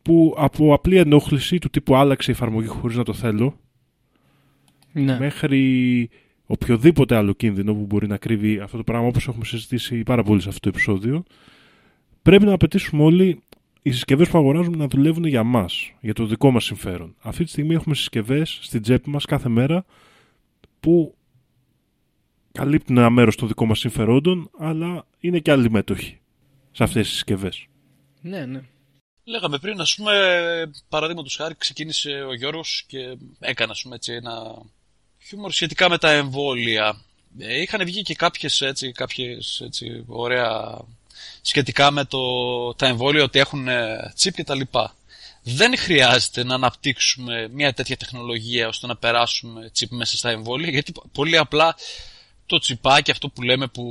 [0.03, 3.59] που από απλή ενόχληση του τύπου άλλαξε η εφαρμογή χωρίς να το θέλω
[4.93, 5.19] Ναι.
[5.19, 6.09] μέχρι
[6.47, 10.41] οποιοδήποτε άλλο κίνδυνο που μπορεί να κρύβει αυτό το πράγμα όπως έχουμε συζητήσει πάρα πολύ
[10.41, 11.25] σε αυτό το επεισόδιο
[12.23, 13.43] πρέπει να απαιτήσουμε όλοι
[13.83, 17.15] οι συσκευές που αγοράζουμε να δουλεύουν για μας, για το δικό μας συμφέρον.
[17.21, 19.85] Αυτή τη στιγμή έχουμε συσκευές στην τσέπη μας κάθε μέρα
[20.81, 21.15] που
[22.53, 26.19] καλύπτουν ένα μέρος των δικών μας συμφερόντων αλλά είναι και άλλοι μέτοχοι
[26.71, 27.67] σε αυτές τις συσκευές.
[28.21, 28.63] ναι, ναι.
[29.27, 30.13] Λέγαμε πριν, ας πούμε,
[30.89, 32.99] παραδείγματος χάρη, ξεκίνησε ο Γιώργος και
[33.39, 34.63] έκανε ας πούμε, έτσι, ένα
[35.27, 37.01] χιούμορ σχετικά με τα εμβόλια.
[37.39, 40.79] Ε, είχαν βγει και κάποιες, έτσι, κάποιες έτσι, ωραία
[41.41, 42.19] σχετικά με το,
[42.75, 44.95] τα εμβόλια ότι έχουν ε, τσίπ και τα λοιπά.
[45.43, 50.93] Δεν χρειάζεται να αναπτύξουμε μια τέτοια τεχνολογία ώστε να περάσουμε τσίπ μέσα στα εμβόλια γιατί
[51.13, 51.77] πολύ απλά
[52.47, 53.85] το τσιπάκι αυτό που λέμε που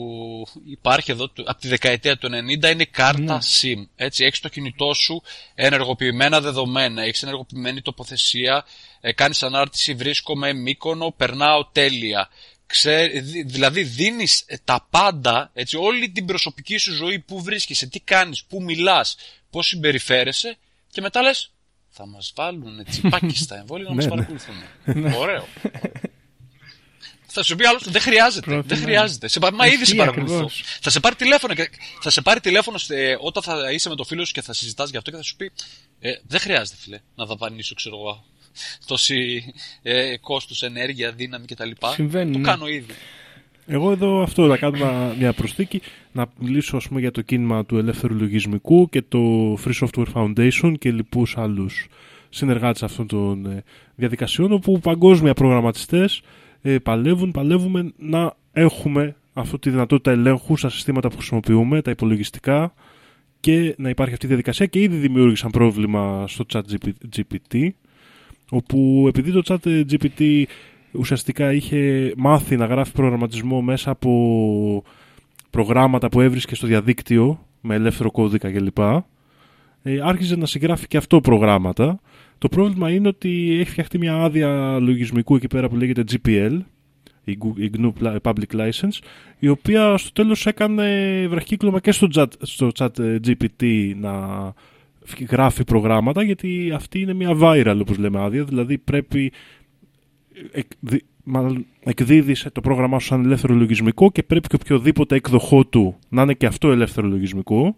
[0.66, 2.30] υπάρχει εδώ του- από τη δεκαετία του
[2.64, 3.88] 90 είναι κάρτα SIM.
[3.96, 5.22] Έτσι, έχεις το κινητό σου
[5.56, 8.66] ενεργοποιημένα δεδομένα, έχεις ενεργοποιημένη τοποθεσία,
[9.02, 12.30] ε, κάνεις ανάρτηση, βρίσκομαι μήκονο, περνάω τέλεια.
[12.66, 17.88] Ξέ, δη- δηλαδή δίνεις ε, τα πάντα, έτσι, όλη την προσωπική σου ζωή, που βρίσκεσαι,
[17.88, 19.16] τι κάνεις, που μιλάς,
[19.50, 20.58] πώς συμπεριφέρεσαι
[20.92, 21.52] και μετά λες
[21.90, 24.16] θα μας βάλουν τσιπάκι στα εμβόλια να μας Ναι, ναι.
[24.16, 25.14] παρακολουθούν.
[25.22, 25.48] Ωραίο.
[27.36, 28.46] Θα σου πει άλλο, δεν χρειάζεται.
[28.46, 28.84] Πρώτον, δεν ναι.
[28.84, 29.28] χρειάζεται.
[29.28, 30.34] Σε, πα- μα ήδη σε Ισχύει παρακολουθώ.
[30.34, 30.64] ακριβώς.
[30.82, 31.70] Θα σε πάρει τηλέφωνο, και,
[32.02, 34.90] θα σε πάρει τηλέφωνο στε- όταν θα είσαι με το φίλο σου και θα συζητάς
[34.90, 35.52] γι' αυτό και θα σου πει
[36.00, 38.24] ε, Δεν χρειάζεται, φίλε, να δαπανίσω, ξέρω εγώ,
[38.86, 41.70] τόση ε, κόστος, ενέργεια, δύναμη κτλ.
[41.94, 42.44] Συμβαίνει, Το ναι.
[42.48, 42.94] κάνω ήδη.
[43.68, 45.82] Εγώ εδώ αυτό να κάνω μια προσθήκη,
[46.12, 50.74] να μιλήσω ας πούμε για το κίνημα του ελεύθερου λογισμικού και το Free Software Foundation
[50.80, 51.88] και λοιπούς άλλους
[52.30, 53.64] συνεργάτες αυτών των ε,
[53.96, 56.22] διαδικασιών όπου παγκόσμια προγραμματιστές
[56.66, 62.74] ε, παλεύουν, παλεύουμε να έχουμε αυτή τη δυνατότητα ελέγχου στα συστήματα που χρησιμοποιούμε, τα υπολογιστικά
[63.40, 66.62] και να υπάρχει αυτή η διαδικασία και ήδη δημιούργησαν πρόβλημα στο chat
[67.16, 67.70] GPT
[68.50, 70.44] όπου επειδή το chat GPT
[70.92, 74.84] ουσιαστικά είχε μάθει να γράφει προγραμματισμό μέσα από
[75.50, 78.80] προγράμματα που έβρισκε στο διαδίκτυο με ελεύθερο κώδικα κλπ.
[79.84, 82.00] Ε, άρχιζε να συγγράφει και αυτό προγράμματα.
[82.44, 86.60] Το πρόβλημα είναι ότι έχει φτιαχτεί μια άδεια λογισμικού εκεί πέρα που λέγεται GPL,
[87.24, 89.00] η Gu- η GNU Pla- Public License,
[89.40, 94.14] η οποία στο τέλος έκανε βραχύκλωμα και στο chat, στο chat ε, GPT να
[95.04, 99.32] φ- γράφει προγράμματα γιατί αυτή είναι μια viral όπως λέμε άδεια, δηλαδή πρέπει
[100.52, 105.66] εκ, δι- μάλλον εκδίδεις το πρόγραμμά σου σαν ελεύθερο λογισμικό και πρέπει και οποιοδήποτε εκδοχό
[105.66, 107.76] του να είναι και αυτό ελεύθερο λογισμικό.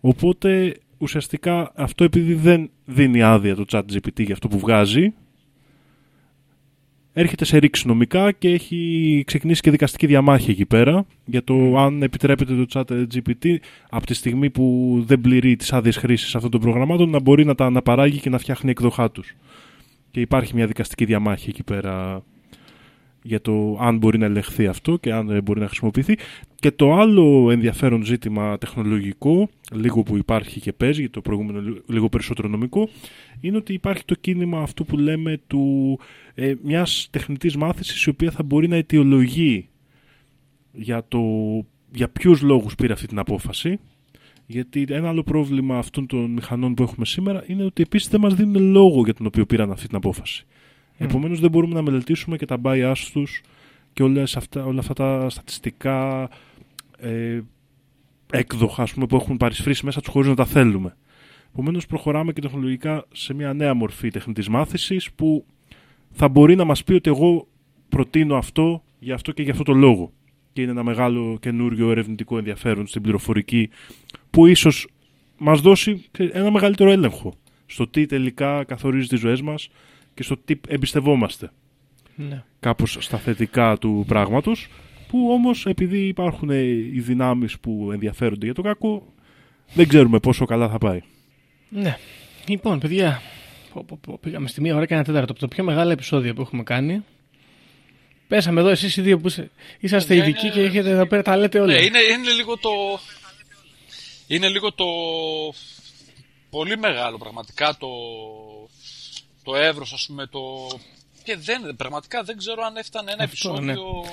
[0.00, 5.12] Οπότε ουσιαστικά αυτό επειδή δεν δίνει άδεια το chat GPT για αυτό που βγάζει
[7.20, 12.02] έρχεται σε ρήξη νομικά και έχει ξεκινήσει και δικαστική διαμάχη εκεί πέρα για το αν
[12.02, 13.56] επιτρέπεται το chat GPT
[13.90, 17.54] από τη στιγμή που δεν πληρεί τις άδειες χρήσης αυτών των προγραμμάτων να μπορεί να
[17.54, 19.36] τα αναπαράγει και να φτιάχνει εκδοχά τους.
[20.10, 22.22] Και υπάρχει μια δικαστική διαμάχη εκεί πέρα
[23.28, 26.16] για το αν μπορεί να ελεγχθεί αυτό και αν ε, μπορεί να χρησιμοποιηθεί.
[26.54, 31.82] Και το άλλο ενδιαφέρον ζήτημα τεχνολογικό, λίγο που υπάρχει και παίζει, γιατί το προηγούμενο λι-
[31.86, 32.88] λίγο περισσότερο νομικό,
[33.40, 35.98] είναι ότι υπάρχει το κίνημα αυτού που λέμε του,
[36.34, 39.68] ε, μιας τεχνητής μάθησης η οποία θα μπορεί να αιτιολογεί
[40.72, 41.20] για, το,
[41.92, 43.78] για ποιους λόγους πήρε αυτή την απόφαση.
[44.46, 48.34] Γιατί ένα άλλο πρόβλημα αυτών των μηχανών που έχουμε σήμερα είναι ότι επίσης δεν μας
[48.34, 50.46] δίνουν λόγο για τον οποίο πήραν αυτή την απόφαση.
[50.98, 53.42] Επομένως δεν μπορούμε να μελετήσουμε και τα bias τους
[53.92, 56.28] και όλες αυτά, όλα αυτά τα στατιστικά
[56.98, 57.40] ε,
[58.32, 60.96] έκδοχα ας πούμε, που έχουν παρισφρήσει μέσα τους χωρίς να τα θέλουμε.
[61.52, 65.44] Επομένως προχωράμε και τεχνολογικά σε μια νέα μορφή τεχνητής μάθησης που
[66.10, 67.48] θα μπορεί να μας πει ότι εγώ
[67.88, 70.12] προτείνω αυτό για αυτό και για αυτό το λόγο.
[70.52, 73.70] Και είναι ένα μεγάλο καινούριο ερευνητικό ενδιαφέρον στην πληροφορική
[74.30, 74.88] που ίσως
[75.38, 77.34] μας δώσει ένα μεγαλύτερο έλεγχο
[77.66, 79.68] στο τι τελικά καθορίζει τις ζωές μας
[80.18, 81.50] και στο τι εμπιστευόμαστε
[82.14, 82.44] ναι.
[82.60, 84.68] κάπως στα θετικά του πράγματος
[85.08, 89.12] που όμως επειδή υπάρχουν οι δυνάμεις που ενδιαφέρονται για το κακό
[89.74, 91.02] δεν ξέρουμε πόσο καλά θα πάει.
[91.68, 91.96] Ναι.
[92.46, 93.22] Λοιπόν, παιδιά,
[93.72, 96.34] πω, πω, πω, πήγαμε στη μία ώρα και ένα τέταρτο από το πιο μεγάλο επεισόδιο
[96.34, 97.04] που έχουμε κάνει.
[98.28, 101.22] Πέσαμε εδώ εσείς οι δύο που είστε, είσαστε Παιδιά, ειδικοί είναι- και έχετε εδώ πέρα
[101.22, 101.72] τα λέτε όλα.
[101.72, 102.70] Ναι, είναι, είναι λίγο το.
[104.26, 104.84] είναι λίγο το
[106.50, 107.88] πολύ μεγάλο πραγματικά το,
[109.48, 110.68] το εύρος ας πούμε το...
[111.24, 113.72] και δεν, πραγματικά δεν ξέρω αν έφτανε ένα Αυτό, ναι.
[113.72, 114.04] επεισόδιο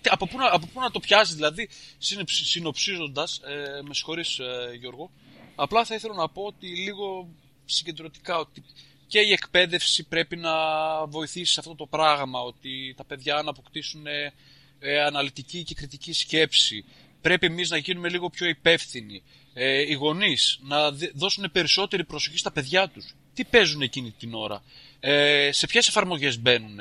[0.00, 4.38] Τι- από, πού να, από πού να το πιάσει δηλαδή συνοψ- συνοψίζοντας ε, με συγχωρείς
[4.38, 5.10] ε, Γιώργο
[5.54, 7.28] απλά θα ήθελα να πω ότι λίγο
[7.64, 8.62] συγκεντρωτικά ότι
[9.06, 10.52] και η εκπαίδευση πρέπει να
[11.06, 14.32] βοηθήσει σε αυτό το πράγμα ότι τα παιδιά να αποκτήσουν ε,
[14.78, 16.84] ε, αναλυτική και κριτική σκέψη
[17.20, 19.22] πρέπει εμείς να γίνουμε λίγο πιο υπεύθυνοι
[19.54, 24.34] ε, οι γονείς να δι- δώσουν περισσότερη προσοχή στα παιδιά τους τι παίζουν εκείνη την
[24.34, 24.62] ώρα.
[25.00, 26.80] Ε, σε ποιες εφαρμογές μπαίνουν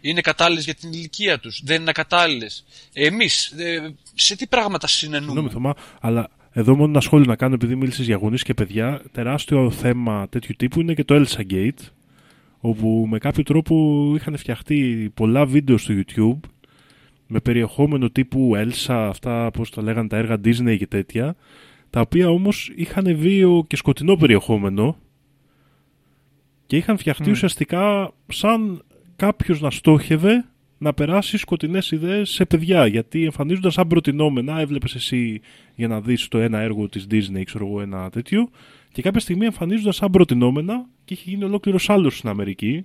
[0.00, 1.60] είναι κατάλληλες για την ηλικία τους.
[1.64, 7.00] Δεν είναι κατάλληλες εμείς ε, σε τι πράγματα συνενούμε Συγγνώμη, Θωμά, αλλά εδώ μόνο ένα
[7.00, 9.02] σχόλιο να κάνω επειδή μίλησες για γονείς και παιδιά.
[9.12, 11.86] Τεράστιο θέμα τέτοιου τύπου είναι και το Elsa Gate,
[12.60, 16.48] όπου με κάποιο τρόπο είχαν φτιαχτεί πολλά βίντεο στο YouTube
[17.26, 21.36] με περιεχόμενο τύπου Elsa, αυτά πώς τα λέγανε τα έργα Disney και τέτοια,
[21.90, 24.96] τα οποία όμως είχαν βίαιο και σκοτεινό περιεχόμενο
[26.68, 28.84] και είχαν φτιαχτεί ουσιαστικά σαν
[29.16, 30.44] κάποιος να στόχευε
[30.78, 32.86] να περάσει σκοτεινές ιδέες σε παιδιά.
[32.86, 35.40] Γιατί εμφανίζονταν σαν προτινόμενα, έβλεπες εσύ
[35.74, 38.50] για να δεις το ένα έργο της Disney, ξέρω εγώ, ένα τέτοιο,
[38.92, 42.84] και κάποια στιγμή εμφανίζονταν σαν προτινόμενα και είχε γίνει ολόκληρος άλλος στην Αμερική.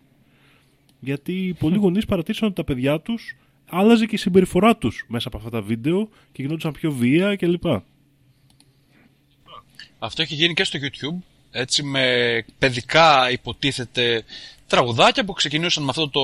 [0.99, 3.35] Γιατί πολλοί γονείς παρατήρησαν ότι τα παιδιά τους
[3.69, 7.65] άλλαζε και η συμπεριφορά τους μέσα από αυτά τα βίντεο και γινόντουσαν πιο βία κλπ.
[9.99, 12.05] Αυτό έχει γίνει και στο YouTube, έτσι με
[12.59, 14.23] παιδικά υποτίθεται
[14.67, 16.21] τραγουδάκια που ξεκινούσαν με αυτό το...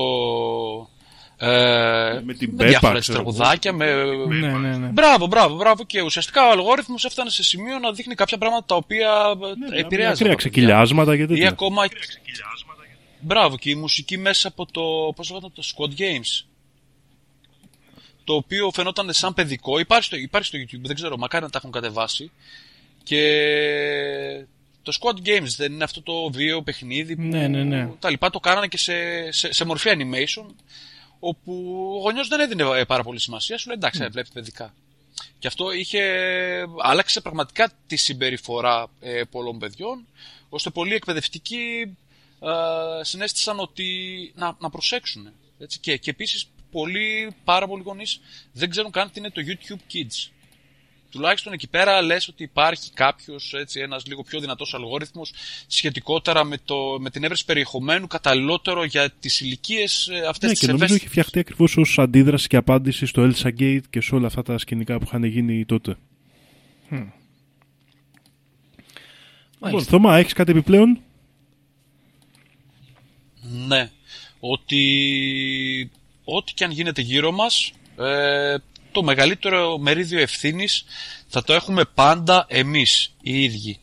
[1.46, 3.32] Ε, Με την με Πέπα, διάφορες ξέρω εγώ.
[3.32, 4.04] τραγουδάκια, με...
[4.28, 4.86] Ναι, ναι, ναι.
[4.86, 8.74] Μπράβο, μπράβο, μπράβο και ουσιαστικά ο αλγόριθμος έφτανε σε σημείο να δείχνει κάποια πράγματα τα
[8.74, 9.08] οποία
[9.70, 9.84] Ναι, επηρεάζουν.
[9.86, 10.34] Ακραία τα παιδιά.
[10.34, 11.48] ξεκυλιάσματα και Ή τέτοια.
[11.48, 11.82] ακόμα...
[13.20, 16.44] Μπράβο, και η μουσική μέσα από το, πώς λέγεται, το Squad Games.
[18.24, 19.78] Το οποίο φαινόταν σαν παιδικό.
[19.78, 22.30] Υπάρχει στο, υπάρχει στο YouTube, δεν ξέρω, μακάρι να τα έχουν κατεβάσει.
[23.02, 23.20] Και
[24.82, 27.88] το Squad Games δεν είναι αυτό το βίαιο παιχνίδι που Ναι, ναι, ναι.
[27.98, 28.92] τα λοιπά το κάνανε και σε,
[29.32, 30.46] σε, σε μορφή animation
[31.20, 31.52] όπου
[31.96, 34.74] ο γονιός δεν έδινε ε, πάρα πολύ σημασία, σου λέει εντάξει, βλέπει παιδικά.
[35.38, 36.02] Και αυτό είχε,
[36.82, 40.06] άλλαξε πραγματικά τη συμπεριφορά ε, πολλών παιδιών,
[40.48, 41.96] ώστε πολλοί εκπαιδευτικοί
[42.40, 43.86] ε, συνέστησαν ότι
[44.34, 45.32] να, να προσέξουν.
[45.58, 45.78] Έτσι.
[45.78, 48.20] Και, και επίσης πολλοί, πάρα πολλοί γονείς
[48.52, 50.30] δεν ξέρουν καν τι είναι το YouTube Kids.
[51.10, 55.32] Τουλάχιστον εκεί πέρα λες ότι υπάρχει κάποιος, έτσι, ένας λίγο πιο δυνατός αλγόριθμος
[55.66, 60.66] σχετικότερα με, το, με την έβρεση περιεχομένου καταλληλότερο για τις ηλικίες αυτές Ναι, τις και
[60.66, 61.00] νομίζω ευαίσθητες.
[61.02, 64.58] έχει φτιαχτεί ακριβώς ως αντίδραση και απάντηση στο Elsa Gate και σε όλα αυτά τα
[64.58, 65.96] σκηνικά που είχαν γίνει τότε.
[69.64, 71.00] Λοιπόν, Θωμά, έχεις κάτι επιπλέον;
[73.66, 73.90] Ναι.
[74.40, 75.90] Ότι
[76.24, 78.56] ό,τι και αν γίνεται γύρω μας, ε,
[78.92, 80.84] το μεγαλύτερο μερίδιο ευθύνης
[81.28, 83.80] θα το έχουμε πάντα εμείς οι ίδιοι.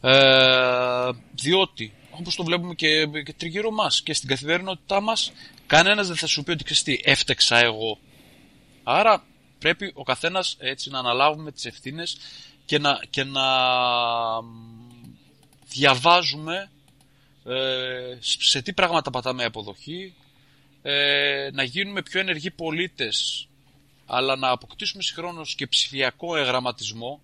[0.00, 5.32] Ε, διότι, όπως το βλέπουμε και, και τριγύρω μας και στην καθημερινότητά μας,
[5.66, 7.98] κανένας δεν θα σου πει ότι ξέρεις τι, έφτεξα εγώ.
[8.82, 9.24] Άρα
[9.58, 12.16] πρέπει ο καθένας έτσι να αναλάβουμε τις ευθύνες
[12.64, 13.42] και να, και να
[14.42, 14.84] μ,
[15.68, 16.70] διαβάζουμε
[17.44, 20.14] ε, σε τι πράγματα πατάμε αποδοχή,
[20.82, 23.48] ε, να γίνουμε πιο ενεργοί πολίτες,
[24.16, 27.20] αλλά να αποκτήσουμε συγχρόνως και ψηφιακό εγγραμματισμό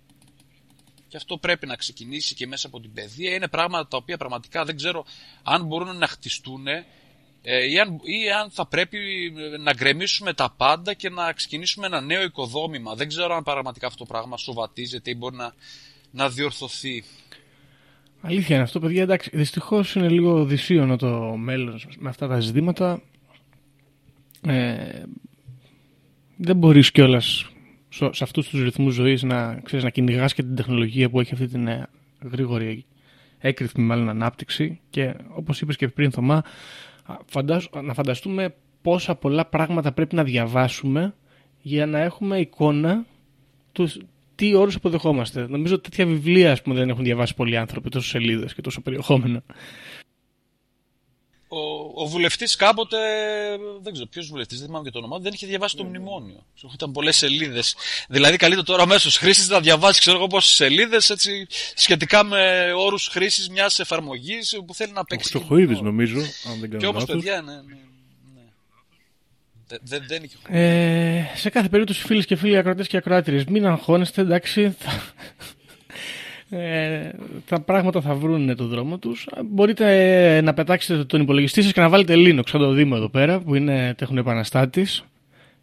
[1.07, 3.33] και αυτό πρέπει να ξεκινήσει και μέσα από την παιδεία.
[3.33, 5.05] Είναι πράγματα τα οποία πραγματικά δεν ξέρω
[5.43, 6.67] αν μπορούν να χτιστούν
[7.41, 8.97] ε, ή, αν, ή αν θα πρέπει
[9.59, 12.95] να γκρεμίσουμε τα πάντα και να ξεκινήσουμε ένα νέο οικοδόμημα.
[12.95, 15.53] Δεν ξέρω αν πραγματικά αυτό το πράγμα σοβατίζεται ή μπορεί να,
[16.11, 17.03] να διορθωθεί.
[18.21, 19.01] Αλήθεια είναι αυτό, παιδιά.
[19.01, 23.01] Εντάξει, δυστυχώς είναι λίγο δυσίωνο το μέλλον με αυτά τα ζητήματα.
[24.41, 25.03] Ε,
[26.43, 27.49] δεν μπορείς κιόλας
[27.89, 31.47] σε αυτούς τους ρυθμούς ζωής να, ξέρεις, να κυνηγάς και την τεχνολογία που έχει αυτή
[31.47, 31.87] την ε,
[32.31, 32.85] γρήγορη,
[33.37, 34.79] έκρηθμη μάλλον ανάπτυξη.
[34.89, 36.43] Και όπως είπες και πριν, Θωμά,
[37.03, 41.13] α, φαντάσου, να φανταστούμε πόσα πολλά πράγματα πρέπει να διαβάσουμε
[41.61, 43.05] για να έχουμε εικόνα
[43.71, 43.97] τους,
[44.35, 45.47] τι όρους αποδεχόμαστε.
[45.49, 48.81] Νομίζω ότι τέτοια βιβλία ας πούμε, δεν έχουν διαβάσει πολλοί άνθρωποι, τόσο σελίδες και τόσο
[48.81, 49.43] περιεχόμενο.
[52.01, 52.97] Ο, ο βουλευτής κάποτε,
[53.81, 56.45] δεν ξέρω ποιος βουλευτής, δεν θυμάμαι και το όνομα, δεν είχε διαβάσει το μνημόνιο.
[56.73, 57.75] Ήταν πολλές σελίδες.
[58.09, 61.13] Δηλαδή, καλείται τώρα μέσω χρήσης να διαβάσει, ξέρω εγώ, πόσες σελίδες
[61.75, 65.29] σχετικά με όρους χρήσης μιας εφαρμογής που θέλει να Ο παίξει.
[65.31, 67.15] Χρυστοχοίδη, νομίζω, αν δεν Και κάνω όμω, λάθος.
[67.15, 67.51] παιδιά, ναι.
[67.53, 68.41] ναι, ναι.
[69.67, 73.65] Δεν, δεν, δεν είχε Ε, σε κάθε περίπτωση, φίλες και φίλοι, ακροατές και ακροάτριες, μην
[73.65, 74.75] αγχώνεστε, εντάξει.
[74.79, 75.01] Θα...
[76.53, 77.09] Ε,
[77.45, 79.27] τα πράγματα θα βρουν το δρόμο τους.
[79.45, 79.85] Μπορείτε
[80.37, 83.39] ε, να πετάξετε τον υπολογιστή σας και να βάλετε Linux, σαν το Δήμο εδώ πέρα,
[83.39, 85.05] που είναι τεχνοεπαναστάτης.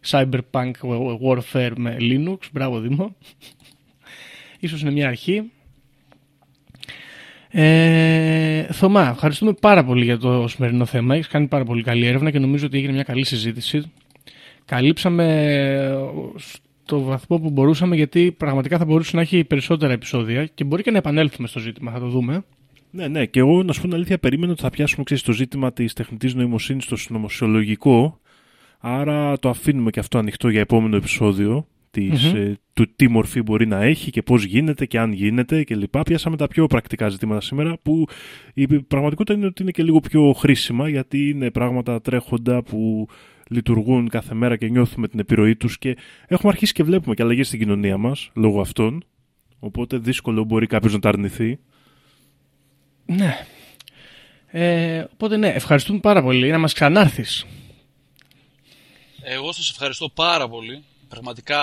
[0.07, 0.71] Cyberpunk
[1.27, 2.37] Warfare με Linux.
[2.51, 3.15] Μπράβο, Δήμο.
[4.59, 5.51] ίσως είναι μια αρχή.
[7.51, 11.15] Ε, Θωμά, ευχαριστούμε πάρα πολύ για το σημερινό θέμα.
[11.15, 13.91] Έχεις κάνει πάρα πολύ καλή έρευνα και νομίζω ότι έγινε μια καλή συζήτηση.
[14.65, 15.25] Καλύψαμε
[16.89, 20.91] στο βαθμό που μπορούσαμε γιατί πραγματικά θα μπορούσε να έχει περισσότερα επεισόδια και μπορεί και
[20.91, 22.43] να επανέλθουμε στο ζήτημα, θα το δούμε.
[22.91, 25.31] Ναι, ναι, και εγώ να σου πω την αλήθεια, περίμενα ότι θα πιάσουμε ξέρεις, το
[25.31, 28.19] ζήτημα της τεχνητής νοημοσύνης στο συνωμοσιολογικό.
[28.79, 31.67] Άρα το αφήνουμε και αυτό ανοιχτό για επόμενο επεισόδιο.
[31.91, 35.75] Της, ε, του τι μορφή μπορεί να έχει και πώς γίνεται και αν γίνεται και
[35.75, 36.03] λοιπά.
[36.03, 38.05] Πιάσαμε τα πιο πρακτικά ζητήματα σήμερα που
[38.53, 43.07] η πραγματικότητα είναι ότι είναι και λίγο πιο χρήσιμα γιατί είναι πράγματα τρέχοντα που
[43.49, 45.97] λειτουργούν κάθε μέρα και νιώθουμε την επιρροή τους και
[46.27, 49.03] έχουμε αρχίσει και βλέπουμε και αλλαγές στην κοινωνία μας λόγω αυτών.
[49.59, 51.59] Οπότε δύσκολο μπορεί κάποιος να τα αρνηθεί.
[53.05, 53.45] Ναι.
[54.47, 56.51] Ε, οπότε ναι, ευχαριστούμε πάρα πολύ.
[56.51, 57.45] Να μας ξανάρθεις.
[59.23, 60.83] Εγώ σας ευχαριστώ πάρα πολύ.
[61.09, 61.59] Πραγματικά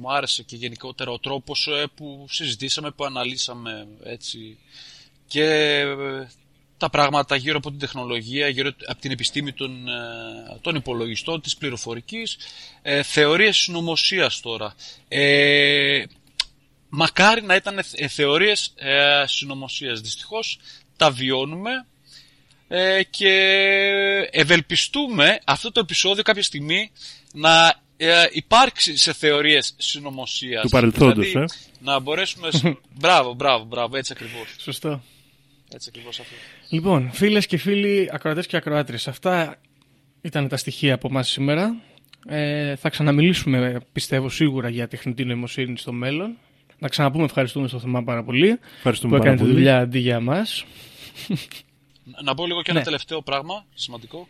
[0.00, 4.58] μου άρεσε και γενικότερα ο τρόπος ε, που συζητήσαμε, που αναλύσαμε έτσι
[5.26, 5.44] και
[5.80, 6.28] ε,
[6.78, 11.56] τα πράγματα γύρω από την τεχνολογία, γύρω από την επιστήμη των, ε, των υπολογιστών, της
[11.56, 12.36] πληροφορικής,
[12.82, 14.74] ε, θεωρίες συνωμοσίας τώρα.
[15.08, 16.02] Ε,
[16.88, 20.00] μακάρι να ήταν θεωρίες ε, συνωμοσίας.
[20.00, 20.58] Δυστυχώς
[20.96, 21.70] τα βιώνουμε
[22.68, 23.32] ε, και
[24.30, 26.90] ευελπιστούμε αυτό το επεισόδιο κάποια στιγμή
[27.32, 30.62] να ε, υπάρξει σε θεωρίες συνωμοσίας.
[30.62, 32.48] Του παρελθόντος, δηλαδή, Να μπορέσουμε...
[33.00, 34.54] μπράβο, μπράβο, μπράβο, έτσι ακριβώς.
[34.58, 35.02] Σωστό.
[35.76, 36.34] Έτσι ακριβώς αυτό.
[36.68, 39.56] Λοιπόν, φίλες και φίλοι, ακροατές και ακροάτρες, αυτά
[40.20, 41.76] ήταν τα στοιχεία από εμάς σήμερα.
[42.28, 46.36] Ε, θα ξαναμιλήσουμε, πιστεύω, σίγουρα για τεχνητή νοημοσύνη στο μέλλον.
[46.78, 49.54] Να ξαναπούμε ευχαριστούμε στο Θωμά πάρα πολύ Ευχαριστούμε που πάρα έκανε τη πολύ.
[49.54, 50.64] δουλειά αντί για μας.
[52.04, 52.84] Να- Να πω λίγο και ένα Ναι.
[52.84, 54.28] τελευταίο πράγμα, σημαντικό.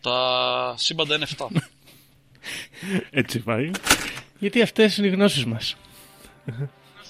[0.00, 1.46] Τα σύμπαντα είναι 7.
[3.10, 3.70] Έτσι πάει.
[4.38, 5.76] Γιατί αυτές είναι οι γνώσεις μας.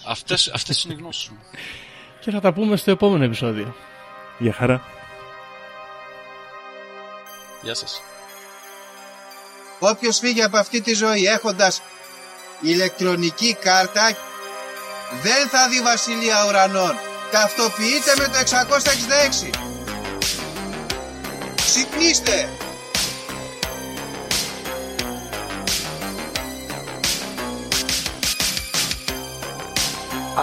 [0.06, 1.38] αυτές, αυτές είναι οι γνώσεις μου.
[2.20, 3.74] Και θα τα πούμε στο επόμενο επεισόδιο.
[4.38, 4.82] Γεια χαρά.
[7.62, 8.02] Γεια σας.
[9.78, 11.82] Όποιος φύγει από αυτή τη ζωή έχοντας
[12.60, 14.16] ηλεκτρονική κάρτα
[15.22, 16.94] δεν θα δει βασιλεία ουρανών.
[17.30, 19.50] Ταυτοποιείτε με το 666.
[21.56, 22.48] Ξυπνήστε.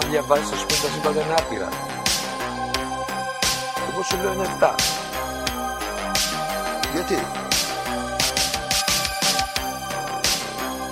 [0.01, 1.69] Αν διαβάζεις, ας πούμε, τα σύμπαντα είναι άπειρα.
[3.89, 4.75] Εγώ σου λέω είναι 7.
[6.93, 7.17] Γιατί;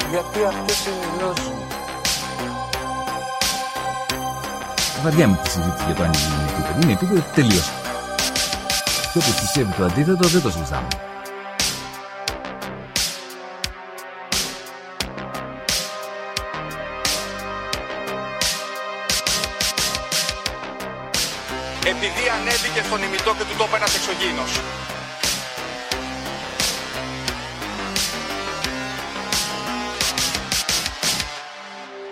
[0.09, 1.67] Γιατί αυτές είναι οι γνώσεις μου.
[5.03, 6.79] Βαριά τη συζήτηση για το αν είναι επίπεδο.
[6.81, 7.71] Είναι επίπεδο τελείωσε.
[9.11, 10.87] Και όποιος πιστεύει το αντίθετο δεν το συζητάμε.
[22.75, 24.51] Ανέβηκε στον ημιτό και του τόπου ένας εξωγήινος.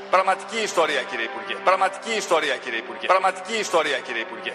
[0.10, 1.56] Πραγματική ιστορία κύριε Υπουργέ.
[1.64, 3.06] Πραγματική ιστορία κύριε Υπουργέ.
[3.07, 4.53] Πραγματική ιστορία κύριε Υπουργέ.